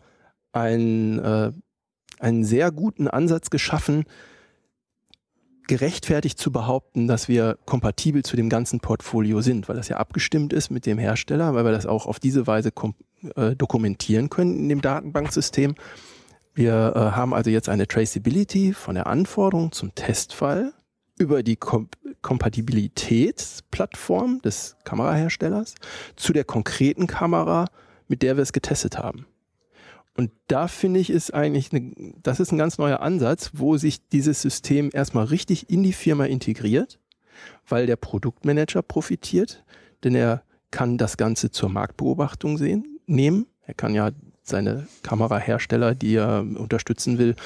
einen, 0.51 1.19
äh, 1.19 1.51
einen 2.19 2.43
sehr 2.43 2.71
guten 2.71 3.07
Ansatz 3.07 3.49
geschaffen, 3.49 4.05
gerechtfertigt 5.69 6.37
zu 6.39 6.51
behaupten, 6.51 7.07
dass 7.07 7.27
wir 7.27 7.59
kompatibel 7.65 8.23
zu 8.23 8.35
dem 8.35 8.49
ganzen 8.49 8.79
Portfolio 8.79 9.41
sind, 9.41 9.69
weil 9.69 9.75
das 9.75 9.87
ja 9.87 9.97
abgestimmt 9.97 10.51
ist 10.51 10.71
mit 10.71 10.87
dem 10.87 10.97
Hersteller, 10.97 11.53
weil 11.53 11.63
wir 11.63 11.71
das 11.71 11.85
auch 11.85 12.07
auf 12.07 12.19
diese 12.19 12.47
Weise 12.47 12.71
äh, 13.35 13.55
dokumentieren 13.55 14.31
können 14.31 14.57
in 14.57 14.67
dem 14.67 14.81
Datenbanksystem. 14.81 15.75
Wir 16.55 16.93
äh, 16.95 16.99
haben 17.15 17.35
also 17.35 17.51
jetzt 17.51 17.69
eine 17.69 17.87
Traceability 17.87 18.73
von 18.73 18.95
der 18.95 19.05
Anforderung 19.05 19.71
zum 19.71 19.93
Testfall 19.93 20.73
über 21.19 21.43
die 21.43 21.55
Kom 21.55 21.87
Kompatibilitätsplattform 22.21 24.41
des 24.41 24.75
Kameraherstellers 24.83 25.75
zu 26.17 26.33
der 26.33 26.43
konkreten 26.43 27.07
Kamera, 27.07 27.67
mit 28.09 28.23
der 28.23 28.35
wir 28.35 28.41
es 28.41 28.51
getestet 28.51 28.97
haben. 28.97 29.25
Und 30.19 30.31
da 30.47 30.67
finde 30.67 30.99
ich, 30.99 31.11
ist 31.11 31.33
eigentlich, 31.33 31.71
eine, 31.71 31.93
das 32.21 32.41
ist 32.41 32.51
ein 32.51 32.57
ganz 32.57 32.77
neuer 32.77 32.99
Ansatz, 32.99 33.51
wo 33.53 33.77
sich 33.77 34.05
dieses 34.09 34.41
System 34.41 34.89
erstmal 34.91 35.23
richtig 35.23 35.69
in 35.69 35.81
die 35.81 35.93
Firma 35.93 36.25
integriert, 36.25 36.99
weil 37.69 37.85
der 37.85 37.95
Produktmanager 37.95 38.81
profitiert, 38.81 39.63
denn 40.03 40.15
er 40.15 40.43
kann 40.71 40.97
das 40.97 41.15
Ganze 41.15 41.51
zur 41.51 41.69
Marktbeobachtung 41.69 42.57
sehen, 42.57 42.99
nehmen. 43.05 43.45
Er 43.65 43.75
kann 43.75 43.95
ja 43.95 44.09
seine 44.43 44.89
Kamerahersteller, 45.03 45.95
die 45.95 46.15
er 46.15 46.41
unterstützen 46.41 47.17
will, 47.17 47.37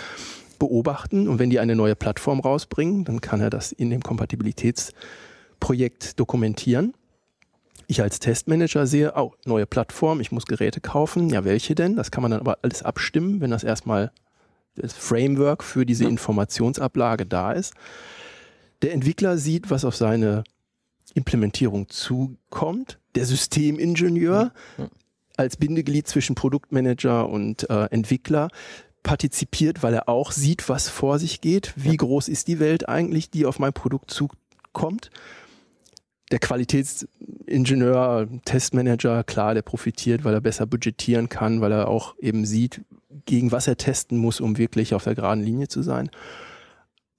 beobachten. 0.57 1.27
Und 1.27 1.38
wenn 1.38 1.51
die 1.51 1.59
eine 1.59 1.75
neue 1.75 1.95
Plattform 1.95 2.39
rausbringen, 2.39 3.05
dann 3.05 3.21
kann 3.21 3.39
er 3.39 3.51
das 3.51 3.71
in 3.71 3.91
dem 3.91 4.01
Kompatibilitätsprojekt 4.01 6.19
dokumentieren 6.19 6.95
ich 7.93 8.01
als 8.01 8.19
Testmanager 8.19 8.86
sehe, 8.86 9.13
oh, 9.15 9.34
neue 9.45 9.65
Plattform, 9.65 10.19
ich 10.19 10.32
muss 10.32 10.45
Geräte 10.45 10.82
kaufen. 10.82 11.29
Ja, 11.29 11.45
welche 11.45 11.75
denn? 11.75 11.95
Das 11.95 12.12
kann 12.12 12.21
man 12.21 12.32
dann 12.32 12.41
aber 12.41 12.58
alles 12.62 12.84
abstimmen, 12.84 13.39
wenn 13.39 13.51
das 13.51 13.63
erstmal 13.63 14.12
das 14.75 14.93
Framework 14.93 15.63
für 15.63 15.86
diese 15.86 16.06
Informationsablage 16.06 17.25
da 17.25 17.51
ist. 17.51 17.73
Der 18.82 18.93
Entwickler 18.93 19.38
sieht, 19.38 19.69
was 19.69 19.86
auf 19.86 19.95
seine 19.95 20.43
Implementierung 21.13 21.89
zukommt. 21.89 22.99
Der 23.15 23.25
Systemingenieur 23.25 24.51
als 25.38 25.58
Bindeglied 25.58 26.08
zwischen 26.08 26.36
Produktmanager 26.36 27.29
und 27.29 27.69
äh, 27.69 27.86
Entwickler 27.86 28.49
partizipiert, 29.03 29.84
weil 29.84 29.93
er 29.93 30.10
auch 30.10 30.32
sieht, 30.32 30.69
was 30.69 30.89
vor 30.89 31.19
sich 31.19 31.41
geht. 31.41 31.73
Wie 31.75 31.97
groß 31.97 32.27
ist 32.29 32.47
die 32.47 32.60
Welt 32.60 32.89
eigentlich, 32.89 33.29
die 33.29 33.45
auf 33.45 33.60
mein 33.60 33.73
Produkt 33.73 34.12
zukommt? 34.12 35.12
Der 36.33 36.39
Qualitätsingenieur, 36.39 38.27
Testmanager, 38.43 39.23
klar, 39.23 39.53
der 39.53 39.61
profitiert, 39.61 40.23
weil 40.23 40.33
er 40.33 40.41
besser 40.41 40.65
budgetieren 40.65 41.29
kann, 41.29 41.61
weil 41.61 41.71
er 41.71 41.87
auch 41.87 42.15
eben 42.17 42.43
sieht, 42.47 42.81
gegen 43.25 43.51
was 43.51 43.67
er 43.67 43.77
testen 43.77 44.17
muss, 44.17 44.41
um 44.41 44.57
wirklich 44.57 44.95
auf 44.95 45.03
der 45.03 45.13
geraden 45.13 45.43
Linie 45.43 45.67
zu 45.67 45.83
sein. 45.83 46.09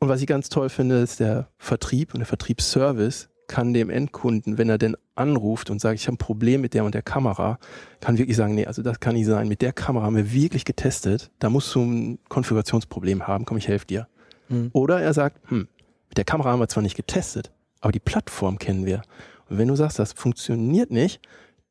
Und 0.00 0.08
was 0.08 0.20
ich 0.20 0.26
ganz 0.26 0.48
toll 0.48 0.68
finde, 0.68 0.96
ist 0.96 1.20
der 1.20 1.48
Vertrieb 1.58 2.12
und 2.12 2.18
der 2.18 2.26
Vertriebsservice 2.26 3.28
kann 3.46 3.72
dem 3.72 3.88
Endkunden, 3.88 4.58
wenn 4.58 4.68
er 4.68 4.78
denn 4.78 4.96
anruft 5.14 5.70
und 5.70 5.80
sagt, 5.80 6.00
ich 6.00 6.08
habe 6.08 6.16
ein 6.16 6.18
Problem 6.18 6.60
mit 6.60 6.74
der 6.74 6.84
und 6.84 6.96
der 6.96 7.02
Kamera, 7.02 7.60
kann 8.00 8.18
wirklich 8.18 8.36
sagen, 8.36 8.56
nee, 8.56 8.66
also 8.66 8.82
das 8.82 8.98
kann 8.98 9.14
nicht 9.14 9.26
sein. 9.26 9.46
Mit 9.46 9.62
der 9.62 9.72
Kamera 9.72 10.06
haben 10.06 10.16
wir 10.16 10.32
wirklich 10.32 10.64
getestet. 10.64 11.30
Da 11.38 11.50
musst 11.50 11.72
du 11.76 11.82
ein 11.82 12.18
Konfigurationsproblem 12.28 13.28
haben. 13.28 13.44
Komm, 13.44 13.58
ich 13.58 13.68
helfe 13.68 13.86
dir. 13.86 14.08
Mhm. 14.48 14.70
Oder 14.72 15.00
er 15.00 15.14
sagt, 15.14 15.38
hm, 15.50 15.68
mit 16.08 16.18
der 16.18 16.24
Kamera 16.24 16.50
haben 16.50 16.58
wir 16.58 16.68
zwar 16.68 16.82
nicht 16.82 16.96
getestet, 16.96 17.52
aber 17.84 17.92
die 17.92 18.00
Plattform 18.00 18.58
kennen 18.58 18.86
wir. 18.86 19.02
Und 19.50 19.58
wenn 19.58 19.68
du 19.68 19.76
sagst, 19.76 19.98
das 19.98 20.14
funktioniert 20.14 20.90
nicht, 20.90 21.20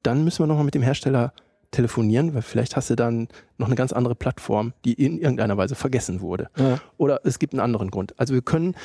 dann 0.03 0.23
müssen 0.23 0.43
wir 0.43 0.47
nochmal 0.47 0.63
mit 0.63 0.75
dem 0.75 0.83
Hersteller 0.83 1.33
telefonieren, 1.71 2.35
weil 2.35 2.43
vielleicht 2.43 2.75
hast 2.75 2.91
du 2.91 2.95
dann 2.95 3.27
noch 3.57 3.65
eine 3.65 3.75
ganz 3.75 3.91
andere 3.93 4.13
Plattform, 4.13 4.73
die 4.85 4.93
in 4.93 5.17
irgendeiner 5.17 5.57
Weise 5.57 5.73
vergessen 5.73 6.21
wurde. 6.21 6.49
Ja. 6.55 6.79
Oder 6.97 7.21
es 7.23 7.39
gibt 7.39 7.53
einen 7.53 7.61
anderen 7.61 7.89
Grund. 7.89 8.13
Also 8.19 8.35
wir 8.35 8.43
können, 8.43 8.75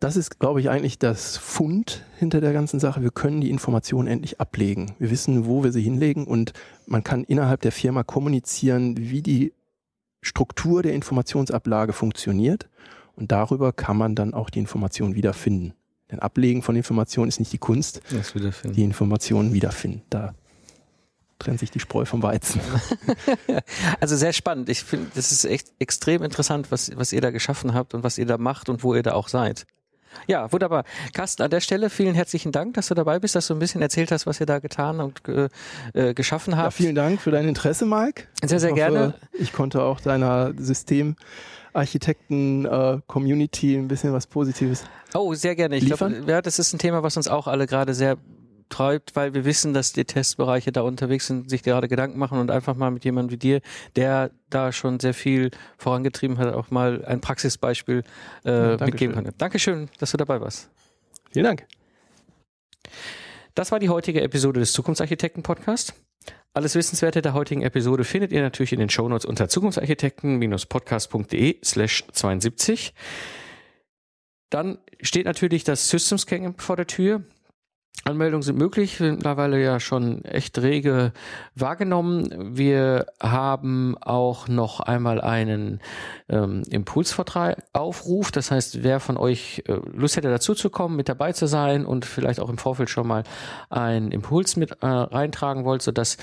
das 0.00 0.16
ist, 0.16 0.40
glaube 0.40 0.60
ich, 0.60 0.70
eigentlich 0.70 0.98
das 0.98 1.36
Fund 1.36 2.04
hinter 2.18 2.40
der 2.40 2.52
ganzen 2.52 2.80
Sache. 2.80 3.00
Wir 3.00 3.12
können 3.12 3.40
die 3.40 3.50
Informationen 3.50 4.08
endlich 4.08 4.40
ablegen. 4.40 4.96
Wir 4.98 5.12
wissen, 5.12 5.46
wo 5.46 5.62
wir 5.62 5.70
sie 5.70 5.82
hinlegen 5.82 6.24
und 6.24 6.52
man 6.86 7.04
kann 7.04 7.22
innerhalb 7.22 7.60
der 7.60 7.70
Firma 7.70 8.02
kommunizieren, 8.02 8.96
wie 8.98 9.22
die 9.22 9.52
Struktur 10.20 10.82
der 10.82 10.94
Informationsablage 10.94 11.92
funktioniert. 11.92 12.68
Und 13.14 13.30
darüber 13.30 13.72
kann 13.72 13.96
man 13.96 14.16
dann 14.16 14.34
auch 14.34 14.50
die 14.50 14.58
Informationen 14.58 15.14
wiederfinden. 15.14 15.74
Denn 16.14 16.20
Ablegen 16.20 16.62
von 16.62 16.76
Informationen 16.76 17.28
ist 17.28 17.40
nicht 17.40 17.52
die 17.52 17.58
Kunst. 17.58 18.00
Das 18.12 18.36
wiederfinden. 18.36 18.76
Die 18.76 18.84
Informationen 18.84 19.52
wiederfinden. 19.52 20.02
Da 20.10 20.34
trennt 21.40 21.58
sich 21.58 21.72
die 21.72 21.80
Spreu 21.80 22.04
vom 22.04 22.22
Weizen. 22.22 22.60
also 24.00 24.14
sehr 24.14 24.32
spannend. 24.32 24.68
Ich 24.68 24.84
finde, 24.84 25.10
das 25.16 25.32
ist 25.32 25.44
echt 25.44 25.72
extrem 25.80 26.22
interessant, 26.22 26.70
was, 26.70 26.92
was 26.94 27.12
ihr 27.12 27.20
da 27.20 27.30
geschaffen 27.30 27.74
habt 27.74 27.94
und 27.94 28.04
was 28.04 28.16
ihr 28.16 28.26
da 28.26 28.38
macht 28.38 28.68
und 28.68 28.84
wo 28.84 28.94
ihr 28.94 29.02
da 29.02 29.14
auch 29.14 29.26
seid. 29.26 29.66
Ja, 30.28 30.52
wunderbar. 30.52 30.84
Carsten, 31.12 31.42
an 31.42 31.50
der 31.50 31.60
Stelle 31.60 31.90
vielen 31.90 32.14
herzlichen 32.14 32.52
Dank, 32.52 32.74
dass 32.74 32.86
du 32.86 32.94
dabei 32.94 33.18
bist, 33.18 33.34
dass 33.34 33.48
du 33.48 33.54
ein 33.54 33.58
bisschen 33.58 33.82
erzählt 33.82 34.12
hast, 34.12 34.24
was 34.24 34.38
ihr 34.38 34.46
da 34.46 34.60
getan 34.60 35.00
und 35.00 35.20
äh, 35.28 36.14
geschaffen 36.14 36.56
habt. 36.56 36.66
Ja, 36.66 36.70
vielen 36.70 36.94
Dank 36.94 37.20
für 37.20 37.32
dein 37.32 37.48
Interesse, 37.48 37.86
Mike. 37.86 38.28
Sehr, 38.44 38.60
sehr 38.60 38.70
ich 38.70 38.80
hoffe, 38.80 38.92
gerne. 38.92 39.14
Ich 39.32 39.52
konnte 39.52 39.82
auch 39.82 40.00
deiner 40.00 40.52
System 40.56 41.16
Architekten-Community 41.74 43.74
äh, 43.74 43.78
ein 43.78 43.88
bisschen 43.88 44.12
was 44.12 44.26
Positives 44.26 44.84
Oh, 45.14 45.32
sehr 45.34 45.54
gerne. 45.54 45.76
Ich 45.76 45.86
glaube, 45.86 46.24
ja, 46.26 46.42
das 46.42 46.58
ist 46.58 46.72
ein 46.72 46.78
Thema, 46.78 47.02
was 47.02 47.16
uns 47.16 47.28
auch 47.28 47.46
alle 47.46 47.66
gerade 47.66 47.94
sehr 47.94 48.18
treibt, 48.68 49.14
weil 49.14 49.34
wir 49.34 49.44
wissen, 49.44 49.72
dass 49.72 49.92
die 49.92 50.04
Testbereiche 50.04 50.72
da 50.72 50.80
unterwegs 50.80 51.28
sind, 51.28 51.48
sich 51.48 51.62
gerade 51.62 51.86
Gedanken 51.86 52.18
machen 52.18 52.38
und 52.38 52.50
einfach 52.50 52.74
mal 52.74 52.90
mit 52.90 53.04
jemandem 53.04 53.32
wie 53.32 53.36
dir, 53.36 53.60
der 53.94 54.30
da 54.50 54.72
schon 54.72 54.98
sehr 54.98 55.14
viel 55.14 55.50
vorangetrieben 55.78 56.38
hat, 56.38 56.52
auch 56.54 56.70
mal 56.70 57.04
ein 57.04 57.20
Praxisbeispiel 57.20 58.02
äh, 58.44 58.50
ja, 58.50 58.84
mitgeben 58.84 59.14
kann. 59.14 59.32
Dankeschön, 59.38 59.88
dass 59.98 60.10
du 60.10 60.16
dabei 60.16 60.40
warst. 60.40 60.70
Vielen 61.30 61.44
Dank. 61.44 61.66
Das 63.54 63.70
war 63.70 63.78
die 63.78 63.88
heutige 63.88 64.22
Episode 64.22 64.58
des 64.58 64.72
Zukunftsarchitekten 64.72 65.44
Podcast. 65.44 65.94
Alles 66.52 66.76
Wissenswerte 66.76 67.20
der 67.20 67.34
heutigen 67.34 67.62
Episode 67.62 68.04
findet 68.04 68.30
ihr 68.30 68.40
natürlich 68.40 68.72
in 68.72 68.78
den 68.78 68.88
Shownotes 68.88 69.26
unter 69.26 69.48
zukunftsarchitekten-podcast.de 69.48 71.58
slash 71.64 72.04
72. 72.12 72.94
Dann 74.50 74.78
steht 75.00 75.26
natürlich 75.26 75.64
das 75.64 75.88
Systems 75.88 76.26
Camp 76.26 76.62
vor 76.62 76.76
der 76.76 76.86
Tür. 76.86 77.24
Anmeldungen 78.02 78.42
sind 78.42 78.58
möglich, 78.58 79.00
mittlerweile 79.00 79.62
ja 79.62 79.80
schon 79.80 80.24
echt 80.24 80.58
rege 80.58 81.12
wahrgenommen. 81.54 82.54
Wir 82.54 83.06
haben 83.22 83.96
auch 83.98 84.46
noch 84.46 84.80
einmal 84.80 85.22
einen 85.22 85.80
ähm, 86.28 86.62
Impulsvertrag-Aufruf. 86.68 88.30
Das 88.30 88.50
heißt, 88.50 88.82
wer 88.82 89.00
von 89.00 89.16
euch 89.16 89.62
äh, 89.66 89.78
Lust 89.94 90.16
hätte, 90.16 90.28
dazu 90.28 90.54
zu 90.54 90.68
kommen, 90.68 90.96
mit 90.96 91.08
dabei 91.08 91.32
zu 91.32 91.46
sein 91.46 91.86
und 91.86 92.04
vielleicht 92.04 92.40
auch 92.40 92.50
im 92.50 92.58
Vorfeld 92.58 92.90
schon 92.90 93.06
mal 93.06 93.22
einen 93.70 94.10
Impuls 94.10 94.56
mit 94.56 94.72
äh, 94.82 94.86
reintragen 94.86 95.64
wollt, 95.64 95.80
sodass 95.80 96.18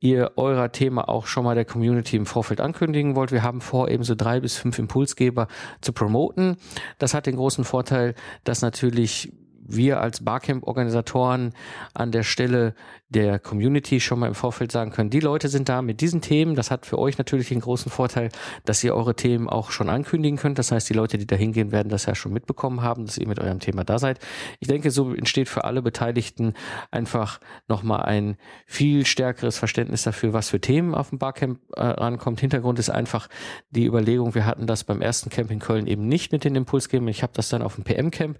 ihr 0.00 0.32
euer 0.36 0.70
Thema 0.72 1.08
auch 1.08 1.26
schon 1.26 1.44
mal 1.44 1.54
der 1.54 1.64
Community 1.64 2.16
im 2.16 2.26
Vorfeld 2.26 2.60
ankündigen 2.60 3.16
wollt. 3.16 3.32
Wir 3.32 3.42
haben 3.42 3.62
vor, 3.62 3.88
eben 3.88 4.04
so 4.04 4.14
drei 4.14 4.40
bis 4.40 4.58
fünf 4.58 4.78
Impulsgeber 4.78 5.48
zu 5.80 5.94
promoten. 5.94 6.58
Das 6.98 7.14
hat 7.14 7.24
den 7.24 7.36
großen 7.36 7.64
Vorteil, 7.64 8.14
dass 8.44 8.60
natürlich 8.60 9.32
wir 9.66 10.00
als 10.00 10.24
Barcamp-Organisatoren 10.24 11.52
an 11.94 12.12
der 12.12 12.22
Stelle 12.22 12.74
der 13.14 13.38
Community 13.38 14.00
schon 14.00 14.18
mal 14.18 14.26
im 14.26 14.34
Vorfeld 14.34 14.72
sagen 14.72 14.90
können, 14.90 15.10
die 15.10 15.20
Leute 15.20 15.48
sind 15.48 15.68
da 15.68 15.82
mit 15.82 16.00
diesen 16.00 16.20
Themen. 16.20 16.56
Das 16.56 16.70
hat 16.70 16.84
für 16.84 16.98
euch 16.98 17.16
natürlich 17.16 17.48
den 17.48 17.60
großen 17.60 17.90
Vorteil, 17.90 18.30
dass 18.64 18.82
ihr 18.82 18.94
eure 18.94 19.14
Themen 19.14 19.48
auch 19.48 19.70
schon 19.70 19.88
ankündigen 19.88 20.36
könnt. 20.36 20.58
Das 20.58 20.72
heißt, 20.72 20.88
die 20.88 20.94
Leute, 20.94 21.16
die 21.16 21.26
da 21.26 21.36
hingehen, 21.36 21.70
werden 21.70 21.88
das 21.88 22.06
ja 22.06 22.14
schon 22.14 22.32
mitbekommen 22.32 22.82
haben, 22.82 23.06
dass 23.06 23.18
ihr 23.18 23.28
mit 23.28 23.38
eurem 23.38 23.60
Thema 23.60 23.84
da 23.84 23.98
seid. 23.98 24.18
Ich 24.58 24.68
denke, 24.68 24.90
so 24.90 25.14
entsteht 25.14 25.48
für 25.48 25.64
alle 25.64 25.80
Beteiligten 25.80 26.54
einfach 26.90 27.40
nochmal 27.68 28.02
ein 28.02 28.36
viel 28.66 29.06
stärkeres 29.06 29.58
Verständnis 29.58 30.02
dafür, 30.02 30.32
was 30.32 30.48
für 30.48 30.60
Themen 30.60 30.94
auf 30.94 31.10
dem 31.10 31.18
Barcamp 31.18 31.60
äh, 31.76 31.82
rankommt. 31.84 32.40
Hintergrund 32.40 32.78
ist 32.80 32.90
einfach 32.90 33.28
die 33.70 33.86
Überlegung, 33.86 34.34
wir 34.34 34.44
hatten 34.44 34.66
das 34.66 34.82
beim 34.82 35.00
ersten 35.00 35.30
Camp 35.30 35.50
in 35.52 35.60
Köln 35.60 35.86
eben 35.86 36.08
nicht 36.08 36.32
mit 36.32 36.42
den 36.42 36.56
Impulsgebern. 36.56 37.08
Ich 37.08 37.22
habe 37.22 37.32
das 37.34 37.48
dann 37.48 37.62
auf 37.62 37.76
dem 37.76 37.84
PM-Camp 37.84 38.38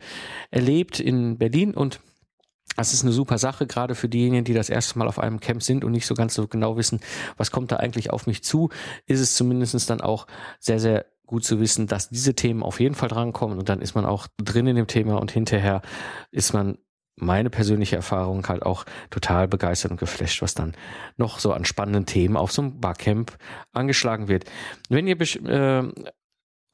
erlebt 0.51 0.99
in 0.99 1.14
Berlin 1.39 1.75
und 1.75 2.01
das 2.77 2.93
ist 2.93 3.03
eine 3.03 3.13
super 3.13 3.39
Sache, 3.39 3.67
gerade 3.67 3.95
für 3.95 4.09
diejenigen, 4.09 4.45
die 4.45 4.55
das 4.55 4.69
erste 4.69 4.99
Mal 4.99 5.07
auf 5.07 5.19
einem 5.19 5.39
Camp 5.39 5.63
sind 5.63 5.85
und 5.85 5.93
nicht 5.93 6.07
so 6.07 6.15
ganz 6.15 6.35
so 6.35 6.49
genau 6.49 6.77
wissen, 6.77 7.01
was 7.37 7.51
kommt 7.51 7.71
da 7.71 7.77
eigentlich 7.77 8.11
auf 8.11 8.27
mich 8.27 8.43
zu, 8.43 8.71
ist 9.07 9.21
es 9.21 9.37
zumindest 9.37 9.89
dann 9.91 10.01
auch 10.01 10.27
sehr, 10.59 10.81
sehr 10.81 11.07
gut 11.27 11.45
zu 11.45 11.61
wissen, 11.61 11.87
dass 11.87 12.09
diese 12.09 12.35
Themen 12.35 12.63
auf 12.63 12.81
jeden 12.81 12.95
Fall 12.95 13.09
drankommen 13.09 13.59
und 13.59 13.69
dann 13.69 13.81
ist 13.81 13.95
man 13.95 14.05
auch 14.05 14.27
drin 14.39 14.67
in 14.67 14.77
dem 14.77 14.87
Thema 14.87 15.21
und 15.21 15.31
hinterher 15.31 15.83
ist 16.31 16.53
man 16.53 16.79
meine 17.17 17.49
persönliche 17.49 17.97
Erfahrung 17.97 18.47
halt 18.49 18.65
auch 18.65 18.85
total 19.11 19.47
begeistert 19.47 19.93
und 19.93 20.01
geflasht, 20.01 20.43
was 20.43 20.55
dann 20.55 20.75
noch 21.17 21.39
so 21.39 21.53
an 21.53 21.65
spannenden 21.65 22.07
Themen 22.07 22.37
auf 22.37 22.51
so 22.53 22.63
einem 22.63 22.81
Barcamp 22.81 23.39
angeschlagen 23.73 24.29
wird. 24.29 24.45
Wenn 24.89 25.07
ihr 25.07 25.21
äh, 25.21 25.93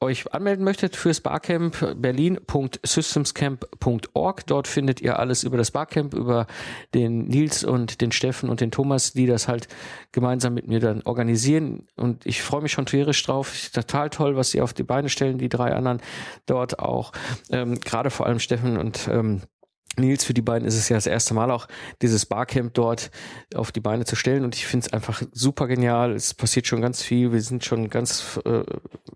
euch 0.01 0.33
anmelden 0.33 0.65
möchtet 0.65 0.95
fürs 0.95 1.21
Barcamp 1.21 1.95
berlin.systemscamp.org. 1.95 4.47
Dort 4.47 4.67
findet 4.67 4.99
ihr 5.01 5.19
alles 5.19 5.43
über 5.43 5.57
das 5.57 5.69
Barcamp, 5.71 6.15
über 6.15 6.47
den 6.93 7.27
Nils 7.27 7.63
und 7.63 8.01
den 8.01 8.11
Steffen 8.11 8.49
und 8.49 8.61
den 8.61 8.71
Thomas, 8.71 9.13
die 9.13 9.27
das 9.27 9.47
halt 9.47 9.67
gemeinsam 10.11 10.55
mit 10.55 10.67
mir 10.67 10.79
dann 10.79 11.03
organisieren. 11.03 11.87
Und 11.95 12.25
ich 12.25 12.41
freue 12.41 12.63
mich 12.63 12.71
schon 12.71 12.87
tierisch 12.87 13.23
drauf. 13.23 13.69
Total 13.71 14.09
toll, 14.09 14.35
was 14.35 14.49
sie 14.51 14.61
auf 14.61 14.73
die 14.73 14.83
Beine 14.83 15.09
stellen, 15.09 15.37
die 15.37 15.49
drei 15.49 15.73
anderen 15.73 16.01
dort 16.47 16.79
auch. 16.79 17.11
Ähm, 17.51 17.79
Gerade 17.79 18.09
vor 18.09 18.25
allem 18.25 18.39
Steffen 18.39 18.77
und 18.77 19.07
ähm, 19.07 19.43
Nils, 19.97 20.23
für 20.23 20.33
die 20.33 20.41
beiden 20.41 20.67
ist 20.67 20.75
es 20.75 20.87
ja 20.89 20.95
das 20.95 21.07
erste 21.07 21.33
Mal 21.33 21.51
auch, 21.51 21.67
dieses 22.01 22.25
Barcamp 22.25 22.73
dort 22.73 23.11
auf 23.55 23.71
die 23.71 23.81
Beine 23.81 24.05
zu 24.05 24.15
stellen. 24.15 24.43
Und 24.43 24.55
ich 24.55 24.65
finde 24.65 24.87
es 24.87 24.93
einfach 24.93 25.21
super 25.33 25.67
genial. 25.67 26.13
Es 26.13 26.33
passiert 26.33 26.67
schon 26.67 26.81
ganz 26.81 27.01
viel. 27.03 27.33
Wir 27.33 27.41
sind 27.41 27.65
schon 27.65 27.89
ganz 27.89 28.39
äh, 28.45 28.63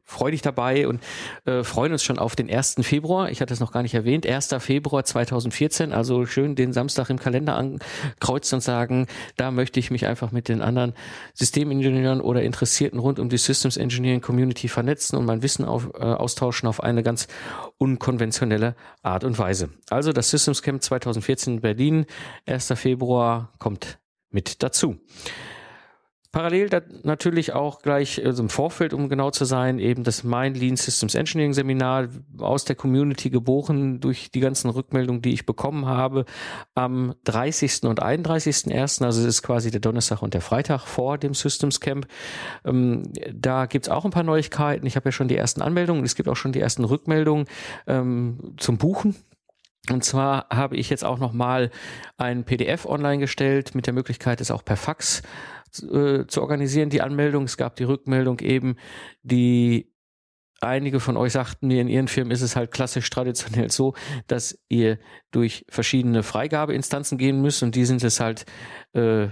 freudig 0.03 0.41
dabei 0.41 0.87
und 0.87 1.01
äh, 1.45 1.63
freuen 1.63 1.93
uns 1.93 2.03
schon 2.03 2.19
auf 2.19 2.35
den 2.35 2.49
1. 2.49 2.75
Februar. 2.81 3.29
Ich 3.29 3.41
hatte 3.41 3.53
es 3.53 3.59
noch 3.59 3.71
gar 3.71 3.83
nicht 3.83 3.93
erwähnt. 3.93 4.27
1. 4.27 4.55
Februar 4.59 5.05
2014. 5.05 5.93
Also 5.93 6.25
schön 6.25 6.55
den 6.55 6.73
Samstag 6.73 7.09
im 7.09 7.19
Kalender 7.19 7.55
ankreuzen 7.55 8.57
und 8.57 8.61
sagen, 8.61 9.07
da 9.37 9.51
möchte 9.51 9.79
ich 9.79 9.91
mich 9.91 10.05
einfach 10.05 10.31
mit 10.31 10.49
den 10.49 10.61
anderen 10.61 10.93
Systemingenieuren 11.33 12.19
oder 12.19 12.43
Interessierten 12.43 12.99
rund 12.99 13.19
um 13.19 13.29
die 13.29 13.37
Systems 13.37 13.77
Engineering 13.77 14.21
Community 14.21 14.67
vernetzen 14.67 15.17
und 15.17 15.25
mein 15.25 15.41
Wissen 15.41 15.63
auf, 15.63 15.89
äh, 15.95 16.03
austauschen 16.03 16.67
auf 16.67 16.83
eine 16.83 17.01
ganz 17.01 17.27
unkonventionelle 17.77 18.75
Art 19.03 19.23
und 19.23 19.37
Weise. 19.37 19.69
Also 19.89 20.11
das 20.11 20.29
Systems 20.29 20.61
Camp 20.65 20.81
2014 20.81 21.53
in 21.53 21.61
Berlin, 21.61 22.05
1. 22.47 22.73
Februar 22.75 23.53
kommt 23.59 23.99
mit 24.31 24.63
dazu. 24.63 24.97
Parallel 26.35 26.69
natürlich 27.03 27.53
auch 27.53 27.81
gleich 27.81 28.25
also 28.25 28.43
im 28.43 28.49
Vorfeld, 28.49 28.93
um 28.93 29.07
genau 29.07 29.31
zu 29.31 29.45
sein, 29.45 29.79
eben 29.79 30.03
das 30.03 30.25
Mind 30.25 30.57
Lean 30.57 30.75
Systems 30.75 31.15
Engineering 31.15 31.53
Seminar 31.53 32.09
aus 32.39 32.65
der 32.65 32.75
Community 32.75 33.29
geboren 33.29 34.01
durch 34.01 34.31
die 34.31 34.41
ganzen 34.41 34.69
Rückmeldungen, 34.69 35.21
die 35.21 35.31
ich 35.31 35.45
bekommen 35.45 35.85
habe, 35.85 36.25
am 36.73 37.15
30. 37.23 37.83
und 37.83 38.03
31.01., 38.03 39.05
also 39.05 39.21
es 39.21 39.27
ist 39.27 39.43
quasi 39.43 39.71
der 39.71 39.79
Donnerstag 39.79 40.21
und 40.23 40.33
der 40.33 40.41
Freitag 40.41 40.81
vor 40.81 41.17
dem 41.17 41.33
Systems 41.33 41.79
Camp. 41.79 42.05
Ähm, 42.65 43.03
da 43.31 43.65
gibt's 43.65 43.87
auch 43.87 44.03
ein 44.03 44.11
paar 44.11 44.23
Neuigkeiten. 44.23 44.85
Ich 44.85 44.97
habe 44.97 45.07
ja 45.07 45.13
schon 45.13 45.29
die 45.29 45.37
ersten 45.37 45.61
Anmeldungen, 45.61 46.03
es 46.03 46.15
gibt 46.15 46.27
auch 46.27 46.35
schon 46.35 46.51
die 46.51 46.59
ersten 46.59 46.83
Rückmeldungen 46.83 47.45
ähm, 47.87 48.55
zum 48.57 48.77
Buchen. 48.77 49.15
Und 49.91 50.03
zwar 50.03 50.47
habe 50.49 50.75
ich 50.77 50.89
jetzt 50.89 51.03
auch 51.03 51.19
noch 51.19 51.33
mal 51.33 51.71
ein 52.17 52.43
PDF 52.43 52.85
online 52.85 53.19
gestellt 53.19 53.75
mit 53.75 53.87
der 53.87 53.93
Möglichkeit, 53.93 54.41
es 54.41 54.51
auch 54.51 54.63
per 54.63 54.77
Fax 54.77 55.21
äh, 55.81 56.25
zu 56.25 56.41
organisieren, 56.41 56.89
die 56.89 57.01
Anmeldung. 57.01 57.43
Es 57.43 57.57
gab 57.57 57.75
die 57.75 57.83
Rückmeldung 57.83 58.39
eben, 58.39 58.77
die 59.23 59.91
einige 60.61 60.99
von 60.99 61.17
euch 61.17 61.33
sagten 61.33 61.67
mir, 61.67 61.81
in 61.81 61.87
ihren 61.87 62.07
Firmen 62.07 62.31
ist 62.31 62.41
es 62.41 62.55
halt 62.55 62.71
klassisch 62.71 63.09
traditionell 63.09 63.71
so, 63.71 63.93
dass 64.27 64.57
ihr 64.69 64.99
durch 65.31 65.65
verschiedene 65.69 66.23
Freigabeinstanzen 66.23 67.17
gehen 67.17 67.41
müsst 67.41 67.61
und 67.63 67.75
die 67.75 67.85
sind 67.85 68.03
es 68.03 68.19
halt 68.19 68.45
äh, 68.93 69.27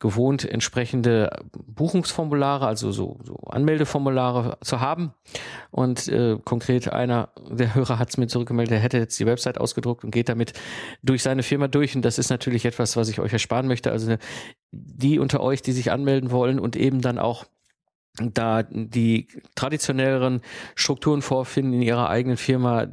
gewohnt, 0.00 0.44
entsprechende 0.44 1.30
Buchungsformulare, 1.52 2.66
also 2.66 2.90
so, 2.90 3.18
so 3.22 3.34
Anmeldeformulare 3.46 4.58
zu 4.62 4.80
haben. 4.80 5.12
Und 5.70 6.08
äh, 6.08 6.38
konkret 6.42 6.92
einer 6.92 7.28
der 7.48 7.74
Hörer 7.74 7.98
hat 7.98 8.08
es 8.08 8.16
mir 8.16 8.26
zurückgemeldet, 8.26 8.72
er 8.72 8.80
hätte 8.80 8.98
jetzt 8.98 9.20
die 9.20 9.26
Website 9.26 9.58
ausgedruckt 9.58 10.02
und 10.02 10.10
geht 10.10 10.28
damit 10.28 10.54
durch 11.02 11.22
seine 11.22 11.42
Firma 11.42 11.68
durch. 11.68 11.94
Und 11.94 12.04
das 12.04 12.18
ist 12.18 12.30
natürlich 12.30 12.64
etwas, 12.64 12.96
was 12.96 13.08
ich 13.08 13.20
euch 13.20 13.32
ersparen 13.32 13.68
möchte. 13.68 13.92
Also 13.92 14.16
die 14.72 15.18
unter 15.18 15.40
euch, 15.40 15.62
die 15.62 15.72
sich 15.72 15.92
anmelden 15.92 16.30
wollen 16.30 16.58
und 16.58 16.76
eben 16.76 17.02
dann 17.02 17.18
auch 17.18 17.44
da 18.18 18.62
die 18.62 19.28
traditionelleren 19.54 20.40
Strukturen 20.74 21.22
vorfinden 21.22 21.74
in 21.74 21.82
ihrer 21.82 22.08
eigenen 22.08 22.36
Firma. 22.36 22.88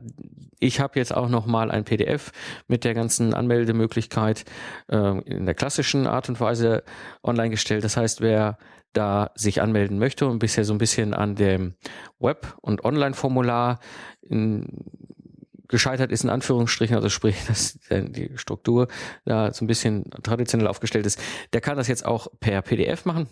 Ich 0.60 0.80
habe 0.80 1.00
jetzt 1.00 1.16
auch 1.16 1.30
noch 1.30 1.46
mal 1.46 1.72
ein 1.72 1.84
PDF 1.84 2.32
mit 2.68 2.84
der 2.84 2.94
ganzen 2.94 3.34
Anmeldemöglichkeit 3.34 4.46
äh, 4.88 5.20
in 5.22 5.46
der 5.46 5.56
klassischen 5.56 6.08
Art 6.08 6.30
und 6.30 6.40
Weise 6.40 6.84
online 7.24 7.50
gestellt. 7.50 7.84
Das 7.84 7.98
heißt, 7.98 8.22
wer 8.22 8.58
da 8.94 9.32
sich 9.36 9.62
anmelden 9.62 10.00
möchte 10.00 10.28
und 10.28 10.40
bisher 10.40 10.64
so 10.64 10.74
ein 10.74 10.80
bisschen 10.80 11.14
an 11.14 11.36
dem 11.36 11.76
Web- 12.20 12.56
und 12.62 12.84
Online-Formular 12.84 13.80
gescheitert 15.68 16.12
ist 16.12 16.24
in 16.24 16.30
Anführungsstrichen, 16.30 16.96
also 16.96 17.10
sprich, 17.10 17.36
dass 17.48 17.78
die 17.90 18.32
Struktur 18.36 18.88
da 19.26 19.54
so 19.54 19.64
ein 19.64 19.68
bisschen 19.68 20.10
traditionell 20.24 20.68
aufgestellt 20.68 21.06
ist, 21.06 21.20
der 21.54 21.62
kann 21.62 21.78
das 21.78 21.88
jetzt 21.88 22.06
auch 22.06 22.28
per 22.40 22.62
PDF 22.62 23.06
machen. 23.06 23.28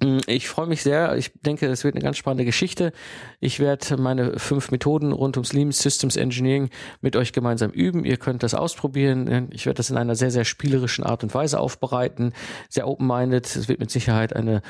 Mm, 0.00 0.18
ich 0.26 0.48
freue 0.48 0.66
mich 0.66 0.82
sehr. 0.82 1.16
Ich 1.16 1.32
denke, 1.42 1.66
es 1.66 1.84
wird 1.84 1.94
eine 1.94 2.02
ganz 2.02 2.16
spannende 2.16 2.44
Geschichte. 2.44 2.92
Ich 3.40 3.60
werde 3.60 3.96
meine 3.96 4.38
fünf 4.38 4.70
Methoden 4.70 5.12
rund 5.12 5.36
ums 5.36 5.52
Lean 5.52 5.72
Systems 5.72 6.16
Engineering 6.16 6.70
mit 7.00 7.16
euch 7.16 7.32
gemeinsam 7.32 7.70
üben. 7.70 8.04
Ihr 8.04 8.16
könnt 8.16 8.42
das 8.42 8.54
ausprobieren. 8.54 9.50
Ich 9.52 9.66
werde 9.66 9.76
das 9.76 9.90
in 9.90 9.96
einer 9.96 10.16
sehr, 10.16 10.30
sehr 10.30 10.44
spielerischen 10.44 11.04
Art 11.04 11.22
und 11.22 11.34
Weise 11.34 11.60
aufbereiten. 11.60 12.32
Sehr 12.68 12.88
open-minded. 12.88 13.44
Es 13.46 13.68
wird 13.68 13.80
mit 13.80 13.90
Sicherheit 13.90 14.34
eine 14.34 14.62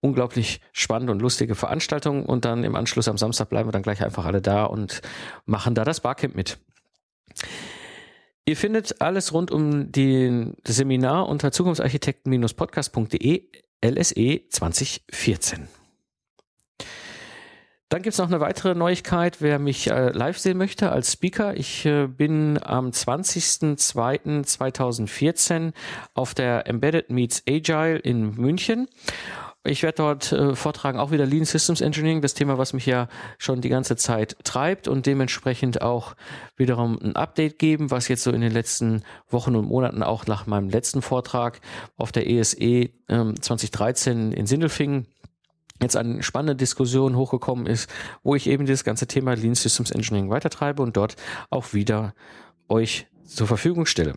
unglaublich 0.00 0.60
spannende 0.72 1.12
und 1.12 1.22
lustige 1.22 1.54
Veranstaltung. 1.54 2.26
Und 2.26 2.44
dann 2.44 2.64
im 2.64 2.74
Anschluss 2.76 3.08
am 3.08 3.16
Samstag 3.18 3.48
bleiben 3.48 3.68
wir 3.68 3.72
dann 3.72 3.82
gleich 3.82 4.04
einfach 4.04 4.26
alle 4.26 4.42
da 4.42 4.64
und 4.64 5.00
machen 5.46 5.74
da 5.74 5.84
das 5.84 6.00
Barcamp 6.00 6.34
mit. 6.34 6.58
Ihr 8.48 8.56
findet 8.56 9.00
alles 9.00 9.32
rund 9.32 9.50
um 9.50 9.90
den, 9.90 10.54
Seminar 10.64 11.28
unter 11.28 11.50
zukunftsarchitekten-podcast.de 11.50 13.48
LSE 13.84 14.40
2014. 14.48 15.68
Dann 17.88 18.02
gibt 18.02 18.14
es 18.14 18.18
noch 18.18 18.26
eine 18.26 18.40
weitere 18.40 18.74
Neuigkeit, 18.74 19.40
wer 19.40 19.60
mich 19.60 19.88
äh, 19.88 20.10
live 20.10 20.38
sehen 20.38 20.58
möchte 20.58 20.90
als 20.90 21.12
Speaker. 21.12 21.56
Ich 21.56 21.86
äh, 21.86 22.08
bin 22.08 22.58
am 22.60 22.90
20.02.2014 22.90 25.72
auf 26.12 26.34
der 26.34 26.66
Embedded 26.66 27.10
Meets 27.10 27.44
Agile 27.48 27.98
in 27.98 28.34
München. 28.34 28.88
Ich 29.66 29.82
werde 29.82 29.96
dort 29.96 30.32
äh, 30.32 30.54
vortragen, 30.54 30.98
auch 30.98 31.10
wieder 31.10 31.26
Lean 31.26 31.44
Systems 31.44 31.80
Engineering, 31.80 32.22
das 32.22 32.34
Thema, 32.34 32.56
was 32.56 32.72
mich 32.72 32.86
ja 32.86 33.08
schon 33.38 33.60
die 33.60 33.68
ganze 33.68 33.96
Zeit 33.96 34.36
treibt 34.44 34.86
und 34.86 35.06
dementsprechend 35.06 35.82
auch 35.82 36.14
wiederum 36.56 36.98
ein 37.02 37.16
Update 37.16 37.58
geben, 37.58 37.90
was 37.90 38.08
jetzt 38.08 38.22
so 38.22 38.30
in 38.30 38.40
den 38.40 38.52
letzten 38.52 39.02
Wochen 39.28 39.56
und 39.56 39.66
Monaten 39.66 40.02
auch 40.02 40.26
nach 40.26 40.46
meinem 40.46 40.68
letzten 40.68 41.02
Vortrag 41.02 41.60
auf 41.96 42.12
der 42.12 42.28
ESE 42.28 42.90
ähm, 43.08 43.40
2013 43.40 44.32
in 44.32 44.46
Sindelfingen 44.46 45.06
jetzt 45.82 45.96
eine 45.96 46.22
spannende 46.22 46.56
Diskussion 46.56 47.16
hochgekommen 47.16 47.66
ist, 47.66 47.90
wo 48.22 48.34
ich 48.34 48.46
eben 48.46 48.66
dieses 48.66 48.84
ganze 48.84 49.06
Thema 49.06 49.34
Lean 49.34 49.54
Systems 49.54 49.90
Engineering 49.90 50.30
weitertreibe 50.30 50.82
und 50.82 50.96
dort 50.96 51.16
auch 51.50 51.72
wieder 51.72 52.14
euch 52.68 53.06
zur 53.24 53.46
Verfügung 53.46 53.86
stelle. 53.86 54.16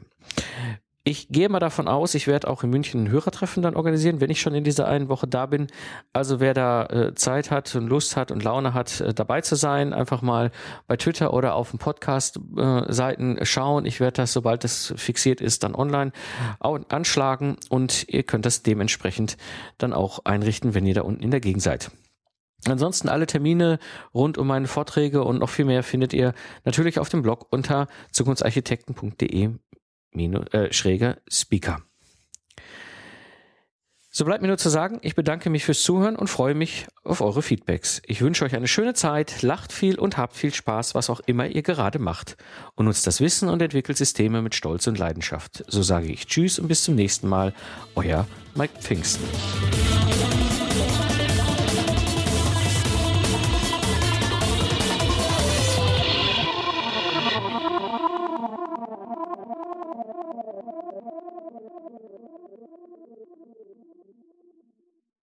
Ich 1.09 1.27
gehe 1.29 1.49
mal 1.49 1.57
davon 1.57 1.87
aus, 1.87 2.13
ich 2.13 2.27
werde 2.27 2.47
auch 2.47 2.63
in 2.63 2.69
München 2.69 3.05
ein 3.05 3.09
Hörertreffen 3.09 3.63
dann 3.63 3.75
organisieren, 3.75 4.21
wenn 4.21 4.29
ich 4.29 4.39
schon 4.39 4.53
in 4.53 4.63
dieser 4.63 4.87
einen 4.87 5.09
Woche 5.09 5.27
da 5.27 5.47
bin. 5.47 5.65
Also 6.13 6.39
wer 6.39 6.53
da 6.53 6.85
äh, 6.85 7.15
Zeit 7.15 7.49
hat 7.49 7.73
und 7.73 7.87
Lust 7.87 8.15
hat 8.15 8.29
und 8.29 8.43
Laune 8.43 8.75
hat, 8.75 9.01
äh, 9.01 9.11
dabei 9.11 9.41
zu 9.41 9.55
sein, 9.55 9.91
einfach 9.91 10.21
mal 10.21 10.51
bei 10.85 10.97
Twitter 10.97 11.33
oder 11.33 11.55
auf 11.55 11.71
den 11.71 11.79
Podcast-Seiten 11.79 13.39
äh, 13.39 13.45
schauen. 13.47 13.87
Ich 13.87 13.99
werde 13.99 14.17
das, 14.17 14.33
sobald 14.33 14.63
das 14.63 14.93
fixiert 14.97 15.41
ist, 15.41 15.63
dann 15.63 15.73
online 15.73 16.11
anschlagen 16.59 17.57
und 17.69 18.07
ihr 18.07 18.21
könnt 18.21 18.45
das 18.45 18.61
dementsprechend 18.61 19.37
dann 19.79 19.93
auch 19.93 20.25
einrichten, 20.25 20.75
wenn 20.75 20.85
ihr 20.85 20.93
da 20.93 21.01
unten 21.01 21.23
in 21.23 21.31
der 21.31 21.39
Gegend 21.39 21.63
seid. 21.63 21.89
Ansonsten 22.67 23.09
alle 23.09 23.25
Termine 23.25 23.79
rund 24.13 24.37
um 24.37 24.45
meine 24.45 24.67
Vorträge 24.67 25.23
und 25.23 25.39
noch 25.39 25.49
viel 25.49 25.65
mehr 25.65 25.81
findet 25.81 26.13
ihr 26.13 26.35
natürlich 26.65 26.99
auf 26.99 27.09
dem 27.09 27.23
Blog 27.23 27.47
unter 27.49 27.87
zukunftsarchitekten.de 28.11 29.55
äh, 30.13 30.73
schräger 30.73 31.17
Speaker. 31.29 31.81
So 34.11 34.25
bleibt 34.25 34.41
mir 34.41 34.47
nur 34.47 34.57
zu 34.57 34.69
sagen, 34.69 34.97
ich 35.03 35.13
bedanke 35.13 35.51
mich 35.51 35.65
fürs 35.65 35.83
Zuhören 35.83 36.15
und 36.15 36.29
freue 36.29 36.55
mich 36.55 36.87
auf 37.03 37.21
eure 37.21 37.43
Feedbacks. 37.43 38.01
Ich 38.05 38.21
wünsche 38.21 38.43
euch 38.43 38.55
eine 38.55 38.67
schöne 38.67 38.95
Zeit, 38.95 39.43
lacht 39.43 39.71
viel 39.71 39.99
und 39.99 40.17
habt 40.17 40.35
viel 40.35 40.53
Spaß, 40.53 40.95
was 40.95 41.11
auch 41.11 41.19
immer 41.27 41.45
ihr 41.45 41.61
gerade 41.61 41.99
macht. 41.99 42.35
Und 42.73 42.85
nutzt 42.85 43.05
das 43.05 43.21
Wissen 43.21 43.49
und 43.49 43.61
entwickelt 43.61 43.97
Systeme 43.99 44.41
mit 44.41 44.55
Stolz 44.55 44.87
und 44.87 44.97
Leidenschaft. 44.97 45.63
So 45.67 45.83
sage 45.83 46.07
ich 46.07 46.25
Tschüss 46.25 46.57
und 46.57 46.67
bis 46.67 46.83
zum 46.83 46.95
nächsten 46.95 47.27
Mal. 47.27 47.53
Euer 47.95 48.27
Mike 48.55 48.81
Pfingsten. 48.81 49.23